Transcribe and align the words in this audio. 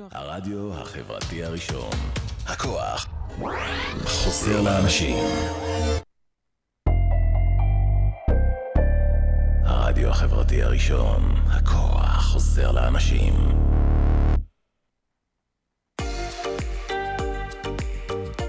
הרדיו 0.00 0.74
החברתי 0.74 1.44
הראשון. 1.44 1.90
הכוח 2.46 3.06
חוזר 4.04 4.62
לאנשים. 4.62 5.24
הרדיו 9.64 10.08
החברתי 10.08 10.62
הראשון. 10.62 11.22
הכוח 11.46 12.32
חוזר 12.32 12.72
לאנשים. 12.72 13.34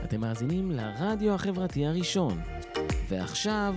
אתם 0.03 0.21
מאזינים 0.21 0.71
לרדיו 0.71 1.33
החברתי 1.33 1.85
הראשון. 1.85 2.54
ועכשיו, 3.09 3.75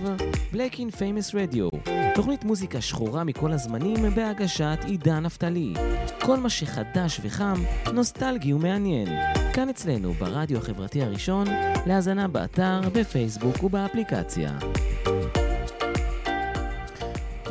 Black 0.53 0.73
in 0.73 0.95
Famous 0.95 1.33
Radio, 1.33 1.89
תוכנית 2.15 2.43
מוזיקה 2.43 2.81
שחורה 2.81 3.23
מכל 3.23 3.51
הזמנים 3.51 4.15
בהגשת 4.15 4.77
עידן 4.85 5.19
נפתלי. 5.19 5.73
כל 6.21 6.37
מה 6.37 6.49
שחדש 6.49 7.19
וחם, 7.23 7.63
נוסטלגי 7.93 8.53
ומעניין. 8.53 9.07
כאן 9.53 9.69
אצלנו, 9.69 10.13
ברדיו 10.13 10.57
החברתי 10.57 11.03
הראשון, 11.03 11.47
להאזנה 11.85 12.27
באתר, 12.27 12.81
בפייסבוק 12.93 13.63
ובאפליקציה. 13.63 14.51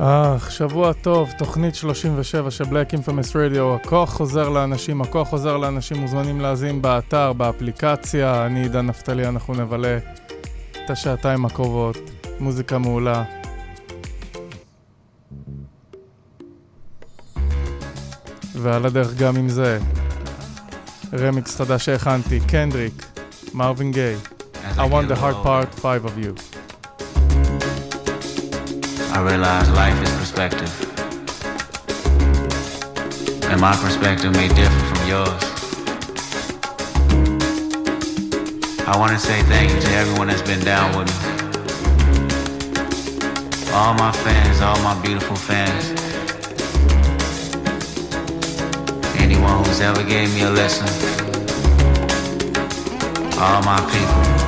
אך, 0.01 0.51
שבוע 0.51 0.93
טוב, 0.93 1.31
תוכנית 1.39 1.75
37 1.75 2.51
של 2.51 2.65
Black 2.65 2.95
Infamous 2.95 3.33
Radio, 3.33 3.83
הכוח 3.83 4.13
חוזר 4.13 4.49
לאנשים, 4.49 5.03
הכוח 5.03 5.29
חוזר 5.29 5.57
לאנשים, 5.57 5.97
מוזמנים 5.97 6.41
להאזין 6.41 6.83
באתר, 6.83 7.33
באפליקציה, 7.33 8.47
אני 8.47 8.63
עידן 8.63 8.87
נפתלי, 8.87 9.29
אנחנו 9.29 9.55
נבלה 9.55 9.99
את 10.89 10.93
השעתיים 10.93 11.45
הקרובות, 11.45 11.97
מוזיקה 12.41 12.79
מעולה. 12.79 13.25
ועל 18.55 18.87
הדרך 18.87 19.15
גם 19.15 19.37
עם 19.37 19.49
זה, 19.49 19.79
רמיקס 21.13 21.57
חדש 21.57 21.85
שהכנתי, 21.85 22.41
קנדריק, 22.41 23.07
מרווין 23.55 23.93
גיי, 23.93 24.17
I 24.77 24.81
want 24.81 25.09
the 25.09 25.17
hard 25.17 25.37
part, 25.43 25.75
five 25.75 26.05
of 26.05 26.19
you. 26.25 26.35
I 29.13 29.21
realize 29.31 29.69
life 29.71 30.03
is 30.03 30.13
perspective. 30.23 30.73
And 33.51 33.61
my 33.61 33.75
perspective 33.85 34.33
may 34.33 34.49
differ 34.49 34.85
from 34.91 35.09
yours. 35.09 35.48
I 38.91 38.97
want 38.97 39.13
to 39.13 39.19
say 39.19 39.43
thank 39.43 39.71
you 39.71 39.79
to 39.83 39.89
everyone 39.97 40.29
that's 40.29 40.41
been 40.41 40.65
down 40.65 40.97
with 40.97 41.09
me. 41.09 41.15
All 43.75 43.93
my 43.93 44.11
fans, 44.11 44.63
all 44.63 44.81
my 44.83 44.99
beautiful 45.03 45.37
fans. 45.37 45.91
Anyone 49.21 49.63
who's 49.63 49.81
ever 49.83 50.03
gave 50.03 50.33
me 50.35 50.41
a 50.41 50.51
lesson. 50.51 50.89
All 53.39 53.63
my 53.63 53.79
people. 53.93 54.48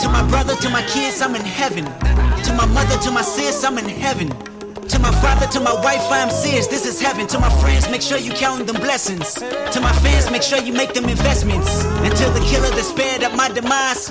To 0.00 0.08
my 0.08 0.26
brother, 0.28 0.54
to 0.56 0.70
my 0.70 0.82
kids, 0.82 1.20
I'm 1.20 1.34
in 1.34 1.44
heaven. 1.44 1.84
To 2.44 2.52
my 2.54 2.66
mother, 2.66 2.96
to 3.02 3.10
my 3.10 3.22
sis, 3.22 3.64
I'm 3.64 3.78
in 3.78 3.88
heaven. 3.88 4.28
To 4.88 4.98
my 4.98 5.10
father, 5.20 5.46
to 5.48 5.60
my 5.60 5.74
wife, 5.74 6.06
I 6.10 6.18
am 6.18 6.30
serious. 6.30 6.66
This 6.66 6.86
is 6.86 7.00
heaven. 7.00 7.26
To 7.28 7.38
my 7.38 7.50
friends, 7.60 7.90
make 7.90 8.00
sure 8.02 8.18
you 8.18 8.32
count 8.32 8.66
them 8.66 8.76
blessings. 8.76 9.34
To 9.34 9.80
my 9.80 9.92
fans, 10.00 10.30
make 10.30 10.42
sure 10.42 10.58
you 10.58 10.72
make 10.72 10.94
them 10.94 11.08
investments. 11.08 11.84
Until 12.08 12.30
the 12.32 12.40
killer 12.40 12.70
that 12.70 12.84
spared 12.84 13.22
up 13.24 13.34
my 13.36 13.48
demise, 13.48 14.10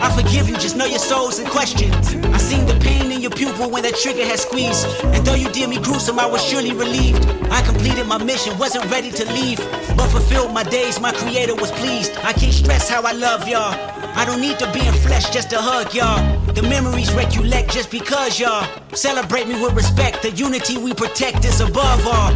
I 0.00 0.10
forgive 0.16 0.48
you. 0.48 0.56
Just 0.56 0.76
know 0.76 0.86
your 0.86 0.98
soul's 0.98 1.38
in 1.38 1.46
question. 1.46 1.92
I 2.34 2.38
seen 2.38 2.66
the 2.66 2.78
pain 2.80 3.12
in 3.12 3.15
your 3.26 3.36
pupil 3.36 3.68
when 3.68 3.82
that 3.82 3.96
trigger 3.96 4.24
had 4.24 4.38
squeezed. 4.38 4.86
And 5.14 5.26
though 5.26 5.34
you 5.34 5.50
did 5.50 5.68
me 5.68 5.78
gruesome, 5.80 6.18
I 6.18 6.26
was 6.26 6.42
surely 6.44 6.72
relieved. 6.72 7.26
I 7.50 7.60
completed 7.62 8.06
my 8.06 8.22
mission, 8.22 8.56
wasn't 8.56 8.88
ready 8.88 9.10
to 9.10 9.24
leave, 9.32 9.58
but 9.96 10.08
fulfilled 10.08 10.52
my 10.52 10.62
days. 10.62 11.00
My 11.00 11.12
creator 11.12 11.54
was 11.56 11.72
pleased. 11.72 12.12
I 12.22 12.32
can't 12.32 12.52
stress 12.52 12.88
how 12.88 13.02
I 13.02 13.12
love 13.12 13.48
y'all. 13.48 13.74
I 14.14 14.24
don't 14.24 14.40
need 14.40 14.58
to 14.60 14.70
be 14.72 14.86
in 14.86 14.94
flesh 14.94 15.30
just 15.30 15.50
to 15.50 15.58
hug 15.58 15.92
y'all. 15.92 16.22
The 16.52 16.62
memories 16.62 17.12
recollect 17.14 17.72
just 17.72 17.90
because 17.90 18.38
y'all 18.38 18.64
celebrate 18.92 19.48
me 19.48 19.60
with 19.60 19.74
respect. 19.74 20.22
The 20.22 20.30
unity 20.30 20.78
we 20.78 20.94
protect 20.94 21.44
is 21.44 21.60
above 21.60 22.06
all. 22.06 22.32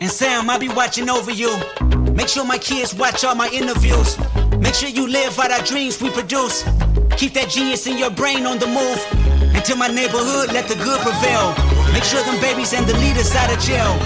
And 0.00 0.10
Sam, 0.10 0.50
I'll 0.50 0.58
be 0.58 0.68
watching 0.68 1.08
over 1.08 1.30
you. 1.30 1.56
Make 2.12 2.28
sure 2.28 2.44
my 2.44 2.58
kids 2.58 2.94
watch 2.94 3.24
all 3.24 3.34
my 3.34 3.48
interviews. 3.48 4.18
Make 4.58 4.74
sure 4.74 4.90
you 4.90 5.08
live 5.08 5.38
out 5.38 5.50
our 5.50 5.64
dreams 5.64 6.02
we 6.02 6.10
produce. 6.10 6.64
Keep 7.16 7.32
that 7.34 7.48
genius 7.48 7.86
in 7.86 7.96
your 7.96 8.10
brain 8.10 8.44
on 8.44 8.58
the 8.58 8.66
move. 8.66 9.23
Until 9.64 9.78
my 9.78 9.88
neighborhood, 9.88 10.52
let 10.52 10.68
the 10.68 10.74
good 10.74 11.00
prevail. 11.00 11.54
Make 11.94 12.04
sure 12.04 12.22
them 12.24 12.38
babies 12.38 12.74
and 12.74 12.86
the 12.86 12.92
leaders 12.98 13.34
out 13.34 13.50
of 13.50 13.58
jail. 13.60 13.96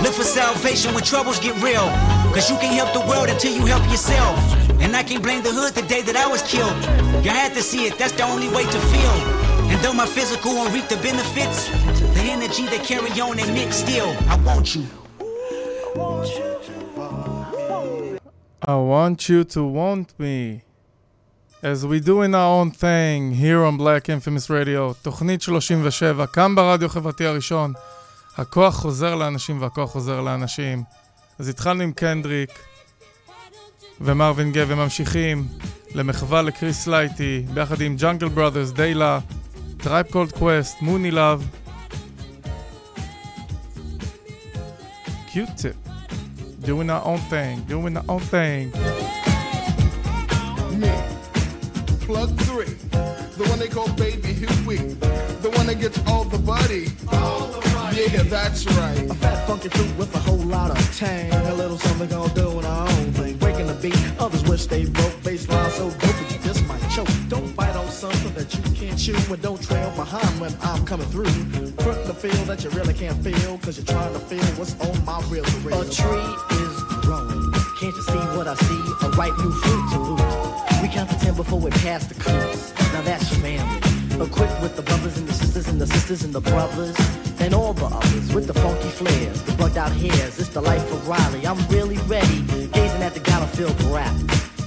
Look 0.00 0.14
for 0.14 0.24
salvation 0.24 0.94
when 0.94 1.04
troubles 1.04 1.38
get 1.38 1.54
real. 1.62 1.84
Cause 2.32 2.48
you 2.48 2.56
can't 2.56 2.72
help 2.72 2.94
the 2.94 3.06
world 3.06 3.28
until 3.28 3.54
you 3.54 3.66
help 3.66 3.84
yourself. 3.90 4.38
And 4.80 4.96
I 4.96 5.02
can't 5.02 5.22
blame 5.22 5.42
the 5.42 5.52
hood 5.52 5.74
the 5.74 5.82
day 5.82 6.00
that 6.00 6.16
I 6.16 6.26
was 6.26 6.40
killed. 6.40 6.74
You 7.22 7.28
had 7.28 7.52
to 7.52 7.60
see 7.60 7.84
it, 7.84 7.98
that's 7.98 8.12
the 8.12 8.24
only 8.24 8.48
way 8.48 8.64
to 8.64 8.80
feel. 8.88 9.16
And 9.68 9.78
though 9.84 9.92
my 9.92 10.06
physical 10.06 10.54
won't 10.54 10.72
reap 10.72 10.88
the 10.88 10.96
benefits, 10.96 11.68
the 12.16 12.22
energy 12.32 12.64
they 12.64 12.78
carry 12.78 13.10
on 13.20 13.38
and 13.38 13.52
mix 13.52 13.76
still. 13.84 14.16
I 14.30 14.36
want 14.36 14.74
you. 14.74 14.86
I 18.62 18.76
want 18.76 19.28
you 19.28 19.44
to 19.44 19.62
want 19.62 20.18
me. 20.18 20.62
As 21.62 21.86
we 21.86 22.00
doing 22.00 22.34
our 22.34 22.60
own 22.60 22.72
thing 22.72 23.34
here 23.34 23.62
on 23.64 23.76
Black 23.76 24.08
Infamous 24.08 24.50
Radio, 24.50 24.94
תוכנית 25.02 25.42
37, 25.42 26.26
כאן 26.26 26.54
ברדיו 26.54 26.88
חברתי 26.88 27.26
הראשון. 27.26 27.72
הכוח 28.36 28.74
חוזר 28.74 29.14
לאנשים 29.14 29.62
והכוח 29.62 29.90
חוזר 29.90 30.20
לאנשים. 30.20 30.82
אז 31.38 31.48
התחלנו 31.48 31.82
עם 31.82 31.92
קנדריק 31.92 32.50
ומרווין 34.00 34.52
גב, 34.52 34.66
וממשיכים 34.70 35.48
למחווה 35.94 36.42
לקריס 36.42 36.86
לייטי, 36.86 37.44
ביחד 37.54 37.80
עם 37.80 37.96
ג'אנגל 37.96 38.28
ברודרס, 38.28 38.70
דיילה, 38.70 39.18
טרייפ 39.76 40.10
קולד 40.10 40.32
קווסט, 40.32 40.76
מוני 40.80 41.10
לאב. 41.10 41.48
קיוטיפ. 45.32 45.76
Doing 46.62 46.90
our 46.90 47.04
own 47.04 47.20
thing, 47.30 47.70
doing 47.70 47.96
our 47.96 48.08
own 48.08 48.22
thing. 48.30 49.11
Plug 52.12 52.38
three. 52.42 52.74
The 53.38 53.46
one 53.48 53.58
they 53.58 53.68
call 53.68 53.88
Baby 53.94 54.34
Huey. 54.34 54.76
The 55.40 55.50
one 55.56 55.66
that 55.66 55.80
gets 55.80 55.98
all 56.06 56.24
the 56.24 56.36
buddy. 56.36 56.92
Yeah, 57.96 58.22
that's 58.24 58.66
right. 58.76 59.10
A 59.10 59.14
fat 59.14 59.46
funky 59.46 59.70
fruit 59.70 59.96
with 59.96 60.14
a 60.14 60.18
whole 60.18 60.36
lot 60.36 60.70
of 60.70 60.96
tang. 60.98 61.32
A 61.32 61.54
little 61.54 61.78
something 61.78 62.10
gonna 62.10 62.34
do 62.34 62.58
in 62.58 62.66
our 62.66 62.86
own 62.86 63.12
thing. 63.12 63.38
Breaking 63.38 63.66
the 63.66 63.72
beat, 63.80 63.96
others 64.18 64.42
wish 64.44 64.66
they 64.66 64.84
broke. 64.84 65.16
Baseline 65.24 65.70
so 65.70 65.88
dope 65.88 66.00
that 66.00 66.30
you 66.30 66.38
just 66.40 66.66
might 66.68 66.86
choke. 66.90 67.08
Don't 67.30 67.56
bite 67.56 67.76
on 67.76 67.88
something 67.88 68.34
that 68.34 68.52
you 68.52 68.62
can't 68.74 68.98
chew. 68.98 69.16
And 69.32 69.40
don't 69.40 69.62
trail 69.62 69.90
behind 69.96 70.38
when 70.38 70.54
I'm 70.60 70.84
coming 70.84 71.06
through. 71.06 71.32
Put 71.78 72.04
the 72.04 72.12
feel 72.12 72.44
that 72.44 72.62
you 72.62 72.68
really 72.76 72.92
can't 72.92 73.24
feel. 73.24 73.56
Cause 73.64 73.78
you're 73.78 73.86
trying 73.86 74.12
to 74.12 74.20
feel 74.20 74.44
what's 74.60 74.78
on 74.80 75.02
my 75.06 75.18
real 75.30 75.44
to 75.44 75.56
real. 75.64 75.80
A 75.80 75.84
tree 75.88 76.28
is 76.60 76.74
growing. 77.00 77.52
Can't 77.80 77.96
you 77.96 78.02
see 78.02 78.24
what 78.36 78.46
I 78.48 78.54
see? 78.56 78.82
A 79.06 79.08
ripe 79.16 79.38
new 79.38 79.50
fruit 79.50 79.92
to 79.92 79.98
loot. 79.98 80.31
We 80.82 80.88
count 80.88 81.10
to 81.10 81.18
ten 81.20 81.34
before 81.34 81.60
we 81.60 81.70
pass 81.70 82.06
the 82.06 82.14
cruise. 82.14 82.74
Now 82.92 83.02
that's 83.02 83.30
your 83.30 83.40
family. 83.40 84.26
Equipped 84.26 84.60
with 84.60 84.74
the 84.74 84.82
brothers 84.82 85.16
and 85.16 85.28
the 85.28 85.32
sisters 85.32 85.68
and 85.68 85.80
the 85.80 85.86
sisters 85.86 86.24
and 86.24 86.34
the 86.34 86.40
brothers. 86.40 86.96
And 87.38 87.54
all 87.54 87.72
the 87.72 87.86
others 87.86 88.34
with 88.34 88.48
the 88.48 88.54
funky 88.54 88.88
flares, 88.88 89.40
the 89.42 89.52
bugged 89.52 89.78
out 89.78 89.92
hairs. 89.92 90.40
It's 90.40 90.48
the 90.48 90.60
life 90.60 90.92
of 90.92 91.06
Riley. 91.06 91.46
I'm 91.46 91.64
really 91.68 91.98
ready. 92.08 92.42
Gazing 92.72 93.02
at 93.02 93.14
the 93.14 93.20
gala 93.20 93.46
filled 93.46 93.80
rap. 93.84 94.12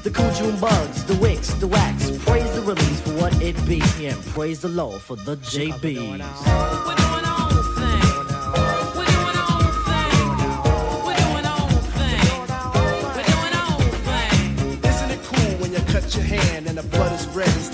The 0.04 0.12
cool 0.12 0.52
bugs, 0.54 1.04
the 1.04 1.16
wicks, 1.16 1.54
the 1.56 1.68
wax. 1.68 2.12
Praise 2.26 2.50
the 2.56 2.62
release 2.62 3.02
for 3.02 3.14
what 3.16 3.34
it 3.42 3.56
be. 3.68 3.82
And 4.06 4.18
praise 4.28 4.62
the 4.62 4.70
Lord 4.70 5.02
for 5.02 5.18
the 5.18 5.36
JBs. 5.38 7.05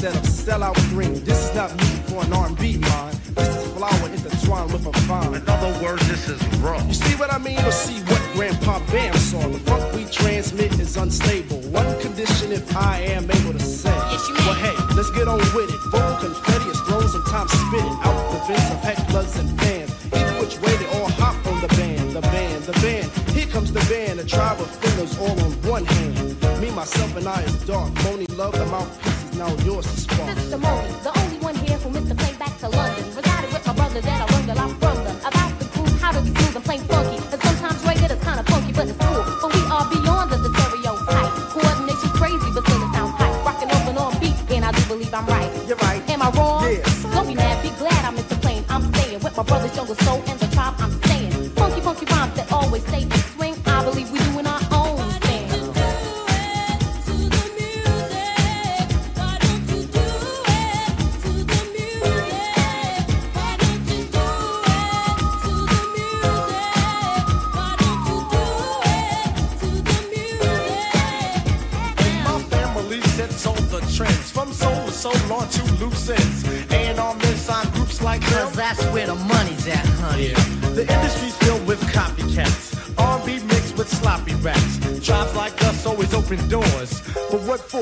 Instead 0.01 0.17
of 0.17 0.31
sellout 0.31 0.89
green? 0.89 1.13
This 1.25 1.47
is 1.47 1.53
not 1.53 1.69
music 1.77 2.03
for 2.05 2.25
an 2.25 2.33
R&B 2.33 2.77
mind. 2.79 3.13
This 3.37 3.55
is 3.55 3.67
flower 3.77 4.09
intertwined 4.09 4.73
with 4.73 4.87
a 4.87 4.91
vine. 5.05 5.35
In 5.35 5.47
other 5.47 5.83
words, 5.83 6.07
this 6.09 6.27
is 6.27 6.41
raw. 6.57 6.83
You 6.87 6.93
see 6.95 7.13
what 7.17 7.31
I 7.31 7.37
mean, 7.37 7.59
or 7.59 7.71
see 7.71 8.01
what 8.09 8.19
Grandpa 8.33 8.79
Bam 8.87 9.13
saw? 9.13 9.47
The 9.47 9.59
funk 9.59 9.93
we 9.93 10.05
transmit 10.05 10.79
is 10.79 10.97
unstable. 10.97 11.59
One 11.69 11.85
condition 12.01 12.51
if 12.51 12.75
I 12.75 13.01
am 13.13 13.29
able 13.29 13.53
to 13.53 13.59
say. 13.59 13.93
Well, 13.93 14.55
hey, 14.55 14.73
let's 14.95 15.11
get 15.11 15.27
on 15.27 15.37
with 15.37 15.69
it. 15.69 15.79
Vocal 15.93 16.33
confetti 16.33 16.69
is 16.71 16.81
thrown, 16.81 17.07
sometimes 17.07 17.51
spit 17.51 17.85
it 17.85 17.97
out 18.01 18.31
the 18.31 18.39
vents 18.47 18.71
of 18.73 18.81
hecklers 18.81 19.39
and 19.39 19.61
fans. 19.61 19.91
Either 20.15 20.33
which 20.41 20.59
way, 20.61 20.75
they 20.77 20.87
all 20.97 21.11
hop 21.21 21.45
on 21.45 21.61
the 21.61 21.67
band, 21.77 22.09
the 22.13 22.21
band, 22.21 22.63
the 22.63 22.73
band. 22.81 23.05
Here 23.37 23.45
comes 23.45 23.71
the 23.71 23.85
band, 23.85 24.19
a 24.19 24.25
tribe 24.25 24.59
of 24.59 24.69
fingers 24.77 25.15
all 25.19 25.39
on 25.45 25.51
one 25.61 25.85
hand. 25.85 26.41
Me, 26.59 26.71
myself, 26.71 27.15
and 27.17 27.27
I 27.27 27.43
is 27.43 27.53
dark. 27.67 27.93
Monie 28.01 28.35
love, 28.35 28.53
the 28.53 28.65
mouthpiece 28.65 29.13
is 29.13 29.20
now 29.41 29.55
yours 29.65 29.85
to 29.89 29.97
spark. 29.97 30.29
Mr. 30.37 30.59
Monie, 30.61 30.93
the 31.01 31.11
only 31.21 31.39
one 31.47 31.55
here 31.65 31.77
who 31.81 31.89
missed 31.89 32.09
the 32.09 32.15
plane 32.21 32.37
back 32.37 32.53
to 32.59 32.67
London. 32.69 33.05
Resided 33.17 33.49
with 33.53 33.65
my 33.65 33.73
brother 33.73 34.01
that 34.01 34.19
I 34.21 34.25
learned 34.33 34.49
a 34.53 34.55
lot 34.61 34.71
from 34.81 34.97
them. 35.05 35.17
About 35.29 35.51
the 35.59 35.65
groove, 35.73 35.95
how 36.01 36.11
to 36.11 36.21
be 36.21 36.29
smooth 36.35 36.55
and 36.59 36.65
plain 36.69 36.81
funky. 36.91 37.17
And 37.31 37.39
sometimes 37.41 37.77
regular 37.89 38.15
is 38.17 38.23
kinda 38.27 38.43
funky, 38.51 38.71
but 38.77 38.85
it's 38.91 38.99
cool. 39.01 39.23
But 39.41 39.49
we 39.57 39.61
are 39.75 39.85
beyond 39.95 40.25
the, 40.31 40.37
the 40.45 40.51
stereotype. 40.53 41.31
Coordination 41.53 42.11
crazy, 42.21 42.49
but 42.53 42.63
still 42.67 42.83
it 42.85 42.91
sounds. 42.93 43.13
Rocking 43.47 43.69
off 43.75 43.85
and 43.91 43.97
on 44.03 44.13
beat, 44.21 44.37
and 44.53 44.63
I 44.69 44.71
do 44.77 44.83
believe 44.91 45.13
I'm 45.19 45.25
right. 45.25 45.49
You're 45.67 45.81
right. 45.87 46.01
Am 46.13 46.21
I 46.21 46.29
wrong? 46.37 46.61
Yes. 46.69 47.03
Don't 47.13 47.27
be 47.27 47.35
mad, 47.35 47.55
be 47.65 47.71
glad 47.81 48.01
I 48.05 48.11
missed 48.11 48.29
the 48.29 48.39
plane. 48.45 48.63
I'm 48.69 48.83
staying 48.93 49.21
with 49.25 49.35
my 49.35 49.43
brother's 49.49 49.73
jungle 49.75 49.97
soul 50.05 50.21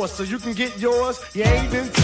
So 0.09 0.23
you 0.23 0.37
can 0.37 0.53
get 0.53 0.77
yours? 0.79 1.21
You 1.33 1.43
ain't 1.43 1.73
into 1.73 1.98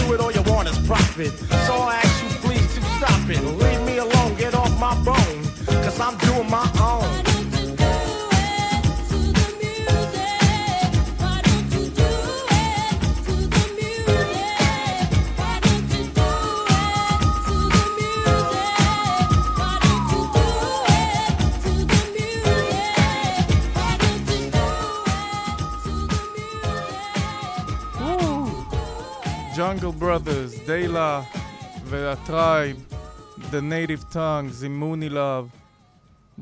native 33.96 34.10
tongue, 34.10 34.50
Zimuni 34.50 35.10
love, 35.10 35.50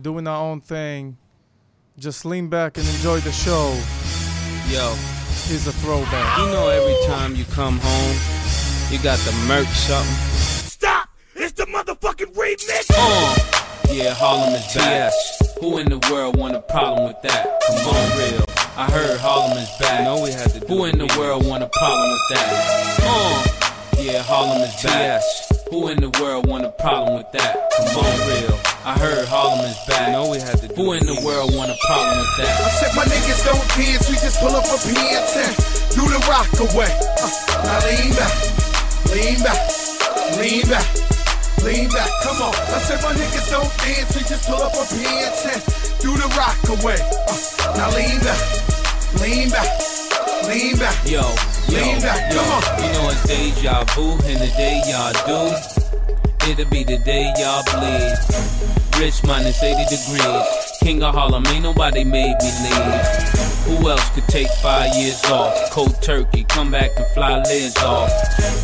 doing 0.00 0.26
our 0.26 0.42
own 0.42 0.60
thing. 0.60 1.16
Just 1.98 2.24
lean 2.24 2.48
back 2.48 2.78
and 2.78 2.86
enjoy 2.88 3.20
the 3.20 3.30
show. 3.30 3.68
Yo, 4.68 4.94
here's 5.46 5.66
a 5.68 5.72
throwback. 5.72 6.38
You 6.38 6.46
know, 6.46 6.68
every 6.68 6.96
time 7.06 7.36
you 7.36 7.44
come 7.44 7.78
home, 7.80 8.16
you 8.90 8.98
got 8.98 9.18
the 9.20 9.32
merch 9.46 9.68
something. 9.68 10.14
Stop! 10.66 11.08
It's 11.36 11.52
the 11.52 11.66
motherfucking 11.66 12.34
remix. 12.34 12.90
Uh, 12.90 13.92
yeah, 13.92 14.14
Harlem 14.14 14.54
is 14.54 14.74
back. 14.74 15.12
Who 15.60 15.78
in 15.78 15.88
the 15.88 15.98
world 16.10 16.36
want 16.36 16.56
a 16.56 16.60
problem 16.60 17.06
with 17.06 17.22
that? 17.22 17.60
Come 17.68 17.94
on, 17.94 18.18
real. 18.18 18.44
I 18.76 18.90
heard 18.90 19.20
Harlem 19.20 19.58
is 19.58 19.70
back. 19.78 20.00
You 20.00 20.04
know 20.06 20.22
we 20.22 20.32
had 20.32 20.50
to 20.50 20.66
Who 20.66 20.86
in 20.86 20.98
the 20.98 21.14
world 21.16 21.46
want 21.46 21.62
a 21.62 21.68
problem 21.68 22.10
with 22.10 22.28
that? 22.30 22.98
Uh, 23.00 24.02
yeah, 24.02 24.22
Harlem 24.22 24.62
is 24.62 24.82
back. 24.82 25.22
Who 25.74 25.90
in 25.90 25.98
the 25.98 26.14
world 26.22 26.46
want 26.46 26.62
a 26.62 26.70
problem 26.70 27.18
with 27.18 27.26
that? 27.34 27.50
Come 27.50 28.06
on, 28.06 28.14
real. 28.30 28.54
I 28.86 28.94
heard 28.94 29.26
Harlem 29.26 29.66
is 29.66 29.74
back. 29.90 30.14
know 30.14 30.30
we 30.30 30.38
had 30.38 30.62
to 30.62 30.70
do 30.70 30.74
Who 30.78 30.94
in 30.94 31.02
the 31.02 31.18
world 31.26 31.50
want 31.50 31.74
a 31.74 31.78
problem 31.82 32.14
with 32.14 32.30
that? 32.38 32.54
I 32.62 32.70
said 32.78 32.94
my 32.94 33.02
niggas 33.02 33.42
don't 33.42 33.66
dance, 33.74 34.06
we 34.06 34.14
just 34.22 34.38
pull 34.38 34.54
up 34.54 34.62
a 34.70 34.78
pants 34.78 35.34
and 35.34 35.50
do 35.98 36.06
the 36.06 36.22
rock 36.30 36.46
away. 36.62 36.94
Uh, 37.18 37.26
now 37.66 37.90
lean 37.90 38.14
back, 38.14 38.34
lean 39.10 39.38
back, 39.42 39.60
lean 40.38 40.62
back, 40.70 40.86
lean 41.66 41.90
back. 41.90 42.10
Come 42.22 42.38
on. 42.38 42.54
I 42.54 42.78
said 42.86 43.02
my 43.02 43.10
niggas 43.10 43.50
don't 43.50 43.72
dance, 43.82 44.14
we 44.14 44.22
just 44.30 44.46
pull 44.46 44.62
up 44.62 44.78
a 44.78 44.84
pants 44.86 45.42
and 45.42 45.58
do 45.98 46.14
the 46.14 46.30
rock 46.38 46.54
away. 46.70 47.02
Uh, 47.02 47.34
now 47.74 47.90
lean 47.98 48.22
back, 48.22 48.42
lean 49.18 49.50
back, 49.50 49.66
lean 50.48 50.76
back. 50.78 50.96
Yo, 51.06 51.20
yo, 51.68 51.74
Lean 51.74 52.00
back, 52.00 52.32
yo. 52.32 52.38
come 52.38 52.52
on. 52.52 52.82
You 52.82 52.92
know 52.92 53.10
it's 53.10 53.22
deja 53.26 53.84
vu, 53.94 54.12
and 54.12 54.40
the 54.40 54.50
day 54.56 54.82
y'all 54.86 55.12
do, 55.26 56.50
it'll 56.50 56.70
be 56.70 56.84
the 56.84 56.98
day 57.04 57.32
y'all 57.38 57.62
bleed. 57.72 58.14
Rich 59.00 59.24
minus 59.24 59.62
80 59.62 59.84
degrees. 59.90 60.46
King 60.82 61.02
of 61.02 61.14
Harlem, 61.14 61.44
ain't 61.48 61.62
nobody 61.62 62.04
made 62.04 62.36
me 62.40 62.50
leave. 62.62 63.78
Who 63.80 63.88
else 63.88 64.08
could 64.10 64.26
take 64.28 64.48
five 64.62 64.94
years 64.94 65.24
off? 65.26 65.70
Cold 65.70 66.00
turkey, 66.02 66.44
come 66.44 66.70
back 66.70 66.90
and 66.96 67.06
fly 67.14 67.42
lids 67.42 67.76
off. 67.78 68.10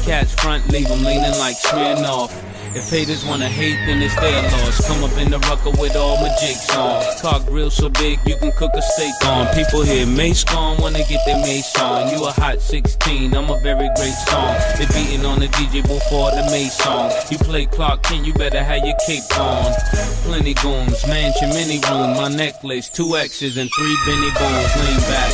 Catch 0.05 0.29
front, 0.41 0.69
leave 0.71 0.91
'em 0.91 1.03
leaning 1.03 1.37
like 1.39 1.57
Smirnoff. 1.57 2.31
If 2.73 2.89
haters 2.89 3.25
wanna 3.25 3.49
hate, 3.49 3.75
then 3.87 4.01
it's 4.01 4.15
their 4.15 4.43
loss. 4.43 4.87
Come 4.87 5.03
up 5.03 5.11
in 5.19 5.31
the 5.31 5.41
rucker 5.51 5.71
with 5.83 5.97
all 5.97 6.17
my 6.23 6.31
jigs 6.39 6.71
on. 6.71 7.03
Car 7.21 7.41
grill 7.41 7.69
so 7.69 7.89
big 7.89 8.21
you 8.25 8.37
can 8.37 8.53
cook 8.53 8.71
a 8.75 8.83
steak 8.83 9.15
on. 9.27 9.53
People 9.55 9.83
hear 9.83 10.07
Mase 10.07 10.45
gone, 10.45 10.79
wanna 10.79 11.03
get 11.09 11.19
their 11.27 11.43
Mase 11.43 11.75
on. 11.81 12.15
You 12.15 12.25
a 12.25 12.31
hot 12.31 12.61
16, 12.61 13.35
I'm 13.35 13.51
a 13.51 13.59
very 13.59 13.91
great 13.97 14.15
song. 14.31 14.55
They 14.79 14.87
beating 14.95 15.27
on 15.27 15.41
the 15.41 15.49
DJ 15.49 15.83
before 15.83 16.31
the 16.31 16.47
Mase 16.53 16.79
song. 16.79 17.11
You 17.29 17.39
play 17.39 17.67
Clark 17.67 18.05
Kent, 18.05 18.25
you 18.25 18.35
better 18.35 18.63
have 18.63 18.87
your 18.87 18.97
cape 19.05 19.27
on. 19.37 19.75
Plenty 20.23 20.55
goons, 20.55 21.05
mansion, 21.09 21.51
mini 21.51 21.83
room, 21.91 22.15
my 22.15 22.29
necklace, 22.29 22.89
two 22.89 23.17
X's 23.17 23.57
and 23.57 23.69
three 23.75 23.97
Benny 24.07 24.31
Booms. 24.39 24.73
Lean 24.79 25.01
back, 25.11 25.33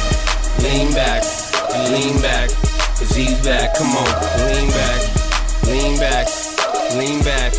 lean 0.65 0.89
back, 0.95 1.23
and 1.75 1.93
lean 1.93 2.17
back. 2.23 2.49
Cause 2.97 3.15
he's 3.15 3.37
back, 3.45 3.77
come 3.77 3.93
on, 3.93 4.09
lean 4.49 4.71
back, 4.73 5.67
lean 5.69 5.99
back, 5.99 6.29
lean 6.95 7.23
back. 7.23 7.53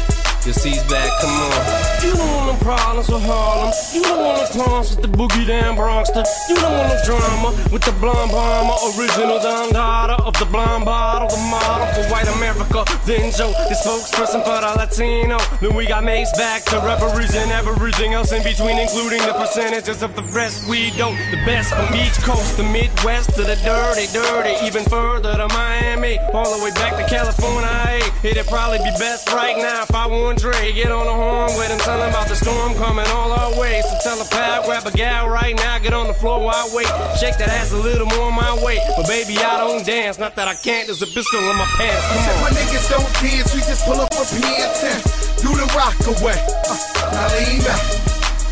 Cause 0.44 0.64
he's 0.64 0.84
back, 0.84 1.12
come 1.22 1.32
on. 1.32 1.97
You 2.04 2.14
don't 2.14 2.32
want 2.34 2.48
no 2.48 2.56
problems 2.64 3.10
with 3.10 3.24
Harlem. 3.24 3.74
You 3.94 4.04
don't 4.04 4.22
want 4.22 4.38
no 4.38 4.64
clowns 4.64 4.96
with 4.96 5.02
the 5.02 5.10
boogie 5.10 5.48
down 5.48 5.76
Bronxster. 5.76 6.26
You 6.48 6.56
don't 6.56 6.74
want 6.78 6.90
no 6.94 6.98
drama 7.04 7.50
with 7.72 7.84
the 7.84 7.92
blonde 8.00 8.32
bomber. 8.32 8.78
Original 8.98 9.40
Don 9.40 9.74
Dada 9.74 10.22
of 10.24 10.38
the 10.38 10.46
blonde 10.46 10.86
bottle. 10.86 11.28
The 11.30 11.42
model 11.50 11.88
for 11.94 12.06
white 12.12 12.28
America. 12.28 12.86
Then 13.06 13.32
Joe, 13.32 13.52
the 13.70 13.76
spokesperson 13.76 14.44
for 14.46 14.62
the 14.62 14.72
Latino. 14.78 15.38
Then 15.62 15.76
we 15.76 15.88
got 15.88 16.04
Mase 16.04 16.32
back 16.38 16.64
to 16.66 16.78
referees 16.86 17.36
and 17.36 17.52
everything 17.52 18.14
else 18.14 18.32
in 18.32 18.44
between, 18.44 18.78
including 18.78 19.22
the 19.26 19.34
percentages 19.34 20.04
of 20.04 20.16
the 20.16 20.24
rest 20.36 20.68
we 20.70 20.92
don't. 20.92 21.18
The 21.32 21.42
best 21.46 21.74
from 21.74 21.94
each 21.96 22.18
coast, 22.22 22.58
the 22.58 22.64
Midwest 22.64 23.36
to 23.36 23.44
the 23.44 23.56
dirty, 23.66 24.08
dirty. 24.14 24.54
Even 24.66 24.84
further 24.86 25.36
to 25.36 25.48
Miami. 25.50 26.20
All 26.34 26.58
the 26.58 26.64
way 26.64 26.72
back 26.72 26.96
to 26.98 27.06
California. 27.10 27.68
Hey, 27.68 28.32
it'd 28.32 28.48
probably 28.48 28.80
be 28.80 28.92
best 29.00 29.32
right 29.34 29.58
now 29.58 29.84
if 29.84 29.94
I 29.94 30.06
want 30.08 30.40
Dre. 30.40 30.72
Get 30.74 30.92
on 30.92 31.06
the 31.06 31.14
horn 31.14 31.52
with 31.58 31.72
him, 31.72 31.80
tell 31.88 32.04
him 32.04 32.10
about 32.12 32.28
the 32.28 32.36
storm 32.36 32.76
coming 32.76 33.08
all 33.16 33.32
our 33.32 33.56
way. 33.58 33.80
So 33.88 33.96
tell 34.04 34.20
a 34.20 34.28
pal, 34.28 34.66
grab 34.68 34.86
a 34.86 34.92
gal 34.92 35.30
right 35.30 35.56
now, 35.56 35.80
get 35.80 35.94
on 35.94 36.08
the 36.08 36.14
floor 36.14 36.44
while 36.44 36.60
I 36.60 36.68
wait. 36.76 36.92
Shake 37.16 37.40
that 37.40 37.48
ass 37.48 37.72
a 37.72 37.80
little 37.80 38.12
more 38.20 38.30
my 38.30 38.52
way. 38.60 38.76
But 38.98 39.08
baby, 39.08 39.40
I 39.40 39.56
don't 39.64 39.86
dance. 39.86 40.20
Not 40.20 40.36
that 40.36 40.50
I 40.52 40.56
can't, 40.56 40.88
there's 40.88 41.02
a 41.02 41.08
pistol 41.08 41.40
in 41.40 41.56
my 41.56 41.70
pants. 41.80 42.04
I 42.04 42.12
Come 42.12 42.24
said 42.28 42.36
on. 42.36 42.44
my 42.44 42.52
niggas 42.60 42.86
don't 42.92 43.12
dance, 43.24 43.50
we 43.56 43.62
just 43.64 43.84
pull 43.88 44.00
up 44.04 44.12
a 44.12 44.24
pants 44.28 44.84
and 44.84 45.00
do 45.40 45.50
the 45.56 45.68
rock 45.80 45.96
away. 46.12 46.36
Uh, 46.68 46.76
now 47.16 47.28
lean 47.40 47.64
back, 47.64 47.84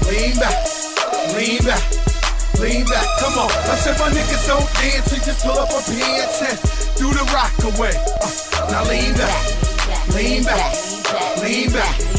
lean 0.08 0.36
back, 0.40 0.58
lean 1.36 1.60
back, 1.68 1.84
lean 2.56 2.84
back. 2.88 3.08
Come 3.20 3.36
on. 3.36 3.52
I 3.52 3.76
said 3.84 4.00
my 4.00 4.16
niggas 4.16 4.48
don't 4.48 4.70
dance, 4.80 5.12
we 5.12 5.20
just 5.20 5.44
pull 5.44 5.60
up 5.60 5.76
a 5.76 5.80
pants 5.84 6.40
and 6.40 6.56
do 6.96 7.12
the 7.12 7.26
rock 7.36 7.52
away. 7.68 8.00
Uh, 8.00 8.32
now 8.72 8.88
lean 8.88 9.12
back, 9.20 9.44
lean 10.16 10.48
back, 10.48 10.72
lean 11.04 11.12
back, 11.12 11.44
lean 11.44 11.72
back. 11.76 12.15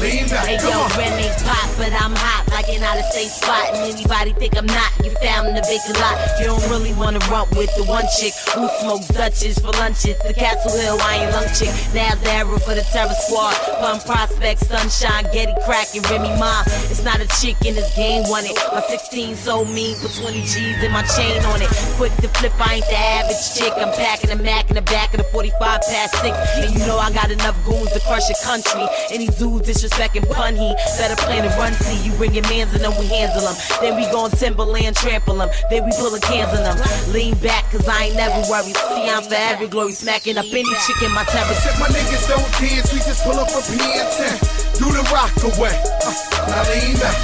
Hey 0.00 0.56
Come 0.58 0.70
yo. 0.70 0.86
Remy 0.96 1.28
pop, 1.42 1.76
but 1.76 1.92
I'm 1.92 2.14
hot 2.14 2.47
like 2.58 2.74
an 2.74 2.82
out 2.82 2.98
of 2.98 3.04
state 3.14 3.30
spot. 3.30 3.70
And 3.70 3.94
anybody 3.94 4.32
think 4.32 4.58
I'm 4.58 4.66
not, 4.66 4.90
you 5.04 5.14
found 5.22 5.54
the 5.54 5.62
vacant 5.62 5.94
lot. 6.02 6.18
You 6.42 6.46
don't 6.50 6.66
really 6.66 6.92
wanna 6.94 7.22
run 7.30 7.46
with 7.54 7.70
the 7.78 7.84
one 7.86 8.02
chick 8.18 8.34
who 8.50 8.66
smokes 8.82 9.06
Dutches 9.14 9.62
for 9.62 9.70
lunches. 9.78 10.18
The 10.26 10.34
Castle 10.34 10.74
Hill 10.74 10.98
I 11.00 11.22
ain't 11.22 11.32
Lung 11.32 11.46
chick. 11.54 11.70
Now's 11.94 12.18
the 12.18 12.34
era 12.34 12.58
for 12.58 12.74
the 12.74 12.82
terror 12.90 13.14
squad. 13.14 13.54
Bum 13.78 14.00
prospect, 14.02 14.66
sunshine, 14.66 15.30
Getty 15.30 15.54
crack, 15.62 15.86
and 15.94 16.02
Remy 16.10 16.34
Ma. 16.34 16.66
It's 16.90 17.04
not 17.04 17.20
a 17.22 17.28
chick 17.38 17.54
in 17.62 17.78
this 17.78 17.94
game, 17.94 18.26
want 18.26 18.50
it. 18.50 18.58
My 18.74 18.82
16 18.82 19.36
so 19.36 19.64
mean, 19.64 19.94
put 20.02 20.10
20 20.18 20.42
G's 20.42 20.82
in 20.82 20.90
my 20.90 21.06
chain 21.14 21.38
on 21.54 21.62
it. 21.62 21.70
Quick 21.94 22.14
to 22.26 22.28
flip, 22.42 22.52
I 22.58 22.82
ain't 22.82 22.86
the 22.90 22.98
average 22.98 23.54
chick. 23.54 23.70
I'm 23.78 23.94
packing 23.94 24.30
a 24.34 24.36
Mac 24.36 24.66
in 24.68 24.74
the 24.74 24.82
back 24.82 25.14
of 25.14 25.18
the 25.18 25.28
45 25.30 25.58
past 25.62 26.14
six. 26.18 26.34
And 26.58 26.74
you 26.74 26.82
know 26.90 26.98
I 26.98 27.12
got 27.14 27.30
enough 27.30 27.54
goons 27.64 27.92
to 27.92 28.00
crush 28.00 28.26
a 28.30 28.36
country. 28.42 28.82
Any 29.14 29.30
dude 29.38 29.62
disrespecting 29.62 30.26
pun, 30.34 30.56
he 30.56 30.74
better 30.98 31.14
plan 31.22 31.46
to 31.46 31.54
run. 31.56 31.72
See, 31.74 32.02
you 32.02 32.12
bring 32.18 32.34
your 32.34 32.47
mans 32.48 32.72
and 32.74 32.84
then 32.84 32.92
we 32.98 33.06
handle 33.06 33.44
them. 33.44 33.56
Then 33.80 33.96
we 33.96 34.04
gon' 34.10 34.30
Timberland 34.32 34.96
trample 34.96 35.36
them. 35.36 35.50
Then 35.70 35.84
we 35.84 35.92
pulling 35.96 36.22
cans 36.22 36.52
on 36.56 36.64
them. 36.64 36.78
Lean 37.12 37.36
back, 37.38 37.70
cause 37.70 37.86
I 37.86 38.10
ain't 38.10 38.16
never 38.16 38.40
worried. 38.50 38.76
See, 38.76 39.08
I'm 39.08 39.22
for 39.22 39.36
every 39.36 39.68
glory, 39.68 39.92
smacking 39.92 40.38
up 40.38 40.46
any 40.46 40.74
chick 40.86 41.00
in 41.02 41.12
my 41.12 41.24
territory. 41.24 41.60
said 41.60 41.78
my 41.80 41.88
niggas 41.88 42.28
don't 42.28 42.50
dance, 42.60 42.92
we 42.92 42.98
just 43.04 43.24
pull 43.24 43.38
up 43.38 43.48
a 43.48 43.60
pants 43.60 44.68
do 44.78 44.86
the 44.94 45.02
rock 45.10 45.34
away. 45.42 45.74
Uh, 46.06 46.14
now 46.46 46.62
lean 46.70 46.94
back, 47.02 47.18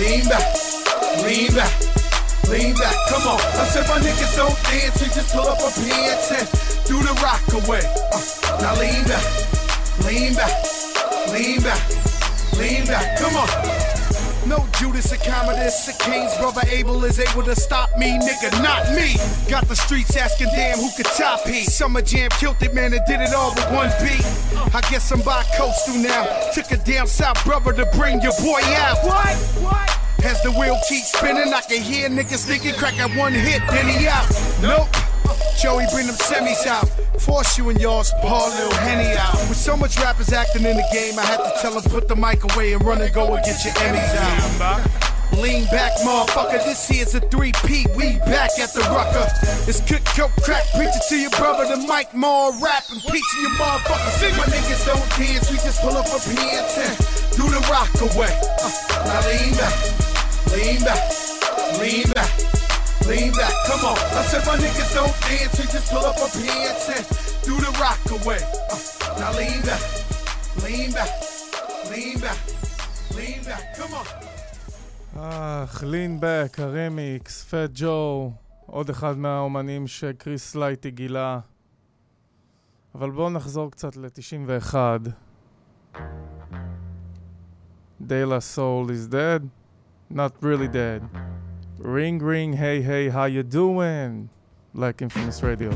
lean 0.00 0.24
back, 0.28 0.46
lean 1.22 1.52
back, 1.54 1.72
lean 2.48 2.74
back. 2.74 2.96
Come 3.08 3.28
on. 3.28 3.40
I 3.40 3.64
said 3.68 3.86
my 3.86 4.00
niggas 4.00 4.36
don't 4.36 4.56
dance, 4.64 5.00
we 5.00 5.08
just 5.12 5.32
pull 5.32 5.46
up 5.46 5.58
a 5.58 5.70
pants 5.70 6.32
and 6.32 6.48
do 6.88 6.96
the 7.04 7.12
rock 7.20 7.44
away. 7.52 7.82
Uh, 8.12 8.60
now 8.62 8.74
lean 8.80 9.04
back, 9.04 9.24
lean 10.06 10.34
back, 10.34 10.56
lean 11.32 11.60
back, 11.60 11.82
lean 12.56 12.86
back. 12.86 13.18
Come 13.18 13.36
on. 13.36 13.79
No 14.46 14.66
Judas 14.78 15.12
or 15.12 15.16
Commodus 15.16 15.88
or 15.88 15.92
King's 16.04 16.36
brother 16.38 16.62
Abel 16.70 17.04
is 17.04 17.20
able 17.20 17.42
to 17.42 17.54
stop 17.54 17.90
me, 17.98 18.18
nigga, 18.18 18.50
not 18.62 18.88
me. 18.94 19.14
Got 19.50 19.68
the 19.68 19.76
streets 19.76 20.16
asking, 20.16 20.48
damn, 20.48 20.78
who 20.78 20.88
could 20.96 21.06
top 21.06 21.46
he? 21.46 21.64
Summer 21.64 22.02
Jam 22.02 22.30
killed 22.30 22.56
it, 22.60 22.74
man, 22.74 22.92
and 22.92 23.04
did 23.06 23.20
it 23.20 23.34
all 23.34 23.54
with 23.54 23.70
one 23.70 23.90
beat. 24.00 24.24
I 24.74 24.80
guess 24.90 25.10
I'm 25.12 25.20
by 25.22 25.44
coastal 25.56 25.96
now. 25.96 26.24
Took 26.54 26.70
a 26.72 26.78
damn 26.78 27.06
south 27.06 27.44
brother 27.44 27.72
to 27.72 27.86
bring 27.96 28.20
your 28.22 28.32
boy 28.40 28.60
out. 28.76 28.98
What? 29.04 29.36
What? 29.62 30.00
As 30.24 30.42
the 30.42 30.50
wheel 30.50 30.78
keeps 30.88 31.12
spinning, 31.12 31.52
I 31.52 31.60
can 31.60 31.82
hear 31.82 32.08
niggas 32.08 32.46
thinking 32.46 32.74
crack 32.74 32.98
at 32.98 33.16
one 33.16 33.32
hit, 33.32 33.62
then 33.68 33.88
he 33.88 34.06
out. 34.06 34.28
Nope. 34.62 35.09
Joey, 35.60 35.84
bring 35.92 36.06
them 36.06 36.16
semis 36.16 36.66
out. 36.66 36.88
Force 37.20 37.58
you 37.58 37.68
and 37.68 37.78
pour 37.78 38.40
a 38.40 38.50
little 38.50 38.78
Henny 38.80 39.12
out. 39.16 39.34
With 39.48 39.58
so 39.58 39.76
much 39.76 39.98
rappers 39.98 40.32
acting 40.32 40.64
in 40.64 40.76
the 40.76 40.88
game, 40.92 41.18
I 41.18 41.24
had 41.24 41.36
to 41.36 41.52
tell 41.60 41.78
them 41.78 41.82
put 41.90 42.08
the 42.08 42.16
mic 42.16 42.42
away 42.54 42.72
and 42.72 42.82
run 42.82 43.00
and 43.00 43.12
go 43.12 43.34
and 43.34 43.44
get 43.44 43.62
your 43.64 43.74
Emmys 43.74 44.16
out. 44.16 45.10
Lean 45.38 45.64
back, 45.66 45.92
motherfucker. 46.04 46.64
This 46.64 46.88
here's 46.88 47.14
a 47.14 47.20
3P. 47.20 47.96
We 47.96 48.18
back 48.26 48.50
at 48.58 48.72
the 48.72 48.80
rucker. 48.90 49.26
It's 49.68 49.80
cook, 49.80 50.04
coke, 50.16 50.32
crack. 50.42 50.64
Preach 50.74 50.90
it 50.90 51.02
to 51.08 51.16
your 51.16 51.30
brother. 51.30 51.64
The 51.64 51.86
mic 51.86 52.12
more 52.14 52.52
rap 52.60 52.84
and 52.90 53.02
your 53.04 53.50
motherfucker. 53.56 54.10
See, 54.18 54.32
my 54.36 54.44
niggas 54.44 54.86
don't 54.86 55.08
dance. 55.16 55.50
We 55.50 55.56
just 55.58 55.80
pull 55.80 55.96
up 55.96 56.06
a 56.06 56.18
pants 56.34 56.76
and 56.76 57.20
do 57.36 57.48
the 57.48 57.60
rock 57.70 57.92
away. 58.00 58.32
Uh, 58.60 58.70
now 59.06 59.20
lean 59.28 59.54
back, 59.54 59.76
lean 60.52 60.80
back, 60.84 61.04
lean 61.78 62.10
back, 62.12 62.49
lean 63.08 63.32
back. 63.32 63.54
Come 63.66 63.84
on. 63.90 63.98
I 64.18 64.22
said 64.30 64.42
my 64.46 64.56
niggas 64.56 64.94
don't 64.94 65.14
dance. 65.24 65.54
We 65.58 65.64
just 65.76 65.90
pull 65.92 66.04
up 66.10 66.16
a 66.16 66.28
pants 66.36 66.86
and 66.96 67.04
do 67.46 67.54
the 67.64 67.72
rock 67.80 68.00
away. 68.18 68.40
Uh, 68.72 69.18
now 69.20 69.32
lean 69.38 69.60
back, 69.68 69.82
lean 70.64 70.92
back, 70.92 71.12
lean 71.90 72.18
back, 72.24 72.38
lean 73.16 73.40
back. 73.44 73.64
Come 73.78 73.94
on. 73.94 74.06
אך, 75.16 75.82
לין 75.86 76.18
בק, 76.20 76.60
הרמיקס, 76.60 77.44
פט 77.44 77.70
ג'ו, 77.74 78.32
עוד 78.66 78.90
אחד 78.90 79.18
מהאומנים 79.18 79.86
שקריס 79.86 80.54
לייטי 80.54 80.90
גילה. 80.90 81.38
אבל 82.94 83.10
בואו 83.10 83.30
נחזור 83.30 83.70
קצת 83.70 83.96
ל-91. 83.96 84.74
De 88.00 88.24
La 88.24 88.40
Soul 88.40 88.90
is 88.90 89.06
dead? 89.08 89.42
Not 90.10 90.32
really 90.42 90.68
dead. 90.68 91.02
Ring 91.82 92.18
ring, 92.18 92.52
hey 92.52 92.82
hey, 92.82 93.08
how 93.08 93.24
you 93.24 93.42
doing? 93.42 94.28
Like 94.74 95.00
Infamous 95.00 95.42
Radio. 95.42 95.70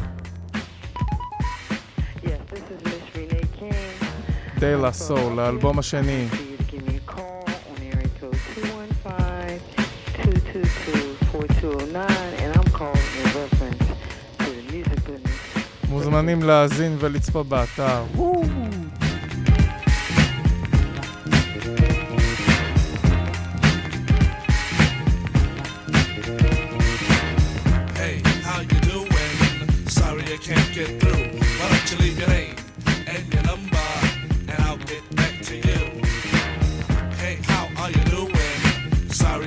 Yes, 2.23 2.41
this 2.51 2.61
is 2.61 2.85
Miss 2.85 3.17
Renee 3.17 3.49
King. 3.59 3.73
De 4.61 4.77
La 4.77 4.93
Soul, 4.93 5.39
האלבום 5.39 5.79
השני. 5.79 6.29
For 6.29 6.37
you 6.37 6.57
to 6.57 6.65
give 6.65 6.87
me 6.87 7.01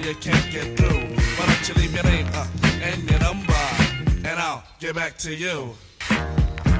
I 0.07 0.13
can't 0.13 0.51
get 0.53 0.77
through. 0.77 1.03
Why 1.35 1.45
don't 1.47 1.67
you 1.67 1.73
leave 1.73 1.93
your 1.93 2.03
name 2.05 2.27
uh, 2.33 2.47
and 2.81 3.03
your 3.09 3.19
number, 3.19 3.53
and 4.23 4.39
I'll 4.39 4.63
get 4.79 4.95
back 4.95 5.17
to 5.17 5.35
you. 5.35 5.75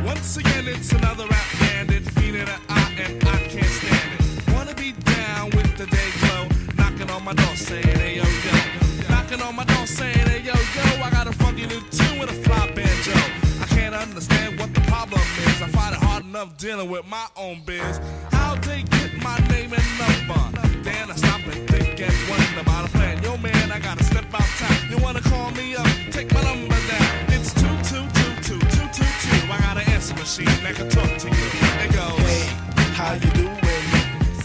Once 0.05 0.37
again, 0.37 0.65
it's 0.65 0.93
another 0.93 1.27
rap 1.27 1.45
bandit 1.59 2.03
feeling 2.11 2.47
an 2.47 2.61
eye, 2.69 2.95
and 2.97 3.21
I 3.27 3.37
can't 3.49 3.65
stand 3.65 4.11
it. 4.17 4.53
Wanna 4.53 4.73
be 4.75 4.93
down 4.93 5.49
with 5.49 5.75
the 5.75 5.87
day 5.87 6.09
glow, 6.21 6.47
knocking 6.77 7.11
on 7.11 7.25
my 7.25 7.33
door 7.33 7.53
saying, 7.57 7.83
hey 7.99 8.15
yo 8.15 8.23
yo. 8.23 9.09
Knocking 9.09 9.41
on 9.41 9.57
my 9.57 9.65
door 9.65 9.85
saying, 9.85 10.25
hey 10.29 10.39
yo 10.39 10.53
yo, 10.53 11.03
I 11.03 11.09
got 11.11 11.27
a 11.27 11.33
funky 11.33 11.65
new 11.65 11.81
tune 11.91 12.19
with 12.19 12.29
a 12.29 12.39
fly 12.47 12.71
banjo. 12.71 13.11
I 13.59 13.65
can't 13.75 13.93
understand 13.93 14.57
what 14.57 14.73
the 14.73 14.81
problem 14.81 15.19
is. 15.19 15.61
I 15.61 15.67
find 15.67 15.93
it 15.93 16.01
hard 16.01 16.23
enough 16.23 16.55
dealing 16.55 16.89
with 16.89 17.05
my 17.05 17.27
own 17.35 17.61
biz. 17.65 17.99
How'd 18.31 18.63
they 18.63 18.83
get 18.83 19.21
my 19.21 19.37
name 19.49 19.73
and 19.73 19.89
number? 19.99 20.61
Then 20.81 21.11
I 21.11 21.15
stop 21.15 21.41
and 21.45 21.69
think 21.69 21.99
and 21.99 22.29
wonder 22.29 22.61
about. 22.61 22.96
Yo 23.27 23.35
man, 23.39 23.73
I 23.73 23.79
gotta 23.79 24.05
step 24.05 24.23
out 24.33 24.39
outside. 24.39 24.89
You 24.89 24.97
wanna 24.99 25.19
call 25.19 25.51
me 25.51 25.75
up? 25.75 25.85
Take 26.11 26.33
my 26.33 26.41
number 26.43 26.79
down. 26.87 27.25
It's 27.35 27.53
two 27.53 27.75
two 27.89 28.07
two 28.17 28.33
two 28.47 28.59
two 28.75 28.87
two 28.95 29.09
two. 29.23 29.51
I 29.51 29.57
got 29.59 29.75
an 29.75 29.89
answer 29.89 30.15
machine 30.15 30.45
that 30.63 30.75
can 30.75 30.87
talk 30.87 31.11
to 31.23 31.27
you. 31.27 31.47
It 31.83 31.91
goes. 31.91 32.17
Hey, 32.23 32.47
how 32.95 33.15
you 33.15 33.29
doing? 33.31 33.59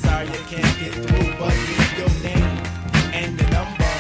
Sorry 0.03 0.27
I 0.27 0.43
can't 0.51 0.75
get 0.81 0.95
through, 0.95 1.31
but 1.39 1.55
leave 1.69 1.93
your 1.97 2.12
name 2.27 2.59
and 3.15 3.41
your 3.41 3.51
number, 3.51 3.93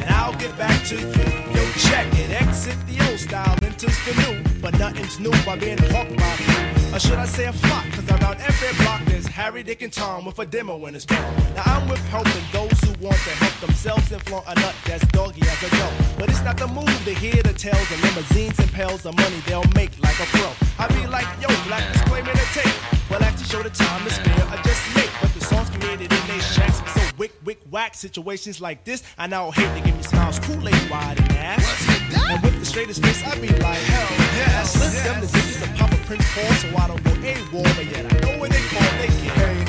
and 0.00 0.10
I'll 0.10 0.34
get 0.34 0.58
back 0.58 0.84
to 0.86 0.96
you. 0.96 1.06
Yo, 1.54 1.62
check 1.88 2.12
it, 2.18 2.30
exit 2.42 2.78
the 2.88 3.08
old 3.08 3.20
style, 3.20 3.56
enters 3.62 3.96
the 4.06 4.12
new, 4.22 4.42
but 4.60 4.76
nothing's 4.76 5.20
new 5.20 5.34
by 5.46 5.54
being 5.56 5.78
hawked 5.78 6.16
by. 6.16 6.75
Or 6.92 6.98
should 6.98 7.18
I 7.18 7.26
say 7.26 7.46
a 7.46 7.52
flock? 7.52 7.84
Cause 7.92 8.08
around 8.10 8.40
every 8.40 8.72
block 8.84 9.02
there's 9.06 9.26
Harry, 9.26 9.62
Dick, 9.62 9.82
and 9.82 9.92
Tom 9.92 10.24
with 10.24 10.38
a 10.38 10.46
demo 10.46 10.86
in 10.86 10.94
his 10.94 11.04
palm. 11.04 11.34
Now 11.54 11.62
I'm 11.66 11.88
with 11.88 12.04
helping 12.08 12.44
those 12.52 12.78
who 12.80 12.92
want 13.04 13.16
to 13.16 13.34
help 13.42 13.54
themselves 13.60 14.10
and 14.12 14.22
flaunt 14.22 14.46
a 14.48 14.54
nut 14.54 14.74
that's 14.86 15.06
doggy 15.08 15.42
as 15.42 15.62
a 15.62 15.70
dough. 15.70 15.92
But 16.18 16.30
it's 16.30 16.42
not 16.42 16.56
the 16.56 16.68
move 16.68 17.04
to 17.04 17.14
hear 17.14 17.42
the 17.42 17.52
tales 17.52 17.90
of 17.90 18.02
limousines 18.02 18.58
and 18.58 18.70
pails 18.72 19.04
of 19.04 19.16
money 19.16 19.40
they'll 19.46 19.70
make 19.74 19.92
like 20.02 20.18
a 20.20 20.26
pro. 20.36 20.50
I 20.78 20.88
be 20.88 21.06
like, 21.06 21.26
yo, 21.40 21.48
black 21.66 21.92
display 21.92 22.22
me 22.22 22.32
the 22.32 22.48
tape. 22.54 22.74
Well, 23.10 23.22
I 23.22 23.30
to 23.30 23.44
show 23.44 23.62
the 23.62 23.70
time 23.70 24.02
to 24.04 24.10
spare, 24.10 24.46
I 24.48 24.56
just 24.62 24.82
make. 24.96 25.10
But 25.20 25.35
songs 25.46 25.70
created 25.70 26.12
in 26.12 26.26
they 26.26 26.38
shacks 26.40 26.82
so 26.94 27.00
wick, 27.18 27.32
wick, 27.44 27.60
whack. 27.70 27.94
Situations 27.94 28.60
like 28.60 28.84
this, 28.84 29.02
I 29.18 29.26
now 29.26 29.50
hate 29.50 29.72
to 29.76 29.80
give 29.84 29.96
me 29.96 30.02
smiles, 30.02 30.38
Kool-Aid 30.40 30.90
wide 30.90 31.18
and 31.18 31.32
ass. 31.32 31.88
And 32.30 32.42
with 32.42 32.58
the 32.58 32.66
straightest 32.66 33.02
face, 33.02 33.22
I 33.24 33.38
be 33.40 33.48
like, 33.48 33.78
hell 33.78 34.10
yes. 34.36 34.72
Slip 34.72 34.92
them 35.04 35.20
the 35.20 35.26
digits 35.26 35.62
of 35.62 35.74
Papa 35.76 35.96
Prince 36.06 36.26
Paul, 36.34 36.52
so 36.54 36.68
I 36.76 36.88
don't 36.88 37.04
go 37.04 37.10
A-Wall, 37.10 37.70
but 37.76 37.86
yet 37.86 38.12
I 38.12 38.20
know 38.20 38.40
when 38.40 38.50
they 38.50 38.62
call, 38.72 38.90
they 38.98 39.08
get. 39.22 39.36
Hey, 39.36 39.64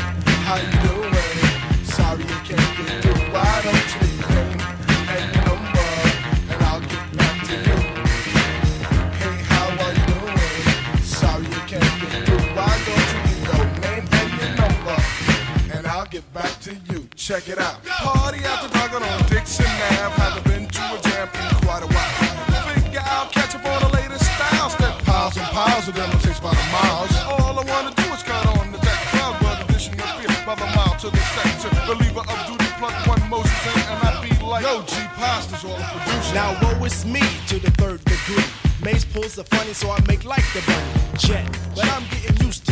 how 0.48 0.58
you 0.58 0.72
doing? 0.88 1.86
Sorry 1.86 2.24
you 2.24 2.40
can't 2.48 2.78
get 2.78 3.04
through. 3.04 3.34
Why 3.34 3.62
don't 3.64 4.02
you 4.02 4.07
Check 17.28 17.50
it 17.50 17.60
out. 17.60 17.84
Party 17.84 18.40
the 18.40 18.70
Doggone 18.72 19.04
on 19.04 19.20
Dixon 19.28 19.68
Ave. 19.68 20.16
Haven't 20.16 20.48
been 20.48 20.64
to 20.64 20.80
a 20.80 21.00
jam 21.12 21.28
in 21.28 21.60
quite 21.60 21.84
a 21.84 21.88
while. 21.92 22.14
Figure 22.72 23.04
out, 23.04 23.34
catch 23.34 23.54
up 23.54 23.66
on 23.68 23.84
the 23.84 23.92
latest 24.00 24.24
styles. 24.24 24.78
That 24.78 24.96
piles 25.04 25.36
and 25.36 25.46
piles 25.52 25.90
of 25.90 25.96
them 25.96 26.10
it 26.16 26.22
takes 26.24 26.40
by 26.40 26.56
the 26.56 26.68
miles. 26.72 27.12
All 27.28 27.60
I 27.60 27.68
wanna 27.68 27.92
do 28.00 28.08
is 28.16 28.24
cut 28.24 28.48
on 28.56 28.72
the 28.72 28.78
deck. 28.78 28.96
Crowd 29.12 29.38
blood 29.42 29.60
addition 29.60 30.00
of 30.00 30.08
beer 30.16 30.32
by 30.48 30.56
the 30.56 30.72
mile 30.72 30.96
to 31.04 31.10
the 31.12 31.24
sector. 31.36 31.68
Believer 31.84 32.24
of 32.24 32.40
duty, 32.48 32.72
plug 32.80 32.96
one 33.12 33.20
Moses 33.28 33.76
in, 33.76 33.80
and 33.92 34.00
I 34.08 34.24
be 34.24 34.32
like, 34.46 34.64
Yo, 34.64 34.84
G 34.88 34.96
Pasta's 35.20 35.66
all 35.68 35.76
the 35.76 35.84
producer. 35.84 36.34
Now, 36.34 36.56
woe 36.64 36.86
is 36.86 37.04
me 37.04 37.28
to 37.52 37.60
the 37.60 37.72
third 37.72 38.00
degree. 38.06 38.48
Maze 38.82 39.04
pulls 39.04 39.36
the 39.36 39.44
funny, 39.44 39.74
so 39.74 39.92
I 39.92 40.00
make 40.08 40.24
like 40.24 40.48
the 40.56 40.64
bunny. 40.64 41.20
Jet. 41.20 41.44
But 41.76 41.92
I'm 41.92 42.08
getting 42.08 42.48
used 42.48 42.67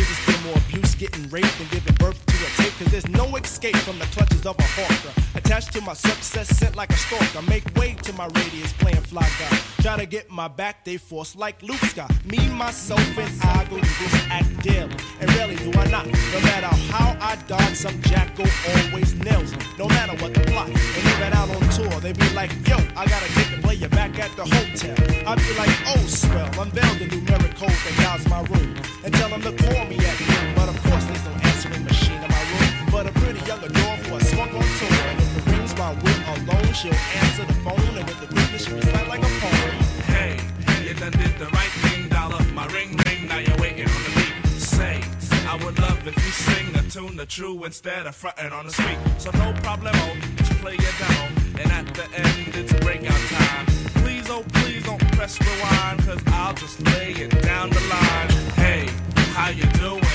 demo 0.46 0.58
abuse, 0.58 0.94
getting 0.94 1.28
raped 1.30 1.60
and 1.60 1.70
giving 1.70 1.94
birth 1.94 2.24
to 2.26 2.34
a 2.34 2.62
tape. 2.62 2.72
Cause 2.78 2.90
there's 2.90 3.08
no 3.08 3.36
escape 3.36 3.76
from 3.76 3.98
the 3.98 4.04
clutches 4.06 4.46
of 4.46 4.58
a 4.58 4.62
hawker. 4.62 5.12
Attached 5.34 5.72
to 5.72 5.80
my 5.80 5.94
success, 5.94 6.48
sent 6.48 6.76
like 6.76 6.90
a 6.90 6.96
stalker. 6.96 7.42
Make 7.48 7.64
way 7.76 7.94
to 8.02 8.12
my 8.14 8.26
radius, 8.26 8.72
playing 8.74 9.02
fly 9.02 9.28
guy. 9.38 9.58
Try 9.82 9.96
to 9.98 10.06
get 10.06 10.30
my 10.30 10.48
back, 10.48 10.84
they 10.84 10.96
force 10.96 11.36
like 11.36 11.62
Luke 11.62 11.84
Scott. 11.92 12.12
Me, 12.24 12.38
myself, 12.50 13.00
and 13.18 13.30
I 13.42 13.64
go 13.70 13.76
to 13.76 13.82
this 13.82 14.14
act 14.30 14.62
daily. 14.62 14.94
And 15.20 15.34
rarely 15.36 15.56
do 15.56 15.70
I 15.78 15.86
not. 15.90 16.06
No 16.06 16.40
matter 16.40 16.74
how 16.92 17.16
I 17.20 17.36
dodge, 17.46 17.76
some 17.76 18.00
jackal 18.02 18.46
always 18.68 19.14
nails 19.14 19.52
me. 19.52 19.58
No 19.78 19.88
matter 19.88 20.12
what 20.22 20.34
the 20.34 20.40
plot. 20.40 20.68
And 20.68 21.04
even 21.12 21.32
out 21.32 21.50
on 21.50 21.68
tour, 21.70 22.00
they 22.00 22.12
be 22.12 22.28
like, 22.34 22.52
yo, 22.68 22.76
I 22.96 23.06
gotta 23.06 23.32
take 23.34 23.50
the 23.54 23.62
player 23.62 23.88
back 23.88 24.18
at 24.18 24.34
the 24.36 24.44
hotel. 24.44 24.96
I 25.26 25.34
be 25.36 25.52
like, 25.58 25.74
oh, 25.86 26.06
swell, 26.06 26.46
unveil 26.60 26.94
the 26.98 27.06
numeric 27.06 27.54
code 27.56 27.70
that 27.70 27.96
guides 27.98 28.28
my 28.28 28.42
room. 28.42 28.74
And 29.04 29.14
tell 29.14 29.28
them 29.28 29.42
to 29.42 29.52
call 29.52 29.84
me 29.86 29.96
at 29.98 30.35
noon. 30.36 30.54
But 30.54 30.68
of 30.68 30.82
course, 30.84 31.04
there's 31.04 31.24
no 31.24 31.32
answering 31.42 31.84
machine 31.84 32.22
in 32.22 32.30
my 32.30 32.42
room. 32.52 32.90
But 32.90 33.06
a 33.06 33.12
pretty 33.20 33.40
young 33.46 33.62
adore 33.62 33.96
who 34.04 34.16
I 34.16 34.20
swung 34.20 34.50
on 34.50 34.68
tour. 34.78 34.98
And 35.10 35.18
if 35.20 35.36
it 35.38 35.52
rings 35.52 35.76
my 35.76 35.92
whip 35.94 36.20
alone, 36.34 36.72
she'll 36.72 36.94
answer 37.22 37.44
the 37.44 37.56
phone. 37.64 37.80
And 37.98 38.06
with 38.08 38.20
the 38.20 38.26
quickness, 38.26 38.66
she 38.66 38.72
recite 38.72 39.08
like 39.08 39.22
a 39.22 39.32
poem. 39.40 39.74
Hey, 40.14 40.40
you 40.84 40.94
done 40.94 41.12
did 41.12 41.38
the 41.38 41.46
right 41.46 41.74
thing, 41.84 42.08
dollar. 42.08 42.42
My 42.54 42.66
ring 42.68 42.96
ring, 43.04 43.28
now 43.28 43.38
you're 43.38 43.58
waiting 43.58 43.88
on 43.88 44.02
the 44.06 44.12
beat. 44.16 44.60
Say, 44.60 45.02
I 45.48 45.54
would 45.64 45.78
love 45.78 46.06
if 46.06 46.16
you 46.16 46.32
sing 46.32 46.74
a 46.76 46.82
tune 46.90 47.16
the 47.16 47.26
true 47.26 47.64
instead 47.64 48.06
of 48.06 48.14
fronting 48.14 48.52
on 48.52 48.66
the 48.66 48.72
street. 48.72 48.98
So 49.18 49.30
no 49.32 49.52
problemo, 49.64 49.92
oh, 49.94 50.36
just 50.36 50.52
play 50.62 50.76
your 50.84 50.94
demo. 51.00 51.24
And 51.60 51.72
at 51.72 51.86
the 51.94 52.04
end, 52.14 52.54
it's 52.54 52.72
breakout 52.84 53.22
time. 53.30 53.66
Please, 54.02 54.28
oh 54.30 54.44
please 54.54 54.84
don't 54.84 55.00
press 55.12 55.40
rewind, 55.40 56.00
cause 56.06 56.22
I'll 56.28 56.54
just 56.54 56.80
lay 56.92 57.12
it 57.12 57.42
down 57.42 57.70
the 57.70 57.80
line. 57.80 58.30
Hey, 58.54 58.88
how 59.34 59.50
you 59.50 59.64
doing? 59.80 60.05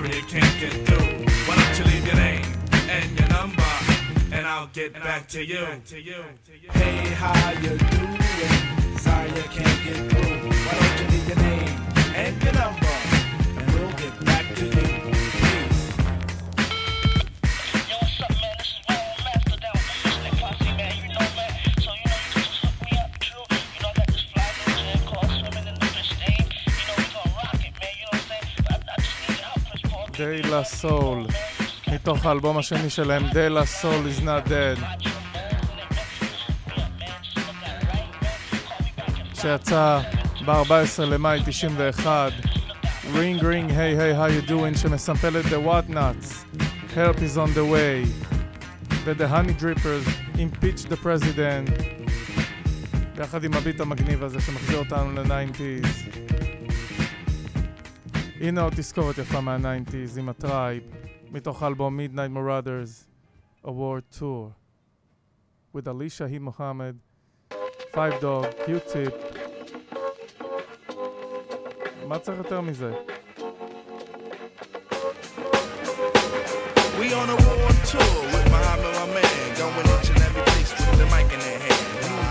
Sorry 0.00 0.16
I 0.16 0.20
can't 0.22 0.60
get 0.60 0.72
through. 0.86 1.26
Why 1.46 1.54
don't 1.56 1.78
you 1.78 1.84
leave 1.84 2.06
your 2.06 2.16
name 2.16 2.42
and 2.88 3.18
your 3.18 3.28
number, 3.28 3.62
and 4.32 4.46
I'll 4.46 4.68
get 4.68 4.94
back 4.94 5.28
to 5.28 5.44
you. 5.44 5.66
Hey, 6.72 7.10
how 7.20 7.50
you 7.60 7.76
doing? 7.76 8.96
Sorry 8.96 9.30
I 9.30 9.46
can't 9.52 9.84
get 9.84 10.10
through. 10.10 10.48
Why 10.48 10.74
don't 10.80 11.00
you 11.00 11.09
די 30.20 30.42
לה 30.42 30.64
סול, 30.64 31.26
מתוך 31.92 32.26
האלבום 32.26 32.58
השני 32.58 32.90
שלהם, 32.90 33.26
די 33.32 33.48
לה 33.48 33.66
סול 33.66 34.06
is 34.06 34.22
not 34.22 34.48
dead. 34.48 35.04
שיצא 39.34 40.00
ב-14 40.44 41.02
למאי 41.02 41.40
91. 41.46 42.32
רינג 43.14 43.44
רינג, 43.44 43.70
היי 43.70 44.02
היי, 44.02 44.38
you 44.38 44.48
doing, 44.48 44.78
שמסמפל 44.78 45.40
את 45.40 45.44
The 45.44 45.66
What 45.66 45.94
Nuts. 45.94 46.60
Help 46.94 47.16
is 47.16 47.36
on 47.36 47.54
the 47.54 47.64
way. 47.72 48.26
ו-The 49.04 49.26
Honey 49.26 49.62
Drippers, 49.62 50.36
Impeach 50.36 50.92
the 50.92 50.96
President. 51.04 51.82
ביחד 53.16 53.44
עם 53.44 53.54
הביט 53.54 53.80
המגניב 53.80 54.24
הזה 54.24 54.40
שמחזיר 54.40 54.78
אותנו 54.78 55.12
ל-90's. 55.12 56.49
הנה 58.40 58.60
עוד 58.62 58.72
תזכורת 58.76 59.18
יפה 59.18 59.40
מה-90's 59.40 60.18
עם 60.18 60.28
הטרייב, 60.28 60.82
מתוך 61.30 61.62
האלבום 61.62 62.00
Midnight 62.00 62.36
Marauders, 62.36 63.06
Award 63.66 64.18
Tour, 64.18 64.50
with 65.74 65.88
Ali 65.88 66.08
Shaheed 66.08 66.40
Muhammad, 66.40 66.94
Phife 67.94 68.20
Dawg, 68.20 68.46
Q-Tip. 68.64 69.14
מה 72.06 72.18
צריך 72.18 72.38
יותר 72.38 72.60
מזה? 72.60 72.92
We 77.00 77.14
on 77.20 77.28
a 77.30 77.36
war 77.46 77.72
tour 77.90 78.14
with 78.32 78.46
Muhammad, 78.54 78.92
my 79.00 79.06
man, 79.14 79.46
going 79.58 79.86
each 79.94 80.10
and 80.12 80.20
every 80.26 80.42
place 80.50 80.70
with 80.78 80.98
the 81.00 81.06
mic 81.12 81.32
in 81.34 81.40
their 81.46 81.58
hand. 81.64 82.29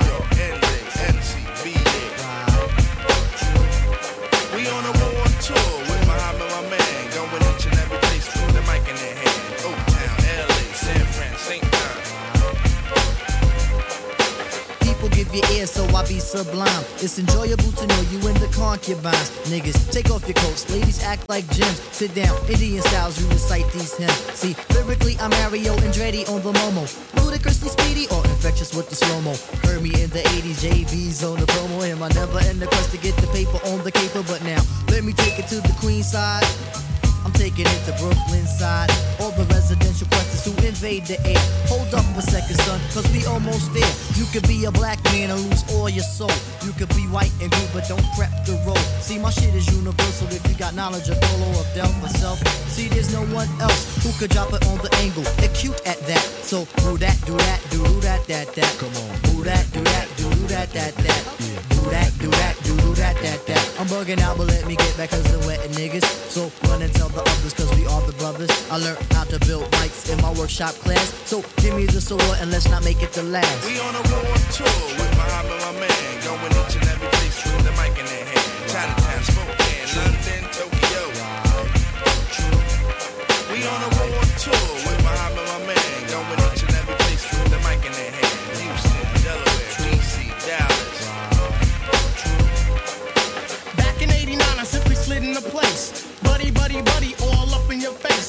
People 15.29 15.41
give 15.41 15.49
you 15.51 15.59
ear, 15.59 15.67
so 15.67 15.85
I 15.95 16.07
be 16.07 16.19
sublime. 16.19 16.83
It's 16.97 17.19
enjoyable 17.19 17.71
to 17.71 17.87
know 17.87 18.01
you 18.11 18.17
in 18.27 18.33
the 18.39 18.49
concubines. 18.53 19.31
Niggas, 19.49 19.91
take 19.91 20.09
off 20.09 20.27
your 20.27 20.35
coats. 20.35 20.69
Ladies 20.69 21.03
act 21.03 21.27
like 21.29 21.47
gems. 21.51 21.81
Sit 21.91 22.13
down, 22.15 22.35
Indian 22.49 22.81
styles, 22.81 23.19
you 23.19 23.27
recite 23.29 23.71
these 23.73 23.95
hymns. 23.95 24.13
See, 24.33 24.55
lyrically, 24.73 25.17
I'm 25.19 25.31
Mario 25.31 25.75
Andretti 25.77 26.27
on 26.29 26.41
the 26.41 26.51
Momo. 26.53 26.85
Ludicrously 27.23 27.69
speedy 27.69 28.07
or 28.11 28.23
infectious 28.25 28.73
with 28.75 28.89
the 28.89 28.95
slow 28.95 29.21
mo. 29.21 29.35
Heard 29.63 29.81
me 29.81 29.89
in 30.01 30.09
the 30.09 30.21
80s, 30.21 30.63
JV's 30.65 31.23
on 31.23 31.39
the 31.39 31.45
promo. 31.45 31.85
Him, 31.85 32.03
I 32.03 32.09
never 32.09 32.39
in 32.49 32.59
the 32.59 32.67
quest 32.67 32.91
to 32.91 32.97
get 32.97 33.15
the 33.17 33.27
paper 33.27 33.59
on 33.67 33.83
the 33.83 33.91
caper, 33.91 34.23
but 34.23 34.43
now 34.43 34.61
let 34.89 35.03
me 35.03 35.13
take 35.13 35.39
it 35.39 35.47
to 35.47 35.55
the 35.55 35.75
queen 35.79 36.03
side. 36.03 36.45
Taking 37.39 37.71
it 37.71 37.81
to 37.87 37.95
Brooklyn 38.03 38.45
side. 38.45 38.91
All 39.21 39.31
the 39.31 39.47
residential 39.47 40.07
questions 40.11 40.43
who 40.43 40.51
invade 40.67 41.05
the 41.05 41.15
air. 41.23 41.39
Hold 41.71 41.87
up 41.95 42.03
a 42.17 42.21
second, 42.21 42.59
son, 42.67 42.81
cause 42.91 43.07
we 43.15 43.25
almost 43.27 43.71
there. 43.73 43.93
You 44.19 44.25
could 44.33 44.45
be 44.45 44.65
a 44.65 44.71
black 44.71 45.01
man 45.15 45.31
and 45.31 45.39
lose 45.47 45.63
all 45.71 45.87
your 45.87 46.03
soul. 46.03 46.35
You 46.67 46.73
could 46.73 46.89
be 46.89 47.07
white 47.07 47.31
and 47.39 47.49
blue, 47.49 47.69
but 47.71 47.87
don't 47.87 48.03
prep 48.19 48.43
the 48.43 48.59
road. 48.67 48.83
See, 48.99 49.17
my 49.17 49.29
shit 49.29 49.55
is 49.55 49.71
universal 49.71 50.27
if 50.35 50.43
you 50.49 50.55
got 50.55 50.75
knowledge 50.75 51.07
of 51.07 51.15
Dolo 51.21 51.47
or 51.55 51.63
Del 51.73 51.87
myself. 52.03 52.43
See, 52.67 52.89
there's 52.89 53.13
no 53.13 53.23
one 53.31 53.47
else 53.61 54.03
who 54.03 54.11
could 54.19 54.31
drop 54.31 54.51
it 54.51 54.67
on 54.67 54.77
the 54.83 54.91
angle. 54.99 55.23
They're 55.39 55.55
at 55.87 55.99
that. 56.11 56.23
So 56.43 56.67
do 56.83 56.97
that, 56.97 57.15
do 57.25 57.37
that, 57.37 57.59
do 57.71 57.83
that, 58.03 58.27
that, 58.27 58.53
that. 58.53 58.71
Come 58.83 58.91
on. 58.99 59.15
Do 59.31 59.43
that, 59.47 59.63
do 59.71 59.79
that, 59.79 60.07
do 60.17 60.27
that, 60.51 60.69
that, 60.75 60.93
that. 60.93 61.23
Do 61.39 61.58
that, 61.89 62.11
do 62.19 62.27
that, 62.27 62.55
do 62.63 62.75
do 62.77 62.93
that, 62.95 63.15
that, 63.21 63.45
that. 63.47 63.63
I'm 63.79 63.87
bugging 63.87 64.19
out, 64.19 64.37
but 64.37 64.47
let 64.47 64.65
me 64.67 64.75
get 64.75 64.97
back 64.97 65.09
cause 65.09 65.23
they're 65.23 65.47
wetting 65.47 65.71
niggas. 65.71 66.03
So 66.29 66.51
run 66.69 66.81
and 66.81 66.93
tell 66.93 67.09
the 67.09 67.21
others 67.21 67.53
cause 67.53 67.69
we 67.75 67.85
are 67.85 68.01
the 68.01 68.13
brothers. 68.13 68.49
I 68.71 68.77
learned 68.77 68.99
how 69.13 69.23
to 69.25 69.39
build 69.47 69.65
mics 69.79 70.11
in 70.11 70.21
my 70.21 70.31
workshop 70.33 70.73
class. 70.83 71.13
So 71.25 71.43
give 71.57 71.75
me 71.75 71.85
the 71.85 72.01
sword 72.01 72.21
and 72.41 72.51
let's 72.51 72.67
not 72.69 72.83
make 72.83 73.01
it 73.03 73.13
the 73.13 73.23
last. 73.23 73.65
We 73.65 73.79
on 73.79 73.95
a 73.95 74.03
war 74.11 74.37
tour 74.51 74.67
with 74.99 75.13
Muhammad, 75.15 75.59
my 75.61 75.73
man, 75.79 76.03
going 76.25 76.53
each 76.59 76.75
and 76.75 76.87
every 76.89 77.09
place 77.17 77.37
with 77.45 77.63
the 77.63 77.73
mic 77.79 77.95
in 77.99 78.05
their 78.05 78.25
hand. 78.25 78.49
Chinatown, 78.71 79.23
Spokane, 79.23 79.87
London, 79.95 80.43
Tokyo. 80.51 80.68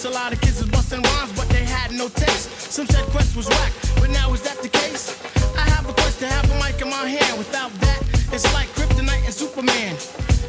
A 0.02 0.08
lot 0.08 0.32
of 0.32 0.40
kids 0.40 0.58
was 0.58 0.70
busting 0.70 1.02
rhymes, 1.02 1.30
but 1.36 1.46
they 1.50 1.62
had 1.62 1.92
no 1.92 2.08
taste. 2.08 2.48
Some 2.72 2.86
said 2.86 3.04
Quest 3.12 3.36
was 3.36 3.46
whack, 3.46 3.72
but 4.00 4.08
now 4.08 4.32
is 4.32 4.40
that 4.42 4.56
the 4.62 4.68
case? 4.68 5.12
I 5.54 5.60
have 5.76 5.86
a 5.90 5.92
quest 5.92 6.20
to 6.20 6.26
have 6.26 6.50
a 6.50 6.56
mic 6.56 6.80
in 6.80 6.88
my 6.88 7.04
hand. 7.04 7.36
Without 7.36 7.70
that, 7.84 8.00
it's 8.32 8.48
like 8.54 8.68
Kryptonite 8.72 9.24
and 9.28 9.34
Superman. 9.34 9.98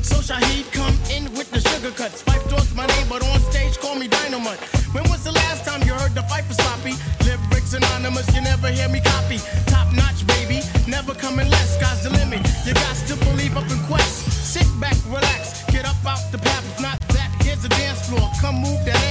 So 0.07 0.23
Shaheed 0.23 0.71
come 0.71 0.95
in 1.11 1.27
with 1.35 1.51
the 1.51 1.59
sugar 1.59 1.91
cuts. 1.91 2.23
Phife 2.23 2.47
Dawg's 2.49 2.73
my 2.73 2.87
name, 2.87 3.07
but 3.09 3.27
on 3.27 3.39
stage 3.51 3.77
call 3.77 3.95
me 3.95 4.07
Dynamite. 4.07 4.57
When 4.95 5.03
was 5.11 5.25
the 5.25 5.33
last 5.33 5.65
time 5.67 5.83
you 5.83 5.93
heard 5.99 6.15
the 6.15 6.23
fight 6.31 6.45
for 6.45 6.55
sloppy? 6.55 6.95
Lyrics 7.27 7.73
anonymous, 7.73 8.33
you 8.33 8.39
never 8.39 8.69
hear 8.69 8.87
me 8.87 9.01
copy. 9.01 9.37
Top 9.67 9.91
notch, 9.91 10.25
baby, 10.27 10.63
never 10.87 11.13
coming 11.13 11.49
less. 11.51 11.75
Sky's 11.75 12.03
the 12.03 12.11
limit. 12.11 12.39
You 12.65 12.73
got 12.73 12.95
to 12.95 13.15
believe 13.27 13.57
up 13.57 13.69
in 13.69 13.79
Quest. 13.91 14.31
Sit 14.31 14.67
back, 14.79 14.95
relax, 15.11 15.67
get 15.75 15.83
up 15.83 15.99
out 16.07 16.23
the 16.31 16.39
path. 16.39 16.63
If 16.71 16.79
not 16.79 16.99
that, 17.11 17.29
here's 17.43 17.61
the 17.61 17.69
dance 17.69 18.07
floor. 18.07 18.31
Come 18.39 18.63
move 18.63 18.79
that 18.85 18.95
ass. 18.95 19.10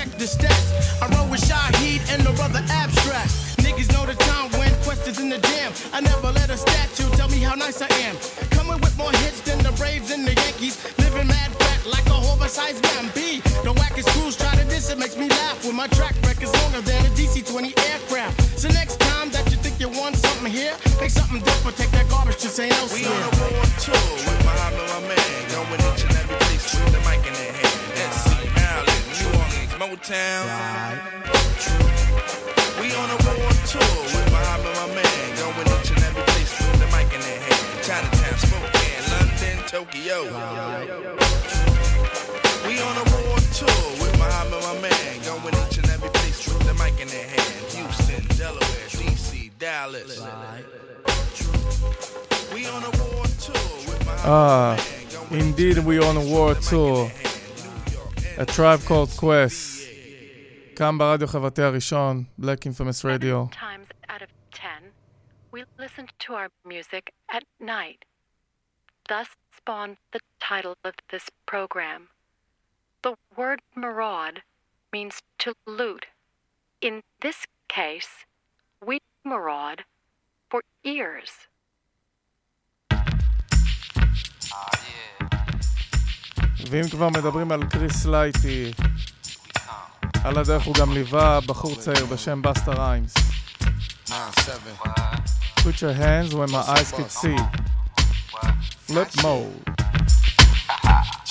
Check 0.00 0.16
the 0.16 0.24
stats. 0.24 0.72
I 1.02 1.14
roll 1.14 1.28
with 1.28 1.42
Shaheed 1.42 2.00
and 2.08 2.22
the 2.24 2.32
brother 2.32 2.64
Abstract. 2.70 3.28
Niggas 3.60 3.92
know 3.92 4.06
the 4.06 4.14
time 4.14 4.48
when 4.58 4.72
questions 4.80 5.20
in 5.20 5.28
the 5.28 5.36
jam. 5.36 5.74
I 5.92 6.00
never 6.00 6.32
let 6.32 6.48
a 6.48 6.56
statue 6.56 7.04
tell 7.18 7.28
me 7.28 7.36
how 7.36 7.54
nice 7.54 7.82
I 7.82 7.90
am. 8.08 8.16
Coming 8.48 8.80
with 8.80 8.96
more 8.96 9.12
hits 9.20 9.42
than 9.42 9.58
the 9.58 9.72
Braves 9.72 10.10
and 10.10 10.26
the 10.26 10.32
Yankees. 10.32 10.80
Living 10.96 11.26
mad 11.26 11.52
fat 11.60 11.84
like 11.84 12.06
a 12.08 12.16
oversized 12.32 12.82
man. 12.82 13.12
B. 13.14 13.42
The 13.60 13.74
wackest 13.76 14.08
crews 14.16 14.38
try 14.38 14.56
to 14.56 14.64
diss 14.72 14.88
it 14.88 14.96
makes 14.96 15.18
me 15.18 15.28
laugh. 15.28 15.66
When 15.66 15.76
my 15.76 15.88
track 15.88 16.16
record's 16.24 16.54
longer 16.62 16.80
than 16.80 17.04
a 17.04 17.10
DC-20 17.10 17.76
aircraft. 17.92 18.58
So 18.58 18.68
next 18.68 19.00
time 19.00 19.28
that 19.36 19.44
you 19.50 19.58
think 19.58 19.78
you 19.80 19.90
want 19.90 20.16
something 20.16 20.50
here, 20.50 20.72
make 20.98 21.10
something 21.10 21.42
different. 21.44 21.76
Take 21.76 21.90
that 21.90 22.08
garbage 22.08 22.38
to. 22.40 22.48
We 22.56 22.70
Elsewhere. 22.70 23.29
Orleans, 30.10 30.50
Motown. 30.50 30.98
We 32.80 32.94
on 32.94 33.10
a 33.10 33.16
war 33.24 33.52
tour 33.66 34.02
with 34.02 34.30
Muhammad, 34.30 34.74
my 34.74 34.86
man, 34.94 35.36
going 35.36 35.68
each 35.80 35.90
and 35.90 36.02
every 36.02 36.22
place 36.22 36.52
with 36.58 36.78
the 36.80 36.86
mic 36.96 37.12
in 37.14 37.20
their 37.20 37.40
hand. 37.40 37.84
Chinatown, 37.84 38.38
Spokane, 38.38 39.04
London, 39.12 39.58
Tokyo. 39.68 40.18
We 42.66 42.80
on 42.80 42.96
a 42.96 43.04
war 43.10 43.38
tour 43.54 43.82
with 44.00 44.14
Muhammad, 44.18 44.62
my 44.62 44.74
man, 44.80 45.22
going 45.24 45.54
each 45.66 45.78
and 45.78 45.88
every 45.90 46.10
place 46.10 46.46
with 46.48 46.66
the 46.66 46.74
mic 46.74 47.00
in 47.00 47.08
their 47.08 47.28
hand. 47.28 47.72
Houston, 47.74 48.24
Delaware, 48.36 48.88
DC, 48.88 49.50
Dallas. 49.58 50.20
We 52.52 52.66
on 52.66 52.82
a 52.82 52.90
war 52.90 53.26
tour 53.38 53.70
with 53.86 54.04
Muhammad. 54.04 54.24
Ah, 54.24 54.76
indeed 55.30 55.78
we 55.78 55.98
on 56.00 56.16
a 56.16 56.24
war 56.24 56.54
tour. 56.54 57.10
A 58.38 58.46
Tribe 58.46 58.82
Called 58.84 59.10
Quest. 59.16 59.79
כאן 60.79 60.97
ברדיו 60.97 61.27
החברתי 61.27 61.61
הראשון, 61.61 62.23
Black 62.41 62.65
Infamous 62.65 63.03
Radio. 63.05 63.47
times 63.51 63.87
out 64.09 64.21
of 64.21 64.31
ten, 64.51 64.81
we 65.53 65.63
listen 65.79 66.05
to 66.19 66.33
our 66.33 66.49
music 66.65 67.05
at 67.35 67.43
night. 67.59 68.05
Thus 69.09 69.27
spawned 69.57 69.97
the 70.13 70.19
title 70.39 70.75
of 70.83 70.93
this 71.11 71.25
program. 71.51 72.01
The 73.05 73.13
word 73.37 73.59
maraud 73.75 74.35
means 74.93 75.15
to 75.43 75.49
loot. 75.79 76.03
In 76.81 76.95
this 77.21 77.39
case, 77.67 78.13
we 78.87 78.95
maraud 79.23 79.77
for 80.49 80.61
ears. 80.83 81.31
ואם 86.71 86.89
כבר 86.91 87.09
מדברים 87.09 87.51
על 87.51 87.61
קריס 87.69 88.05
לייטי, 88.05 88.71
על 90.24 90.38
הדרך 90.38 90.62
הוא 90.64 90.74
גם 90.74 90.92
ליווה 90.92 91.40
בחור 91.40 91.74
צעיר 91.74 92.06
בשם 92.06 92.42
בסטה 92.42 92.72
ריימס. 92.72 93.14
Put 95.60 95.82
your 95.82 95.92
hands 95.92 96.34
where 96.34 96.48
my 96.48 96.62
eyes 96.74 96.90
could 96.96 97.10
see. 97.10 97.38
Flip 98.86 99.10
mode. 99.22 99.70